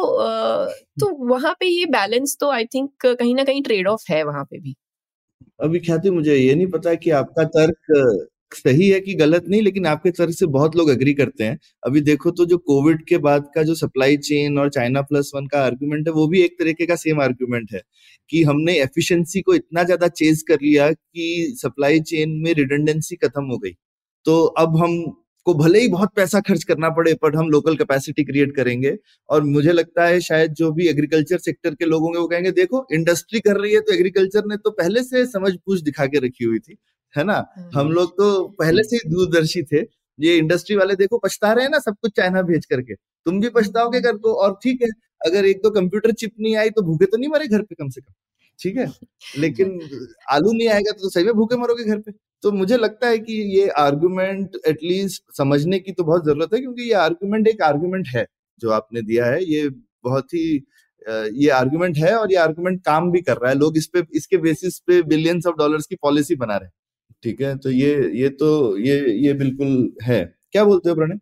तो 1.00 1.14
वहाँ 1.28 1.54
पे 1.60 1.66
ये 1.68 1.86
बैलेंस 1.88 2.36
तो 2.40 2.50
आई 2.52 2.64
थिंक 2.66 3.06
कहीं 3.06 3.34
ना 3.34 3.44
कहीं 3.44 3.62
ट्रेड 3.62 3.88
ऑफ़ 3.88 4.04
है 4.10 4.22
वहाँ 4.24 4.44
पे 4.44 4.58
भी। 4.60 4.74
अभी 5.60 5.78
ख्याति, 5.80 6.10
मुझे 6.10 6.36
ये 6.36 6.54
नहीं 6.54 6.66
पता 6.68 6.94
कि 6.96 7.10
आपका 7.12 7.44
तर्क 7.50 8.28
सही 8.54 8.88
है 8.90 8.98
कि 9.00 9.14
गलत 9.14 9.44
नहीं, 9.48 9.60
लेकिन 9.62 9.86
आपके 9.86 10.10
तर्क 10.10 10.34
से 10.34 10.46
बहुत 10.48 10.76
लोग 10.76 10.88
अग्री 10.90 11.12
करते 11.14 11.44
हैं। 11.44 11.58
अभी 11.82 12.00
देखो 12.02 12.30
तो 12.32 12.44
जो 12.46 12.56
कोविड 12.60 13.04
के 13.08 13.18
बाद 13.20 13.50
का 13.54 13.62
जो 13.62 13.74
सप्लाई 13.76 14.16
चेन 14.18 14.58
और 14.58 14.70
चाइना 14.70 15.02
प्लस 15.02 15.30
वन 15.34 15.46
का 15.46 15.60
आर्ग्यूमेंट 15.64 16.08
है, 16.08 16.12
वो 16.14 16.26
भी 16.28 16.42
एक 16.42 16.56
तरीके 16.58 16.86
का 16.86 16.96
सेम 16.96 17.20
आर्ग्यूमेंट 17.22 17.72
है 17.74 17.82
कि 18.30 18.42
हमने 18.44 18.78
एफिशिएंसी 18.80 19.40
को 19.42 19.54
इतना 19.54 19.82
ज़्यादा 19.84 20.08
चेज 20.10 20.42
कर 20.48 20.58
लिया 20.62 20.90
कि 20.92 21.54
सप्लाई 21.58 22.00
चेन 22.02 22.30
में 22.44 22.52
रिडेंडेंसी 22.54 23.16
खत्म 23.18 23.44
हो 23.46 23.58
गई। 23.58 23.72
तो 24.26 24.42
अब 24.58 24.76
हम 24.76 24.96
को 25.46 25.54
भले 25.54 25.80
ही 25.80 25.88
बहुत 25.88 26.10
पैसा 26.16 26.40
खर्च 26.40 26.64
करना 26.64 26.88
पड़े 26.90 27.14
पर 27.14 27.36
हम 27.36 27.48
लोकल 27.48 27.76
कैपेसिटी 27.76 28.24
क्रिएट 28.24 28.54
करेंगे। 28.56 28.96
और 29.28 29.44
मुझे 29.44 29.72
लगता 29.72 30.06
है 30.06 30.20
शायद 30.20 30.52
जो 30.52 30.70
भी 30.72 30.88
एग्रीकल्चर 30.88 31.38
सेक्टर 31.38 31.74
के 31.74 31.84
लोग 31.84 32.02
होंगे 32.02 32.18
वो 32.18 32.26
कहेंगे 32.28 32.50
देखो 32.50 32.86
इंडस्ट्री 32.92 33.40
कर 33.40 33.56
रही 33.56 33.72
है 33.74 33.80
तो 33.80 33.92
एग्रीकल्चर 33.92 34.46
ने 34.46 34.56
तो 34.56 34.70
पहले 34.70 35.02
से 35.02 35.24
समझ 35.26 35.52
पूछ 35.56 35.80
दिखा 35.80 36.06
के 36.06 36.18
रखी 36.18 36.44
हुई 36.44 36.58
थी। 36.58 36.76
है 37.14 37.24
ना? 37.24 37.34
हम 37.58 37.80
हम्म। 37.80 37.92
लोग 37.92 38.12
तो 38.12 38.48
पहले 38.58 38.82
से 38.82 38.96
ही 38.96 39.10
दूरदर्शी 39.10 39.62
थे। 39.62 39.80
ये 40.18 40.36
इंडस्ट्री 40.36 40.76
वाले 40.76 40.94
देखो 40.96 41.18
पछता 41.18 41.52
रहे 41.52 41.64
हैं 41.64 41.70
ना 41.70 41.78
सब 41.78 41.96
कुछ 42.02 42.12
चाइना 42.16 42.42
भेज 42.42 42.66
करके। 42.66 42.94
तुम 42.94 43.40
भी 43.40 43.48
पछताओगे 43.48 44.00
कर 44.00 44.16
को। 44.16 44.34
और 44.34 44.58
ठीक 44.62 44.82
है 44.82 44.88
अगर 45.20 45.44
एक 45.44 45.62
तो 45.62 45.70
कंप्यूटर 45.70 46.12
चिप 46.12 46.32
नहीं 46.40 46.56
आई 46.56 46.70
तो 46.70 46.82
भूखे 46.82 47.06
तो 47.06 47.16
नहीं 47.16 47.30
मरे 47.30 47.46
घर 47.46 47.62
पे 47.62 47.74
कम 47.74 47.88
से 47.88 48.00
कम। 48.00 48.12
ठीक 48.60 48.76
है? 48.76 48.86
लेकिन 49.38 49.78
आलू 50.30 50.52
नहीं 50.52 50.68
आएगा 50.68 50.92
तो 50.92 51.10
सही 51.10 51.24
में 51.24 51.34
भूखे 51.34 51.56
मरोगे 51.56 51.84
घर 51.84 51.98
पे। 52.00 52.12
तो 52.42 52.52
मुझे 52.52 52.76
लगता 52.76 53.08
है 53.08 53.18
कि 53.18 53.32
ये 53.58 53.68
आर्गुमेंट 53.78 54.56
एटलीस्ट 54.68 55.22
समझने 55.36 55.78
की 55.78 55.92
तो 55.92 56.04
बहुत 56.04 56.24
ज़रूरत 56.26 56.54
है 56.54 56.60
क्योंकि 56.60 56.82
ये 56.82 56.94
आर्गुमेंट 56.98 57.48
एक 57.48 57.62
आर्गुमेंट 57.62 58.08
है 58.08 58.26
जो 58.60 58.70
आपने 58.70 59.02
दिया 59.02 59.26
है। 59.26 59.42
ये 59.44 59.68
बहुत 60.04 60.34
ही 60.34 60.44
ये 61.36 61.48
आर्गुमेंट 61.50 61.96
है 61.98 62.14
और 62.16 62.32
ये 62.32 62.38
आर्गुमेंट 62.38 62.80
काम 62.84 63.10
भी 63.12 63.20
कर 63.22 63.36
रहा 63.36 63.50
है। 63.50 63.58
लोग 63.58 63.76
इस 63.78 63.86
पे 63.86 64.02
इसके 64.14 64.36
बेसिस 64.38 64.78
पे 64.80 65.02
बिलियंस 65.04 65.46
ऑफ़ 65.46 65.56
डॉलर्स 65.56 65.86
की 65.86 65.96
पॉलिसी 66.02 66.34
बना 66.36 66.56
रहे 66.56 66.66
हैं। 66.66 66.72
ठीक 67.22 67.40
है? 67.42 67.56
तो 67.58 67.70
ये 67.70 68.10
ये 68.14 68.28
तो 68.30 68.76
ये 68.78 68.98
ये 69.18 69.32
बिल्कुल 69.34 69.92
है। 70.04 70.24
क्या 70.52 70.64
बोलते 70.64 70.88
हो 70.90 70.94
प्रणय? 70.96 71.18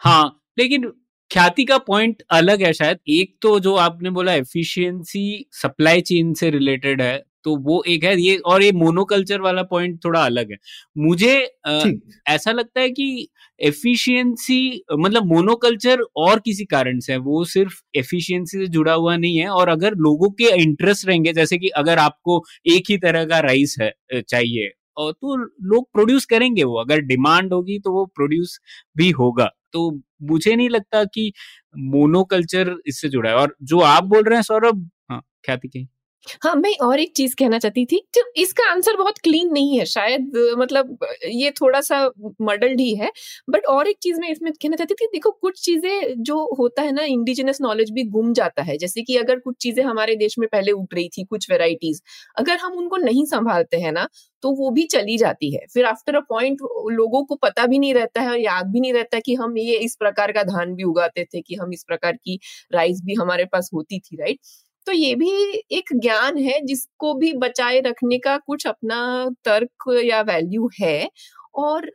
हाँ 0.00 0.40
लेकिन 0.58 0.92
ख्याति 1.30 1.64
का 1.64 1.78
पॉइंट 1.80 2.22
अलग 2.32 2.62
है 2.62 2.72
शायद। 2.72 2.98
एक 3.10 3.34
तो 3.42 3.58
जो 3.60 3.74
आपने 3.78 4.10
बोला 4.10 4.32
एफिशिएंसी 4.34 5.44
सप्लाई 5.54 6.00
चेन 6.02 6.32
से 6.34 6.50
रिलेटेड 6.50 7.02
है 7.02 7.18
तो 7.44 7.54
वो 7.58 7.82
एक 7.88 8.04
है। 8.04 8.14
ये 8.20 8.36
और 8.46 8.62
ये 8.62 8.72
मोनोकल्चर 8.74 9.40
वाला 9.40 9.62
पॉइंट 9.64 9.98
थोड़ा 10.04 10.20
अलग 10.22 10.50
है। 10.52 10.56
मुझे 10.98 11.36
आ, 11.66 11.82
ऐसा 12.28 12.52
लगता 12.52 12.80
है 12.80 12.90
कि 12.90 13.28
एफिशिएंसी 13.60 14.82
मतलब 14.94 15.26
मोनोकल्चर 15.26 16.00
और 16.18 16.40
किसी 16.40 16.64
कारण 16.66 16.98
से 17.00 17.12
है 17.12 17.18
वो 17.20 17.44
सिर्फ़ 17.46 17.80
एफिशिएंसी 17.96 18.58
से 18.58 18.66
जुड़ा 18.68 18.92
हुआ 18.94 19.16
नहीं 19.16 19.36
है 19.38 19.48
और 19.50 19.68
अगर 19.68 19.94
लोगों 19.98 20.30
के 20.32 20.50
इंटरेस्ट 20.62 21.06
रहेंगे 21.08 21.32
जैसे 21.32 21.58
कि 21.58 21.68
अगर 21.76 21.98
आपको 21.98 22.42
एक 22.68 22.90
ही 22.90 22.96
तरह 22.98 23.24
का 23.26 23.40
राइस 23.42 23.76
है 23.80 23.92
चाहिए 24.22 24.70
और 24.96 25.12
तो 25.12 25.36
लोग 25.36 25.88
प्रोड्यूस 25.94 26.24
करेंगे 26.26 26.64
वो। 26.64 26.80
अगर 26.80 27.00
डिमांड 27.02 27.52
होगी 27.52 27.78
तो 27.78 27.92
वो 27.92 28.04
प्रोड्यूस 28.16 28.58
भी 28.96 29.10
होगा। 29.12 29.50
तो 29.72 29.90
मुझे 30.22 30.54
नहीं 30.56 30.68
लगता 30.68 31.04
कि 31.04 31.32
मोनोकल्चर 31.76 32.76
इससे 32.86 33.08
जुड़ा 33.08 33.30
है 33.30 33.36
और 33.36 33.56
जो 33.62 33.80
आप 33.86 34.04
बोल 34.04 34.24
रहे 34.24 34.36
हैं 34.36 34.42
सौरभ 34.42 34.90
हाँ 35.10 35.20
ख्याति 35.46 35.68
कहीं 35.68 35.86
हाँ 36.26 36.54
मैं 36.56 36.72
और 36.82 37.00
एक 37.00 37.12
चीज़ 37.16 37.34
कहना 37.36 37.58
चाहती 37.58 37.84
थी 37.86 37.98
तो 38.14 38.20
इसका 38.36 38.70
आंसर 38.70 38.96
बहुत 38.96 39.18
क्लीन 39.18 39.52
नहीं 39.52 39.78
है 39.78 39.84
शायद 39.86 40.32
मतलब 40.58 40.96
ये 41.26 41.50
थोड़ा 41.52 41.80
सा 41.80 41.98
मडल्ड 42.42 42.80
ही 42.80 42.94
है, 42.96 43.10
बट 43.50 43.66
और 43.66 43.88
एक 43.88 43.96
चीज़ 44.02 44.20
मैं 44.20 44.28
इसमें 44.30 44.52
कहना 44.52 44.76
चाहती 44.76 44.94
थी, 44.96 45.06
देखो 45.06 45.30
कुछ 45.32 45.60
चीज़ें 45.62 46.22
जो 46.22 46.36
होता 46.58 46.82
है 46.82 46.92
ना 46.92 47.02
इंडिजिनस 47.04 47.60
नॉलेज 47.60 47.90
भी 47.92 48.04
गुम 48.06 48.32
जाता 48.34 48.62
है, 48.62 48.76
जैसे 48.78 49.02
कि 49.02 49.16
अगर 49.16 49.38
कुछ 49.40 49.56
चीज़ें 49.60 49.82
हमारे 49.84 50.16
देश 50.16 50.38
में 50.38 50.48
पहले 50.48 50.72
उग 50.72 50.86
रही 50.94 51.08
थी, 51.10 51.24
कुछ 51.24 51.50
वेराइटीज 51.50 52.00
अगर 52.36 52.56
हम 52.58 52.72
उनको 52.74 52.96
नहीं 52.98 53.24
संभालते 53.26 53.76
हैं 53.78 53.92
ना 53.92 54.08
तो 54.42 54.50
वो 54.54 54.70
भी 54.70 54.82
चली 54.86 55.16
जाती 55.18 55.52
है। 55.54 55.60
फिर 55.74 55.84
आफ्टर 55.86 56.14
अ 56.16 56.20
पॉइंट 56.28 56.58
लोगों 56.90 57.24
को 57.24 57.34
पता 57.38 57.66
भी 57.66 57.78
नहीं 57.78 57.94
रहता 57.94 58.20
है 58.20 58.30
और 58.30 58.38
याद 58.38 58.66
भी 58.68 58.80
नहीं 58.80 58.92
रहता 58.94 59.18
कि 59.20 59.34
हम 59.36 59.56
ये 59.58 59.76
इस 59.78 59.96
प्रकार 59.96 60.32
का 60.32 60.42
धान 60.44 60.74
भी 60.74 60.84
उगाते 60.84 61.24
थे, 61.24 61.40
कि 61.40 61.54
हम 61.56 61.72
इस 61.72 61.84
प्रकार 61.84 62.12
की 62.14 62.38
राइस 62.72 63.00
भी 63.04 63.14
हमारे 63.14 63.44
पास 63.46 63.70
होती 63.74 63.98
थी 64.00 64.16
राइट 64.16 64.38
तो 64.86 64.92
ये 64.92 65.14
भी 65.14 65.30
एक 65.72 65.92
ज्ञान 65.94 66.38
है 66.38 66.60
जिसको 66.66 67.14
भी 67.14 67.32
बचाए 67.32 67.80
रखने 67.80 68.18
का 68.18 68.36
कुछ 68.36 68.66
अपना 68.66 69.00
तर्क 69.44 69.92
या 70.04 70.20
वैल्यू 70.22 70.70
है 70.80 71.08
और 71.54 71.90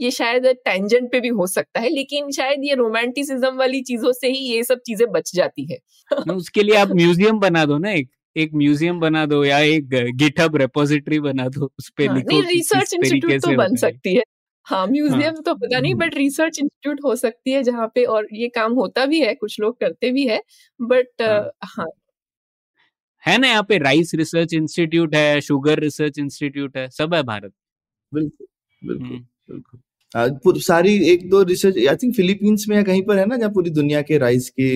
ये 0.00 0.10
शायद 0.10 0.46
टेंजेंट 0.64 1.10
पे 1.12 1.20
भी 1.20 1.28
हो 1.28 1.46
सकता 1.46 1.80
है 1.80 1.88
लेकिन 1.88 2.30
शायद 2.30 2.60
ये 2.64 2.74
रोमांटिसिज्म 2.74 3.56
वाली 3.56 3.80
चीज़ों 3.82 4.12
से 4.12 4.28
ही 4.28 4.38
ये 4.38 4.62
सब 4.62 4.78
चीज़ें 4.86 5.10
बच 5.12 5.30
जाती 5.34 5.66
है। 5.72 5.78
उसके 6.34 6.62
लिए 6.62 6.76
आप 6.76 6.88
म्यूज़ियम 6.88 7.38
बना 7.38 7.64
दो 7.64 7.78
ना 7.78 7.90
एक 7.90 8.08
एक 8.36 8.50
म्यूज़ियम 8.54 9.00
बना 9.00 9.24
दो 9.26 9.44
या 9.44 9.58
एक 9.58 9.88
गिटहब 10.16 10.56
रेपोजिटरी 10.56 11.18
बना 11.20 11.48
दो 11.48 11.70
उस 11.78 11.90
पे 11.96 12.06
हाँ, 12.06 12.16
लिखो 12.16 12.40
नहीं 12.40 12.56
रिसर्च 12.56 12.94
इंस्टीट्यूट 12.94 13.40
तो 13.42 13.56
बन 13.56 13.76
सकती 13.76 14.14
है। 14.14 14.22
हाँ 14.66 14.86
म्यूज़ियम 14.86 15.22
हाँ, 15.24 15.42
तो 15.42 15.54
पता 15.54 15.78
नहीं 15.80 15.94
बट 15.94 16.14
रिसर्च 16.16 16.58
इंस्टीट्यूट 16.58 17.00
हो 17.04 17.14
सकती 17.16 17.52
है 17.52 17.62
जहाँ 17.62 17.86
पे 17.94 18.04
और 18.06 18.26
ये 18.32 18.48
काम 18.50 18.72
होता 18.74 19.06
भी 19.06 19.20
है 19.20 19.34
कुछ 19.34 19.58
लोग 19.60 19.78
करते 19.80 20.10
भी 20.10 20.26
है 20.28 20.40
बट 20.80 21.22
हाँ, 21.22 21.50
हाँ। 21.66 21.86
है 23.24 23.36
ना 23.38 23.48
यहाँ 23.48 23.62
पे 23.62 23.78
राइस 23.78 24.14
रिसर्च 24.14 24.52
इंस्टीट्यूट 24.54 25.14
है 25.14 25.40
शुगर 25.40 25.78
रिसर्च 25.80 26.18
इंस्टीट्यूट 26.18 26.76
है 26.76 26.88
सब 26.90 27.14
है 27.14 27.22
भारत। 27.22 27.52
बिल्कुल 28.12 28.46
बिल्कुल 28.82 29.18
बिल्कुल। 29.50 30.60
सारी 30.60 30.94
एक 31.12 31.28
दो 31.30 31.42
रिसर्च 31.44 31.76
आई 31.88 31.96
थिंक 31.96 32.14
फिलीपींस 32.16 32.66
में 32.68 32.76
या 32.76 32.82
कहीं 32.82 33.02
पर 33.04 33.18
है 33.18 33.26
ना 33.26 33.36
जहाँ 33.36 33.50
पूरी 33.50 33.70
दुनिया 33.72 34.02
के 34.02 34.18
राइस 34.18 34.48
की 34.50 34.70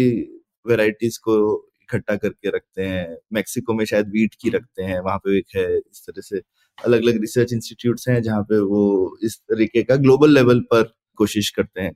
वेराइटीज 0.66 1.18
को 1.20 1.36
इकट्ठा 1.84 2.16
करके 2.16 2.50
रखते 2.50 2.84
हैं 2.84 3.16
मैक्सिको 3.34 3.74
में 3.74 3.84
शायद 3.84 4.08
वीट 4.10 4.34
की 4.42 4.50
रखते 4.50 4.82
हैं 4.82 5.00
वहाँ 5.00 5.18
पे 5.18 5.38
एक 5.38 5.56
है 5.56 5.64
इस 5.78 6.02
तरह 6.06 6.22
से। 6.22 6.40
अलग 6.78 7.02
अलग 7.02 7.20
रिसर्च 7.20 7.52
इंस्टीट्यूट 7.52 8.00
हैं 8.08 8.20
जहाँ 8.22 8.42
पे 8.42 8.58
वो 8.62 8.84
इस 9.24 9.36
तरीके 9.42 9.82
का 9.82 9.96
ग्लोबल 9.98 10.34
लेवल 10.34 10.60
पर 10.70 10.92
कोशिश 11.18 11.50
करते 11.50 11.80
हैं 11.80 11.92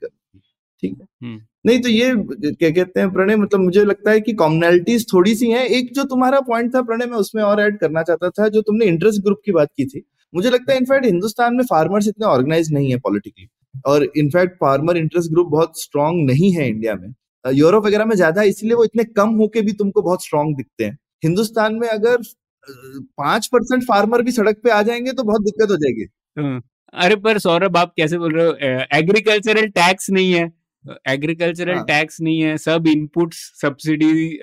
ठीक 0.83 0.99
है? 1.01 1.39
नहीं 1.66 1.81
तो 1.81 1.89
ये 1.89 2.12
क्या 2.53 2.70
कहते 2.70 3.01
हैं 3.01 3.11
प्रणय 3.12 3.37
मतलब 3.37 3.61
मुझे 3.61 3.85
लगता 3.85 4.11
है 4.11 4.20
कि 4.20 4.33
कॉमनैलिटीज 4.35 5.07
थोड़ी 5.12 5.35
सी 5.35 5.51
हैं। 5.51 5.64
एक 5.68 5.93
जो 5.95 6.05
तुम्हारा 6.07 6.41
पॉइंट 6.43 6.74
था 6.74 6.83
प्रणय 6.83 7.07
मैं 7.07 7.18
उसमें 7.18 7.43
और 7.43 7.61
ऐड 7.61 7.79
करना 7.79 8.03
चाहता 8.03 8.31
था 8.31 8.49
जो 8.49 8.62
तुमने 8.62 8.87
इंटरेस्ट 8.87 9.22
ग्रुप 9.22 9.41
की 9.45 9.53
बात 9.53 9.68
की 9.76 9.87
थी। 9.87 10.03
मुझे 10.33 10.51
लगता 10.51 10.72
है 10.72 10.79
इनफैक्ट 10.79 11.07
हिंदुस्तान 11.07 11.55
में 11.55 11.64
फार्मर्स 11.64 12.09
इतने 12.09 12.26
ऑर्गेनाइज 12.26 12.72
नहीं 12.72 12.91
है 12.91 12.99
पॉलिटिकली 12.99 13.49
और 13.87 14.07
in fact 14.16 14.55
farmer 14.57 14.97
interest 14.97 15.31
group 15.31 15.49
बहुत 15.49 15.81
स्ट्रांग 15.81 16.24
नहीं 16.26 16.53
है 16.53 16.68
इंडिया 16.68 16.95
में। 16.95 17.12
यूरोप 17.45 17.87
वगैरह 17.87 18.05
में 18.05 18.14
ज़्यादा 18.16 18.43
इसलिए 18.45 18.74
वो 18.74 18.85
इतने 18.85 19.05
कम 19.16 19.35
होके 19.37 19.61
भी 19.62 19.72
तुमको 19.74 20.03
बहुत 20.03 20.24
स्ट्रांग 20.24 20.55
दिखते 20.57 20.85
हैं। 20.85 20.99
हिंदुस्तान 21.24 21.74
में 21.74 21.89
अगर 21.89 22.22
पाँच 22.69 23.47
परसेंट 23.47 23.83
फार्मर 23.83 24.23
भी 24.23 24.33
सड़क 24.33 24.61
पे 24.64 24.71
आ 24.71 24.83
जाएँगे 24.83 25.12
तो 25.12 25.23
बहुत 25.23 25.43
दिक्कत 25.43 25.71
हो 25.71 25.77
जाएगी। 25.77 26.07
हाँ। 26.37 26.61
अरे 26.95 27.16
पर 27.16 27.39
सौरभ 27.39 27.77
आप 27.77 27.93
कैसे 27.97 28.19
बोल 28.19 28.35
रहे 28.35 28.47
हो? 28.47 28.53
एग्रीकल्चरल 28.99 29.66
टैक्स 29.71 30.11
नहीं 30.11 30.33
है। 30.33 30.51
एग्रीकल्चरल 31.09 31.75
हाँ. 31.75 31.85
टैक्स 31.85 32.21
नहीं 32.21 32.41
है। 32.41 32.57
सब 32.59 32.87
इनपुट्स 32.89 33.39
सब्सिडी 33.61 34.39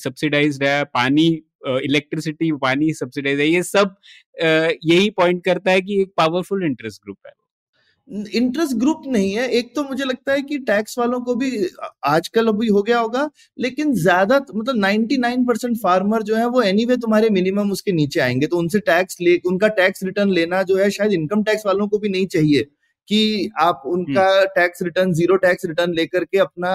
सब्सिडाइज 0.00 0.58
है। 0.62 0.82
पानी 0.84 1.26
इलेक्ट्रिसिटी 1.66 2.50
पानी 2.52 2.92
सब्सिडाइज 2.94 3.40
है। 3.40 3.46
ये 3.46 3.62
सब 3.62 3.94
यही 4.42 5.10
पॉइंट 5.10 5.44
करता 5.44 5.70
है 5.70 5.80
कि 5.80 6.00
एक 6.02 6.12
पावरफुल 6.16 6.64
इंटरेस्ट 6.64 7.02
ग्रुप 7.04 7.18
है। 7.26 7.32
इंटरेस्ट 8.10 8.76
ग्रुप 8.76 9.02
नहीं 9.08 9.32
है। 9.32 9.48
एक 9.50 9.74
तो 9.74 9.82
मुझे 9.84 10.04
लगता 10.04 10.32
है 10.32 10.42
कि 10.42 10.58
टैक्स 10.60 10.98
वालों 10.98 11.20
को 11.22 11.34
भी 11.34 11.50
आजकल 12.06 12.46
अभी 12.48 12.68
हो 12.68 12.82
गया 12.82 12.98
होगा 12.98 13.28
लेकिन 13.58 13.92
ज़्यादा 13.96 14.38
मतलब 14.54 14.76
99 14.76 15.46
परसेंट 15.46 15.76
फार्मर 15.78 16.22
जो 16.22 16.36
है 16.36 16.46
वो 16.48 16.62
एनी 16.62 16.82
anyway 16.84 17.00
तुम्हारे 17.02 17.30
मिनिमम 17.30 17.70
उसके 17.72 17.92
नीचे 17.92 18.20
आएँगे। 18.20 18.46
तो 18.46 18.58
उनसे 18.58 18.78
टैक्स 18.82 19.16
ले 19.20 19.36
उनका 19.46 19.68
टैक्स 19.76 20.02
रिटर्न 20.04 20.30
लेना 20.32 20.62
जो 20.64 20.76
है 20.76 20.90
शायद 20.90 21.12
इनकम 21.12 21.42
टैक्स 21.44 21.66
वालों 21.66 21.88
को 21.88 21.98
भी 21.98 22.08
नहीं 22.08 22.26
चाहिए 22.28 22.62
कि 23.08 23.50
आप 23.60 23.82
उनका 23.88 24.28
tax 24.56 24.82
return 24.82 25.12
zero 25.14 25.36
tax 25.38 25.64
return 25.66 25.94
लेकर 25.94 26.24
के 26.24 26.38
अपना 26.40 26.70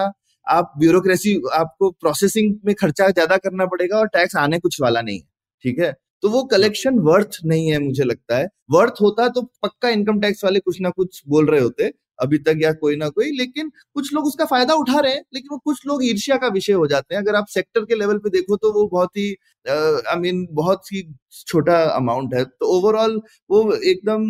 आप 0.47 0.73
ब्यूरोक्रेसी 0.79 1.35
आपको 1.55 1.89
प्रोसेसिंग 1.93 2.55
में 2.65 2.73
खर्चा 2.75 3.09
ज़्यादा 3.09 3.37
करना 3.39 3.65
पड़ेगा 3.67 3.97
और 3.99 4.07
टैक्स 4.09 4.35
आने 4.37 4.59
कुछ 4.59 4.81
वाला 4.81 5.01
नहीं 5.01 5.21
ठीक 5.63 5.79
है? 5.79 5.93
तो 6.23 6.29
वो 6.29 6.43
कलेक्शन 6.45 6.99
वर्थ 7.01 7.37
नहीं 7.45 7.71
है 7.71 7.79
मुझे 7.81 8.03
लगता 8.03 8.37
है। 8.37 8.47
वर्थ 8.71 9.01
होता 9.01 9.27
तो 9.29 9.41
पक्का 9.63 9.89
इनकम 9.89 10.19
टैक्स 10.21 10.43
वाले 10.43 10.59
कुछ 10.61 10.81
ना 10.81 10.89
कुछ 10.91 11.21
बोल 11.27 11.47
रहे 11.47 11.61
होते, 11.61 11.91
अभी 12.19 12.37
तक 12.39 12.59
या 12.61 12.71
कोई 12.73 12.95
ना 12.95 13.07
कोई, 13.09 13.31
लेकिन 13.31 13.69
कुछ 13.95 14.13
लोग 14.13 14.25
उसका 14.25 14.45
फ़ायदा 14.45 14.73
उठा 14.75 14.99
रहे 14.99 15.13
हैं, 15.13 15.23
लेकिन 15.33 15.49
वो 15.51 15.57
कुछ 15.65 15.79
लोग 15.87 16.03
ईर्ष्या 16.05 16.37
का 16.37 16.47
विषय 16.49 16.73
हो 16.73 16.85
जाते 16.87 17.15
हैं। 17.15 17.21
अगर 17.21 17.35
आप 17.35 17.45
सेक्टर 17.49 17.85
के 17.85 17.95
लेवल 17.95 18.17
पे 18.17 18.29
देखो 18.29 18.57
तो 18.57 18.71
वो 18.73 18.85
बहुत 18.89 19.17
ही 19.17 19.29
आई 19.65 20.15
मीन 20.19 20.45
बहुत 20.51 20.91
ही 20.93 21.01
छोटा 21.47 21.81
अमाउंट 21.85 22.33
है। 22.33 22.43
तो 22.45 22.65
ओवरऑल 22.77 23.19
वो 23.49 23.61
एकदम 23.75 24.23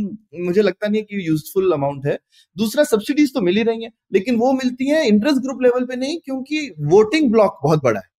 मुझे 0.45 0.61
लगता 0.61 0.87
नहीं 0.87 1.01
है 1.01 1.05
कि 1.05 1.27
यूजफुल 1.27 1.71
अमाउंट 1.73 2.05
है। 2.05 2.17
दूसरा 2.55 2.83
सब्सिडीज 2.85 3.33
तो 3.33 3.41
मिल 3.41 3.57
ही 3.57 3.63
रही 3.63 3.83
है, 3.83 3.91
लेकिन 4.13 4.35
वो 4.37 4.51
मिलती 4.53 4.89
है 4.89 5.07
इंटरेस्ट 5.07 5.41
ग्रुप 5.41 5.61
लेवल 5.63 5.85
पे 5.85 5.95
नहीं, 5.95 6.19
क्योंकि 6.19 6.69
वोटिंग 6.87 7.31
ब्लॉक 7.31 7.59
बहुत 7.63 7.83
बड़ा 7.83 7.99
है। 7.99 8.13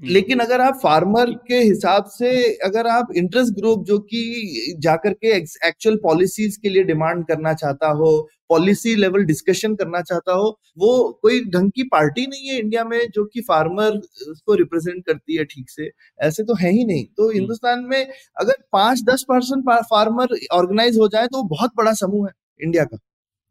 लेकिन 0.00 0.38
अगर 0.38 0.60
आप 0.60 0.78
फार्मर 0.82 1.30
के 1.48 1.54
हिसाब 1.54 2.04
से 2.08 2.30
अगर 2.64 2.86
आप 2.86 3.08
इंटरेस्ट 3.16 3.54
ग्रुप 3.54 3.84
जो 3.86 3.98
कि 3.98 4.74
जाकर 4.78 5.12
के 5.14 5.32
एक्चुअल 5.68 5.96
पॉलिसीज़ 5.96 6.58
के 6.62 6.68
लिए 6.68 6.84
डिमांड 6.84 7.24
करना 7.26 7.52
चाहता 7.54 7.88
हो 7.90 8.10
पॉलिसी 8.48 8.94
लेवल 8.96 9.24
डिस्कशन 9.24 9.74
करना 9.74 10.00
चाहता 10.00 10.32
हो 10.32 10.48
वो 10.78 10.92
कोई 11.22 11.40
ढंग 11.50 11.70
की 11.70 11.82
पार्टी 11.82 12.26
नहीं 12.26 12.48
है 12.48 12.58
इंडिया 12.58 12.84
में 12.84 12.98
जो 13.14 13.24
कि 13.24 13.40
फार्मर 13.40 14.00
को 14.46 14.54
रिप्रेजेंट 14.54 15.04
करती 15.06 15.36
है 15.36 15.44
ठीक 15.44 15.70
से। 15.70 15.90
ऐसे 16.20 16.44
तो 16.44 16.54
है 16.54 16.70
ही 16.70 16.84
नहीं। 16.84 17.04
तो 17.16 17.22
हम्म। 17.22 17.38
हिंदुस्तान 17.38 17.84
में 17.84 18.06
अगर 18.40 18.54
पाँच 18.72 19.02
दस 19.04 19.24
परसेंट 19.28 19.70
फार्मर 19.90 20.36
ऑर्गेनाइज 20.52 20.98
हो 20.98 21.08
जाए 21.08 21.26
तो 21.26 21.42
बहुत 21.48 21.70
बड़ा 21.76 21.92
समूह 21.94 22.26
है 22.28 22.32
इंडिया 22.64 22.84
का। 22.84 22.98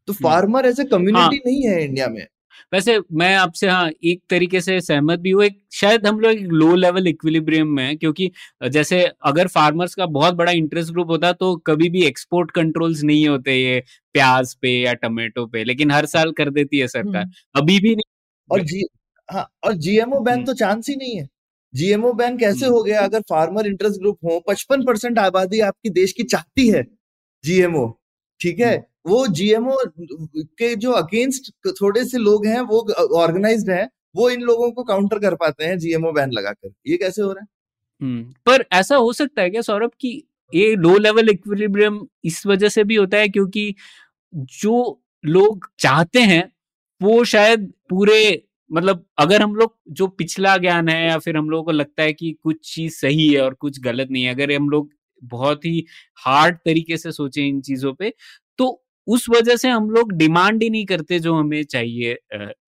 तो 0.07 0.13
फार्मर 0.13 0.65
एज 0.65 0.79
ए 0.79 0.83
कम्युनिटी 0.83 1.41
नहीं 1.45 1.63
है 1.67 1.83
इंडिया 1.85 2.07
में। 2.07 2.25
वैसे 2.73 2.97
मैं 3.13 3.33
आपसे 3.35 3.67
हाँ 3.69 3.89
एक 4.03 4.21
तरीके 4.29 4.61
से 4.61 4.79
सहमत 4.81 5.19
भी 5.19 5.31
हूँ। 5.31 5.43
एक 5.43 5.59
शायद 5.71 6.07
हम 6.07 6.19
लोग 6.19 6.31
एक 6.31 6.47
लो 6.53 6.73
लेवल 6.75 7.07
इक्विलिब्रियम 7.07 7.67
में 7.67 7.83
है 7.85 7.95
क्योंकि 7.95 8.31
जैसे 8.69 9.01
अगर 9.25 9.47
फार्मर्स 9.47 9.95
का 9.95 10.05
बहुत 10.07 10.33
बड़ा 10.35 10.51
इंटरेस्ट 10.53 10.91
ग्रुप 10.91 11.09
होता 11.09 11.31
तो 11.33 11.55
कभी 11.67 11.89
भी 11.89 12.03
एक्सपोर्ट 12.05 12.51
कंट्रोल्स 12.51 13.03
नहीं 13.03 13.27
होते 13.27 13.55
ये 13.55 13.79
प्याज 14.13 14.53
पे 14.61 14.69
या 14.81 14.93
टमाटो 14.95 15.45
पे 15.47 15.63
लेकिन 15.63 15.91
हर 15.91 16.05
साल 16.07 16.31
कर 16.31 16.49
देती 16.51 16.79
है 16.79 16.87
सरकार। 16.87 17.23
हम्म। 17.23 17.61
अभी 17.61 17.79
भी 17.79 17.95
नहीं। 17.95 18.11
और 18.49 18.61
जी 18.63 18.83
हाँ 19.29 19.47
और 19.63 19.73
जीएमओ 19.77 20.19
बैन 20.19 20.33
हम्म। 20.35 20.45
तो 20.45 20.53
चांस 20.55 20.89
ही 20.89 20.95
नहीं 20.95 21.15
है। 21.15 21.27
जीएमओ 21.73 22.11
बैन 22.13 22.37
कैसे 22.37 22.65
हम्म। 22.65 22.75
हो 22.75 22.83
गया? 22.83 23.01
अगर 23.01 23.21
फार्मर 23.29 23.67
इंटरेस्ट 23.67 23.99
ग्रुप 24.01 24.17
हो 24.25 24.39
पचपन 24.47 24.85
परसेंट 24.85 25.19
आबादी 25.19 25.59
आपकी 25.61 25.89
देश 25.91 26.11
की 26.13 26.23
चाहती 26.25 26.67
है 26.69 26.83
जीएमओ 27.43 27.87
ठीक 28.39 28.59
है? 28.59 28.75
वो 29.05 29.25
जीएमओ 29.27 29.75
के 30.27 30.75
जो 30.75 30.91
अगेंस्ट 30.91 31.51
थोड़े 31.81 32.05
से 32.05 32.17
लोग 32.17 32.45
हैं 32.45 32.61
वो 32.61 32.79
ऑर्गेनाइज्ड 33.17 33.69
हैं 33.69 33.89
वो 34.15 34.29
इन 34.29 34.41
लोगों 34.41 34.71
को 34.71 34.83
काउंटर 34.83 35.19
कर 35.19 35.35
पाते 35.35 35.65
हैं 35.65 35.77
जीएमओ 35.77 36.11
बैन 36.11 36.31
लगाकर। 36.31 36.73
ये 36.87 36.97
कैसे 36.97 37.21
हो 37.21 37.31
रहा 37.31 37.41
है? 37.41 37.47
हम्म, 38.01 38.33
पर 38.45 38.65
ऐसा 38.73 38.95
हो 38.95 39.13
सकता 39.13 39.41
है 39.41 39.49
क्या 39.49 39.61
सौरभ 39.61 39.91
की 40.01 40.11
ये 40.53 40.75
लो 40.75 40.97
लेवल 40.97 41.29
इक्विलिब्रियम 41.29 42.07
इस 42.25 42.45
वजह 42.47 42.69
से 42.69 42.83
भी 42.83 42.95
होता 42.95 43.17
है 43.17 43.29
क्योंकि 43.29 43.75
जो 44.33 45.01
लोग 45.23 45.69
चाहते 45.79 46.19
हैं 46.21 46.43
वो 47.01 47.23
शायद 47.23 47.73
पूरे 47.89 48.43
मतलब 48.71 49.05
अगर 49.17 49.41
हम 49.41 49.55
लोग 49.55 49.75
जो 49.89 50.07
पिछला 50.07 50.57
ज्ञान 50.57 50.89
है 50.89 51.07
या 51.07 51.17
फिर 51.19 51.37
हम 51.37 51.49
लोगों 51.49 51.63
को 51.63 51.71
लगता 51.71 52.03
है 52.03 52.13
कि 52.13 52.31
कुछ 52.43 52.75
चीज़ 52.75 52.95
सही 52.95 53.27
है 53.33 53.41
और 53.41 53.53
कुछ 53.53 53.79
गलत 53.79 54.07
नहीं 54.11 54.23
है 54.23 54.33
अगर 54.33 54.51
हम 54.53 54.69
लोग 54.69 54.89
बहुत 55.23 55.65
ही 55.65 55.85
हार्ड 56.25 56.57
तरीके 56.57 56.97
से 56.97 57.11
सोचे 57.11 57.47
इन 57.47 57.61
चीज़ों 57.61 57.93
पे 57.93 58.13
तो 58.57 58.83
उस 59.07 59.25
वजह 59.29 59.55
से 59.57 59.69
हम 59.69 59.89
लोग 59.89 60.11
डिमांड 60.13 60.63
ही 60.63 60.69
नहीं 60.69 60.85
करते 60.85 61.19
जो 61.19 61.33
हमें 61.35 61.63
चाहिए 61.65 62.15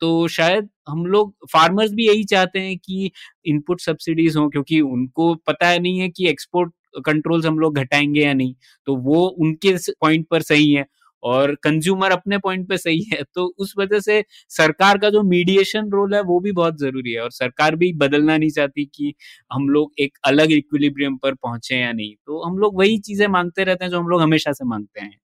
तो 0.01 0.27
शायद 0.29 0.69
हम 0.89 1.05
लोग 1.07 1.33
फार्मर्स 1.53 1.91
भी 1.93 2.07
यही 2.07 2.23
चाहते 2.25 2.59
हैं 2.59 2.77
कि 2.79 3.11
इनपुट 3.45 3.81
सब्सिडीज 3.81 4.35
हो, 4.37 4.47
क्योंकि 4.49 4.79
उनको 4.81 5.33
पता 5.47 5.67
है 5.67 5.79
नहीं 5.79 5.99
है 5.99 6.09
कि 6.09 6.27
एक्सपोर्ट 6.29 6.73
कंट्रोल्स 7.05 7.45
हम 7.45 7.59
लोग 7.59 7.77
घटाएँगे 7.77 8.21
या 8.21 8.33
नहीं 8.33 8.53
तो 8.87 8.95
वो 9.01 9.25
उनके 9.39 9.75
पॉइंट 10.01 10.27
पर 10.29 10.41
सही 10.43 10.71
है 10.73 10.85
और 11.23 11.53
कंज्यूमर 11.63 12.11
अपने 12.11 12.37
पॉइंट 12.37 12.67
पे 12.69 12.77
सही 12.77 13.01
है 13.13 13.21
तो 13.35 13.45
उस 13.59 13.73
वजह 13.77 13.99
से 13.99 14.23
सरकार 14.49 14.97
का 14.97 15.09
जो 15.09 15.21
मीडिएशन 15.23 15.89
रोल 15.89 16.15
है 16.15 16.21
वो 16.23 16.39
भी 16.39 16.51
बहुत 16.53 16.79
ज़रूरी 16.79 17.11
है 17.11 17.21
और 17.21 17.31
सरकार 17.31 17.75
भी 17.75 17.91
बदलना 17.95 18.37
नहीं 18.37 18.49
चाहती 18.51 18.85
कि 18.95 19.13
हम 19.51 19.69
लोग 19.69 19.91
एक 19.99 20.17
अलग 20.25 20.51
इक्विलिब्रियम 20.51 21.17
पर 21.17 21.33
पहुँचे 21.35 21.75
या 21.77 21.91
नहीं 21.93 22.13
तो 22.27 22.43
हम 22.43 22.57
लोग 22.57 22.77
वही 22.79 22.97
चीज़ें 23.01 23.27
मांगते 23.29 23.63
रहते 23.63 23.85
हैं 23.85 23.91
जो 23.91 23.99
हम 23.99 24.07
लोग 24.07 24.21
हमेशा 24.21 24.51
से 24.53 24.65
मांगते 24.65 25.01
हैं। 25.01 25.17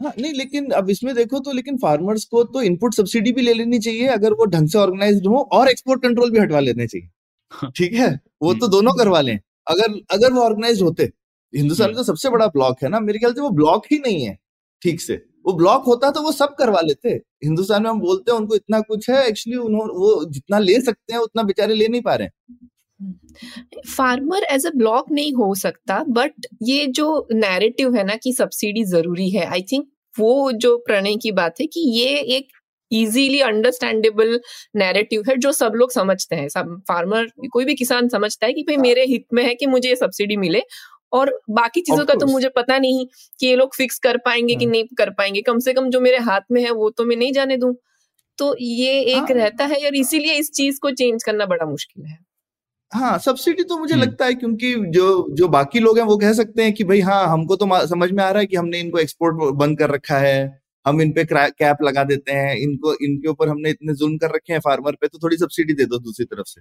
हाँ 0.00 0.12
नहीं 0.18 0.32
लेकिन 0.32 0.70
अब 0.72 0.90
इसमें 0.90 1.14
देखो 1.14 1.38
तो 1.38 1.52
लेकिन 1.52 1.76
फार्मर्स 1.78 2.24
को 2.24 2.42
तो 2.44 2.62
इनपुट 2.62 2.94
सब्सिडी 2.94 3.32
भी 3.32 3.42
ले 3.42 3.54
लेनी 3.54 3.78
चाहिए 3.78 4.06
अगर 4.08 4.32
वो 4.32 4.44
ढंग 4.46 4.68
से 4.68 4.78
ऑर्गेनाइज 4.78 5.26
हो 5.26 5.40
और 5.52 5.68
एक्सपोर्ट 5.70 6.02
कंट्रोल 6.02 6.30
भी 6.30 6.38
हटवा 6.38 6.60
लेने 6.60 6.86
चाहिए। 6.86 7.08
हाँ। 7.52 7.70
ठीक 7.76 7.92
है? 7.94 8.08
वो 8.42 8.54
तो 8.54 8.68
दोनों 8.68 8.92
करवा 8.94 9.20
लें। 9.20 9.38
अगर 9.66 10.00
अगर 10.12 10.32
वो 10.32 10.42
ऑर्गेनाइज 10.42 10.82
होते 10.82 11.10
हिंदुस्तान 11.52 11.88
में 11.88 11.96
तो 11.96 12.02
सबसे 12.04 12.30
बड़ा 12.30 12.46
ब्लॉक 12.48 12.82
है 12.82 12.88
ना 12.88 13.00
मेरे 13.00 13.18
ख्याल 13.18 13.32
से 13.34 13.40
वो 13.40 13.50
ब्लॉक 13.52 13.86
ही 13.92 13.98
नहीं 13.98 14.24
है 14.24 14.36
ठीक 14.82 15.00
से। 15.00 15.14
वो 15.46 15.52
ब्लॉक 15.54 15.84
होता 15.86 16.10
तो 16.10 16.22
वो 16.22 16.32
सब 16.32 16.54
करवा 16.54 16.80
लेते। 16.80 17.10
हिंदुस्तान 17.44 17.82
में 17.82 17.90
हम 17.90 18.00
बोलते 18.00 18.32
हैं 18.32 18.38
उनको 18.38 18.54
इतना 18.54 18.80
कुछ 18.82 19.08
है 19.10 19.26
एक्चुअली 19.26 19.56
उन्होंने 19.58 19.92
वो 19.94 20.24
जितना 20.30 20.58
ले 20.60 20.80
सकते 20.80 21.12
हैं 21.12 21.20
उतना 21.20 21.42
बेचारे 21.42 21.74
ले 21.74 21.88
नहीं 21.88 22.02
पा 22.02 22.14
रहे 22.14 22.26
हैं। 22.26 22.68
फार्मर 23.88 24.42
एज 24.44 24.66
अ 24.66 24.70
ब्लॉक 24.76 25.10
नहीं 25.12 25.32
हो 25.34 25.54
सकता 25.56 26.02
बट 26.10 26.46
ये 26.62 26.86
जो 26.92 27.26
नैरेटिव 27.32 27.94
है 27.96 28.04
ना 28.04 28.16
कि 28.22 28.32
सब्सिडी 28.32 28.84
ज़रूरी 28.86 29.28
है 29.30 29.46
आई 29.46 29.62
थिंक 29.72 29.86
वो 30.14 30.52
जो 30.54 30.76
प्रणय 30.86 31.16
की 31.16 31.32
बात 31.32 31.60
है 31.60 31.66
कि 31.66 31.80
ये 31.92 32.18
एक 32.36 32.48
इजीली 32.90 33.40
अंडरस्टैंडेबल 33.42 34.40
नैरेटिव 34.76 35.22
है 35.28 35.36
जो 35.38 35.52
सब 35.52 35.72
लोग 35.76 35.90
समझते 35.92 36.36
हैं। 36.36 36.48
सब 36.48 36.76
फार्मर 36.88 37.26
कोई 37.52 37.64
भी 37.64 37.74
किसान 37.74 38.08
समझता 38.08 38.46
है 38.46 38.52
कि 38.52 38.62
भाई 38.62 38.76
मेरे 38.78 39.04
हित 39.06 39.24
में 39.34 39.42
है 39.44 39.54
कि 39.54 39.66
मुझे 39.66 39.88
ये 39.88 39.96
सब्सिडी 39.96 40.36
मिले 40.36 40.62
और 41.12 41.32
बाकी 41.50 41.80
चीज़ों 41.80 42.04
का 42.06 42.14
तो 42.14 42.26
मुझे 42.26 42.48
पता 42.56 42.78
नहीं 42.78 43.06
कि 43.40 43.46
ये 43.46 43.56
लोग 43.56 43.74
फिक्स 43.76 43.98
कर 43.98 44.16
पाएँगे 44.16 44.56
कि 44.56 44.64
हाँ। 44.64 44.72
नहीं 44.72 44.84
कर 44.98 45.10
पाएँगे। 45.10 45.42
कम 45.42 45.58
से 45.58 45.72
कम 45.74 45.90
जो 45.90 46.00
मेरे 46.00 46.18
हाथ 46.22 46.40
में 46.52 46.62
है 46.64 46.70
वो 46.72 46.90
तो 46.90 47.04
मैं 47.04 47.16
नहीं 47.16 47.32
जाने 47.32 47.56
दूँ। 47.56 47.74
तो 48.38 48.54
ये 48.60 49.00
एक 49.02 49.16
हाँ। 49.22 49.26
रहता 49.32 49.64
है 49.66 49.84
और 49.86 49.96
इसीलिए 49.96 50.34
इस 50.34 50.52
चीज़ 50.52 50.80
को 50.80 50.90
चेंज 50.92 51.24
करना 51.24 51.46
बड़ा 51.46 51.66
मुश्किल 51.66 52.04
है। 52.06 52.18
हाँ 52.92 53.18
सब्सिडी 53.18 53.62
तो 53.62 53.78
मुझे 53.78 53.94
हम्म। 53.94 54.04
लगता 54.04 54.24
है 54.26 54.34
क्योंकि 54.34 54.74
जो 54.90 55.04
जो 55.30 55.48
बाकी 55.48 55.80
लोग 55.80 55.98
हैं 55.98 56.04
वो 56.06 56.16
कह 56.18 56.32
सकते 56.32 56.62
हैं 56.62 56.72
कि 56.74 56.84
भाई 56.84 57.00
हाँ 57.00 57.26
हमको 57.28 57.56
तो 57.56 57.66
समझ 57.86 58.10
में 58.10 58.22
आ 58.24 58.30
रहा 58.30 58.40
है 58.40 58.46
कि 58.46 58.56
हमने 58.56 58.80
इनको 58.80 58.98
एक्सपोर्ट 58.98 59.54
बंद 59.56 59.78
कर 59.78 59.90
रखा 59.90 60.18
है। 60.18 60.60
हम 60.86 61.00
इन 61.02 61.12
पे 61.12 61.24
कैप 61.32 61.82
लगा 61.84 62.04
देते 62.04 62.32
हैं। 62.32 62.56
इनको 62.56 62.94
इनके 63.04 63.28
ऊपर 63.28 63.48
हमने 63.48 63.70
इतने 63.70 63.94
जुल्म 63.94 64.16
कर 64.18 64.34
रखे 64.34 64.52
हैं 64.52 64.60
फार्मर 64.60 64.92
पे 65.00 65.08
तो 65.08 65.18
थोड़ी 65.22 65.36
सब्सिडी 65.36 65.74
दे 65.74 65.84
दो 65.86 65.98
दूसरी 65.98 66.24
तरफ़ 66.26 66.46
से। 66.46 66.60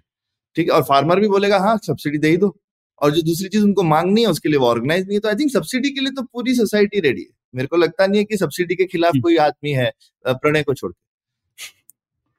ठीक 0.55 0.69
है? 0.69 0.75
और 0.75 0.83
फार्मर 0.83 1.19
भी 1.19 1.27
बोलेगा 1.27 1.57
हाँ 1.59 1.77
सब्सिडी 1.87 2.17
दे 2.17 2.29
ही 2.29 2.37
दो। 2.37 2.55
और 3.01 3.11
जो 3.11 3.21
दूसरी 3.21 3.49
चीज़ 3.49 3.63
उनको 3.63 3.83
मांगनी 3.83 4.21
है 4.21 4.27
उसके 4.27 4.49
लिए 4.49 4.59
वो 4.59 4.67
ऑर्गेनाइज 4.67 5.05
नहीं 5.07 5.15
है। 5.15 5.19
तो 5.19 5.29
आई 5.29 5.35
थिंक 5.35 5.51
सब्सिडी 5.51 5.89
के 5.89 6.01
लिए 6.01 6.11
तो 6.11 6.23
पूरी 6.23 6.55
सोसाइटी 6.55 6.99
रेडी 6.99 7.21
है। 7.21 7.29
मेरे 7.55 7.67
को 7.67 7.77
लगता 7.77 8.07
नहीं 8.07 8.19
है 8.19 8.25
कि 8.25 8.37
सब्सिडी 8.37 8.75
के 8.75 8.85
खिलाफ 8.85 9.13
कोई 9.23 9.37
आदमी 9.47 9.71
है 9.71 9.91
प्रणय 10.27 10.63
को 10.63 10.73
छोड़ 10.73 10.91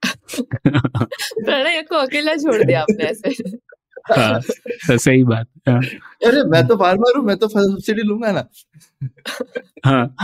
प्रणय 1.45 1.83
को 1.83 1.97
अकेला 1.97 2.35
छोड़ 2.37 2.63
दिया 2.65 2.81
आपने 2.83 3.05
ऐसे। 3.05 3.31
हाँ, 4.09 4.41
सही 4.89 5.25
बात 5.25 5.47
हाँ। 5.69 5.81
अरे 6.27 6.43
मैं 6.51 6.67
तो 6.67 6.77
फार्मर 6.77 7.17
हूँ 7.17 7.25
मैं 7.25 7.37
तो 7.37 7.49
सब्सिडी 7.49 8.03
लूँगा 8.03 8.33
ना। 8.33 8.49
हाँ। 9.87 10.15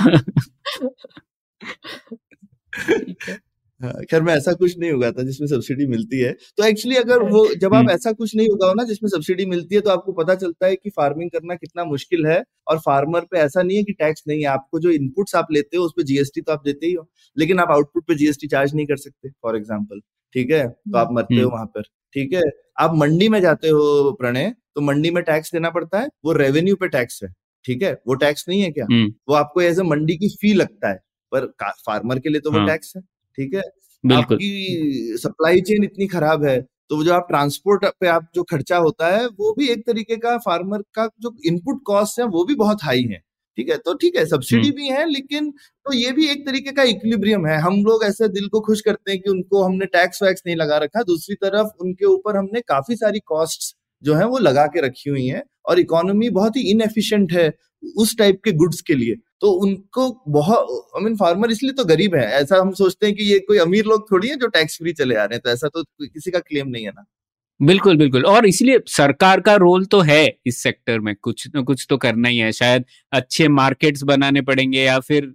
हाँ, 3.80 3.92
खैर 4.10 4.22
मैं 4.22 4.34
ऐसा 4.34 4.52
कुछ 4.52 4.76
नहीं 4.78 4.90
उगाता 4.92 5.22
जिसमें 5.22 5.46
सब्सिडी 5.48 5.86
मिलती 5.86 6.20
है। 6.20 6.32
तो 6.58 6.64
एक्चुअली 6.64 6.96
अगर 6.96 7.22
वो 7.24 7.44
जब 7.54 7.74
आप 7.74 7.80
हम्म। 7.80 7.90
ऐसा 7.90 8.12
कुछ 8.12 8.34
नहीं 8.36 8.48
उगाओ 8.48 8.74
ना 8.74 8.84
जिसमें 8.84 9.08
सब्सिडी 9.10 9.46
मिलती 9.46 9.74
है 9.74 9.80
तो 9.80 9.90
आपको 9.90 10.12
पता 10.12 10.34
चलता 10.34 10.66
है 10.66 10.76
कि 10.76 10.90
फ़ार्मिंग 10.90 11.30
करना 11.30 11.54
कितना 11.54 11.84
मुश्किल 11.84 12.26
है। 12.26 12.42
और 12.68 12.78
फार्मर 12.78 13.26
पे 13.30 13.38
ऐसा 13.38 13.62
नहीं 13.62 13.76
है 13.76 13.82
कि 13.82 13.92
टैक्स 13.92 14.22
नहीं 14.28 14.40
है 14.40 14.46
आपको 14.48 14.80
जो 14.80 14.90
इनपुट्स 14.90 15.34
आप 15.36 15.52
लेते 15.52 15.76
हो 15.76 15.84
उस 15.84 15.92
पर 15.96 16.02
जीएसटी 16.02 16.40
तो 16.40 16.52
आप 16.52 16.62
देते 16.64 16.86
ही 16.86 16.92
हो। 16.92 17.08
लेकिन 17.36 17.60
आप 17.60 17.70
आउटपुट 17.70 18.06
पे 18.08 18.14
जीएसटी 18.14 18.46
चार्ज 18.46 18.74
नहीं 18.74 18.86
कर 18.86 18.96
सकते 18.96 19.30
फॉर 19.32 19.56
एग्ज़ाम्पल 19.56 20.00
ठीक 20.34 20.50
है? 20.50 20.66
तो 20.68 20.98
आप 20.98 21.12
मरते 21.12 21.34
हो 21.34 21.40
हम्म। 21.40 21.52
वहाँ 21.52 21.66
पर। 21.66 21.82
ठीक 22.14 22.32
है? 22.32 22.42
आप 22.80 22.94
मंडी 22.96 23.28
में 23.28 23.40
जाते 23.40 23.68
हो 23.68 24.12
प्रणय 24.20 24.54
तो 24.74 24.80
मंडी 24.80 25.10
में 25.10 25.22
टैक्स 25.24 25.52
देना 25.52 25.70
पड़ता 25.70 26.00
है 26.00 26.08
वो 26.24 26.32
रेवेन्यू 26.32 26.76
पे 26.76 26.88
टैक्स 26.88 27.20
है 27.24 27.28
ठीक 27.64 27.82
है? 27.82 27.92
वो 28.06 28.14
टैक्स 28.14 28.44
नहीं 28.48 28.60
है 28.62 28.70
क्या? 28.70 28.86
हम्म, 28.90 29.12
वो 29.28 29.34
आपको 29.34 29.60
एज 29.62 29.78
ए 29.80 29.82
मंडी 29.82 30.16
की 30.16 30.28
फ़ी 30.42 30.52
लगता 30.54 30.88
है 30.88 31.00
पर 31.32 31.46
फार्मर 31.86 32.18
के 32.18 32.28
लिए 32.28 32.40
तो 32.40 32.50
वो 32.50 32.58
हाँ। 32.58 32.66
टैक्स 32.66 32.92
है 32.96 33.02
ठीक 33.38 33.54
है? 33.54 33.62
आपकी 34.04 35.16
सप्लाई 35.18 35.60
चेन 35.60 35.84
इतनी 35.84 36.06
खराब 36.06 36.44
है 36.44 36.60
तो 36.90 37.02
जो 37.04 37.12
आप 37.14 37.26
ट्रांसपोर्ट 37.28 37.84
पे 38.00 38.06
आप 38.06 38.28
जो 38.34 38.42
खर्चा 38.42 38.76
होता 38.76 39.06
है 39.16 39.26
वो 39.28 39.52
भी 39.58 39.68
एक 39.68 39.86
तरीके 39.86 40.16
का 40.16 40.36
फार्मर 40.38 40.82
का 40.94 41.08
जो 41.20 41.34
इनपुट 41.46 41.82
कॉस्ट 41.86 42.20
है 42.20 42.26
वो 42.26 42.44
भी 42.44 42.54
बहुत 42.54 42.82
हाई 42.82 43.02
है। 43.02 43.20
ठीक 43.58 43.68
है? 43.70 43.76
तो 43.78 43.94
ठीक 43.96 44.16
है 44.16 44.24
सब्सिडी 44.26 44.70
भी 44.72 44.88
है 44.88 45.08
लेकिन 45.10 45.50
तो 45.50 45.92
ये 45.94 46.12
भी 46.12 46.28
एक 46.30 46.46
तरीके 46.46 46.72
का 46.72 46.82
इक्विलिब्रियम 46.84 47.46
है। 47.46 47.58
हम 47.60 47.82
लोग 47.84 48.04
ऐसे 48.04 48.28
दिल 48.30 48.48
को 48.48 48.60
खुश 48.62 48.80
करते 48.82 49.10
हैं 49.12 49.20
कि 49.20 49.30
उनको 49.30 49.62
हमने 49.62 49.86
टैक्स 49.88 50.22
वैक्स 50.22 50.42
नहीं 50.46 50.56
लगा 50.56 50.78
रखा। 50.78 51.02
दूसरी 51.04 51.34
तरफ़ 51.36 51.68
उनके 51.82 52.06
ऊपर 52.06 52.36
हमने 52.36 52.60
काफ़ी 52.68 52.96
सारी 52.96 53.20
कॉस्ट 53.26 53.74
जो 54.02 54.14
है 54.14 54.26
वो 54.26 54.38
लगा 54.40 54.66
के 54.68 54.80
रखी 54.80 55.10
हुई 55.10 55.26
है 55.26 55.42
और 55.66 55.78
इकोनॉमी 55.80 56.28
बहुत 56.32 56.56
ही 56.56 56.70
इनएफिशिएंट 56.70 57.32
है 57.32 57.52
उस 57.96 58.16
टाइप 58.18 58.40
के 58.44 58.52
गुड्स 58.54 58.80
के 58.80 58.94
लिए। 58.94 59.14
तो 59.40 59.50
उनको 59.62 60.08
बहुत 60.30 60.92
आई 60.96 61.02
मीन 61.04 61.16
फार्मर 61.16 61.50
इसलिए 61.50 61.72
तो 61.72 61.84
गरीब 61.84 62.14
है। 62.14 62.24
ऐसा 62.34 62.60
हम 62.60 62.72
सोचते 62.74 63.06
हैं 63.06 63.14
कि 63.16 63.24
ये 63.24 63.38
कोई 63.40 63.58
अमीर 63.58 63.84
लोग 63.86 64.10
थोड़ी 64.10 64.28
है 64.28 64.36
जो 64.36 64.46
टैक्स 64.48 64.76
फ्री 64.78 64.92
चले 64.94 65.14
आ 65.16 65.24
रहे 65.24 65.34
हैं 65.34 65.40
तो 65.44 65.50
ऐसा 65.50 65.68
तो 65.68 65.82
किसी 66.04 66.30
का 66.30 66.38
क्लेम 66.40 66.68
नहीं 66.68 66.84
है 66.84 66.90
ना। 66.90 67.04
बिल्कुल 67.60 67.96
बिल्कुल। 67.96 68.24
और 68.26 68.46
इसलिए 68.46 68.78
सरकार 68.88 69.40
का 69.40 69.54
रोल 69.56 69.84
तो 69.86 70.00
है 70.02 70.24
इस 70.46 70.62
सेक्टर 70.62 70.98
में। 71.00 71.14
कुछ 71.22 71.46
न 71.56 71.62
कुछ 71.64 71.86
तो 71.90 71.96
करना 71.96 72.28
ही 72.28 72.38
है। 72.38 72.50
शायद 72.52 72.84
अच्छे 73.12 73.48
मार्केट्स 73.50 74.02
बनाने 74.04 74.40
पड़ेंगे 74.42 74.80
या 74.80 74.98
फिर 75.00 75.32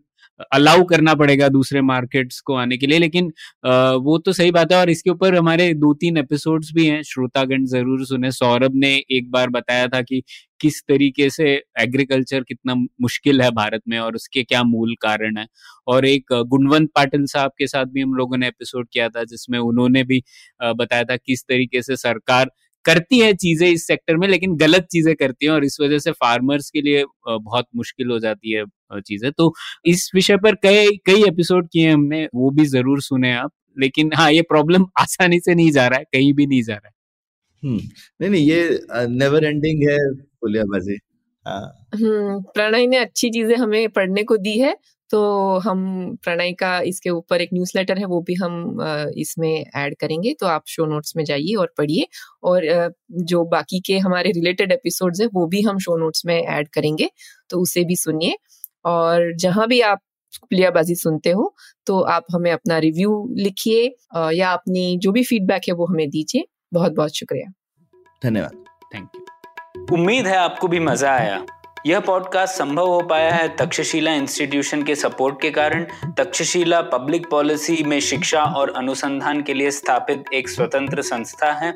अलाउ 0.52 0.84
करना 0.86 1.14
पड़ेगा 1.16 1.48
दूसरे 1.50 1.82
मार्केट्स 1.82 2.40
को 2.42 2.56
आने 2.56 2.78
के 2.78 2.88
लिए। 2.88 3.00
लेकिन 3.00 3.32
आ, 3.66 3.92
वो 3.94 4.18
तो 4.20 4.34
सही 4.34 4.52
बात 4.52 4.72
है 4.72 4.78
और 4.80 4.90
इसके 4.90 5.10
ऊपर 5.10 5.36
हमारे 5.36 5.74
दो 5.76 5.94
तीन 5.96 6.18
एपिसोड्स 6.18 6.72
भी 6.76 6.86
हैं। 6.88 7.02
श्रोतागण 7.04 7.66
ज़रूर 7.68 8.06
सुने। 8.06 8.32
सौरभ 8.32 8.72
ने 8.76 8.96
एक 9.12 9.30
बार 9.32 9.50
बताया 9.52 9.88
था 9.88 10.02
कि 10.02 10.22
किस 10.62 10.82
तरीके 10.84 11.30
से 11.30 11.52
एग्रीकल्चर 11.80 12.44
कितना 12.44 12.76
मुश्किल 12.76 13.42
है 13.42 13.50
भारत 13.54 13.82
में 13.88 13.98
और 14.00 14.16
उसके 14.16 14.44
क्या 14.44 14.64
मूल 14.66 14.96
कारण 15.02 15.38
है? 15.38 15.46
और 15.88 16.06
एक 16.08 16.34
गुणवंत 16.50 16.90
पाटिल 16.96 17.26
साहब 17.28 17.52
के 17.58 17.68
साथ 17.68 17.86
भी 17.88 18.02
हम 18.02 18.14
लोगों 18.16 18.38
ने 18.38 18.48
एपिसोड 18.48 18.88
किया 18.94 19.10
था, 19.10 19.24
जिसमें 19.26 19.60
उन्होंने 19.60 20.04
भी 20.06 20.22
बताया 20.60 21.04
था 21.04 21.16
किस 21.18 21.44
तरीके 21.44 21.82
से 21.82 21.96
सरकार 21.98 22.52
करती 22.86 23.20
है 23.20 23.34
चीज़ें 23.36 23.68
इस 23.70 23.86
सेक्टर 23.88 24.18
में, 24.18 24.28
लेकिन 24.28 24.56
गलत 24.58 24.88
चीज़ें 24.92 25.14
करती 25.16 25.46
है 25.46 25.52
और 25.52 25.66
इस 25.66 25.78
वजह 25.82 26.00
से 26.00 26.12
फार्मर्स 26.14 26.70
के 26.70 26.82
लिए 26.82 27.04
बहुत 27.28 27.66
मुश्किल 27.76 28.12
हो 28.12 28.20
जाती 28.20 28.54
है 28.54 28.64
चीज़ें। 29.00 29.32
तो 29.32 29.54
इस 29.86 30.10
विषय 30.16 30.38
पर 30.38 30.56
कई 30.64 30.98
कई 31.06 31.24
एपिसोड 31.28 31.68
किए 31.70 31.90
हमने, 31.90 32.26
वो 32.26 32.50
भी 32.52 32.66
ज़रूर 32.68 33.02
सुने 33.02 33.34
आप। 33.34 33.52
लेकिन 33.78 34.10
हाँ 34.16 34.32
ये 34.32 34.42
प्रॉब्लम 34.44 34.86
आसानी 35.00 35.40
से 35.40 35.54
नहीं 35.56 35.72
जा 35.72 35.88
रहा 35.88 36.00
है, 36.00 36.06
कहीं 36.06 36.34
भी 36.34 36.46
नहीं 36.48 36.64
जा 36.64 36.74
रहा 36.74 36.88
है। 36.88 36.94
हम्म 37.64 37.78
नहीं 38.22 38.30
नहीं, 38.30 38.46
ये 38.46 39.08
नेवर 39.10 39.44
एंडिंग 39.46 39.82
है 39.90 39.98
पुलियाबाजी 40.42 40.98
हाँ। 41.46 41.62
हम्म 41.96 42.40
प्रणय 42.54 42.86
ने 42.88 42.98
अच्छी 42.98 43.30
चीज़ें 43.32 43.56
हमें 43.58 43.90
पढ़ने 43.92 44.24
को 44.24 44.38
दी 44.38 44.58
है 44.60 44.76
तो 45.10 45.20
हम, 45.60 46.16
प्रणय 46.24 46.52
का 46.54 46.80
इसके 46.84 47.10
ऊपर 47.10 47.42
एक 47.42 47.50
न्यूज़लेटर 47.54 47.98
है, 48.00 48.06
वो 48.06 48.20
भी 48.22 48.34
हम 48.36 48.78
इसमें 49.18 49.66
ऐड 49.78 49.96
करेंगे 50.00 50.34
तो 50.40 50.46
आप 50.48 50.64
शो 50.68 50.86
नोट्स 50.86 51.14
में 51.18 51.24
जाइए 51.26 51.56
और 51.56 51.74
पढ़िए। 51.78 52.06
और 52.44 52.64
जो 53.24 53.44
बाकी 53.48 53.80
के 53.86 53.98
हमारे 54.00 54.32
रिलेटेड 54.32 54.72
एपिसोड्स 54.72 55.22
है, 55.22 55.28
वो 55.28 55.46
भी 55.48 55.62
हम 55.62 55.78
शो 55.80 55.98
नोट्स 55.98 56.26
में 56.26 56.36
ऐड 56.38 56.68
करेंगे 56.70 57.10
तो 57.50 57.62
उसे 57.62 57.84
भी 57.86 57.96
सुनिए। 57.98 58.36
और 58.86 59.34
जहाँ 59.38 59.68
भी 59.68 59.82
आप 59.84 60.00
पुलियाबाजी 60.42 60.96
सुनते 60.96 61.30
हो 61.32 61.54
तो 61.88 62.00
आप 62.10 62.26
हमें 62.34 62.52
अपना 62.52 62.78
रिव्यू 62.80 63.26
लिखिए 63.38 63.84
या 64.34 64.52
अपनी 64.54 64.98
जो 65.00 65.12
भी 65.12 65.24
फीडबैक 65.24 65.62
है, 65.68 65.74
वो 65.76 65.86
हमें 65.88 66.10
दीजिए। 66.10 66.46
बहुत 66.74 66.92
बहुत 66.92 67.16
शुक्रिया। 67.16 67.52
धन्यवाद। 68.24 68.64
थैंक 68.96 69.10
यू 69.16 69.22
उम्मीद 69.94 70.28
है 70.28 70.36
आपको 70.36 70.68
भी 70.68 70.80
मज़ा 70.80 71.12
आया। 71.12 71.46
यह 71.86 72.00
पॉडकास्ट 72.00 72.56
संभव 72.56 72.88
हो 72.88 73.02
पाया 73.02 73.32
है 73.34 73.48
तक्षशिला 73.56 74.14
इंस्टीट्यूशन 74.14 74.84
के 74.84 74.96
सपोर्ट 74.96 75.42
के 75.42 75.52
कारण। 75.52 75.86
तक्षशिला 76.18 76.82
पब्लिक 76.82 77.30
पॉलिसी 77.30 77.84
में 77.84 78.00
शिक्षा 78.00 78.44
और 78.44 78.74
अनुसंधान 78.78 79.42
के 79.44 79.54
लिए 79.54 79.72
स्थापित 79.72 80.24
एक 80.34 80.50
स्वतंत्र 80.50 81.02
संस्था 81.02 81.52
है। 81.52 81.76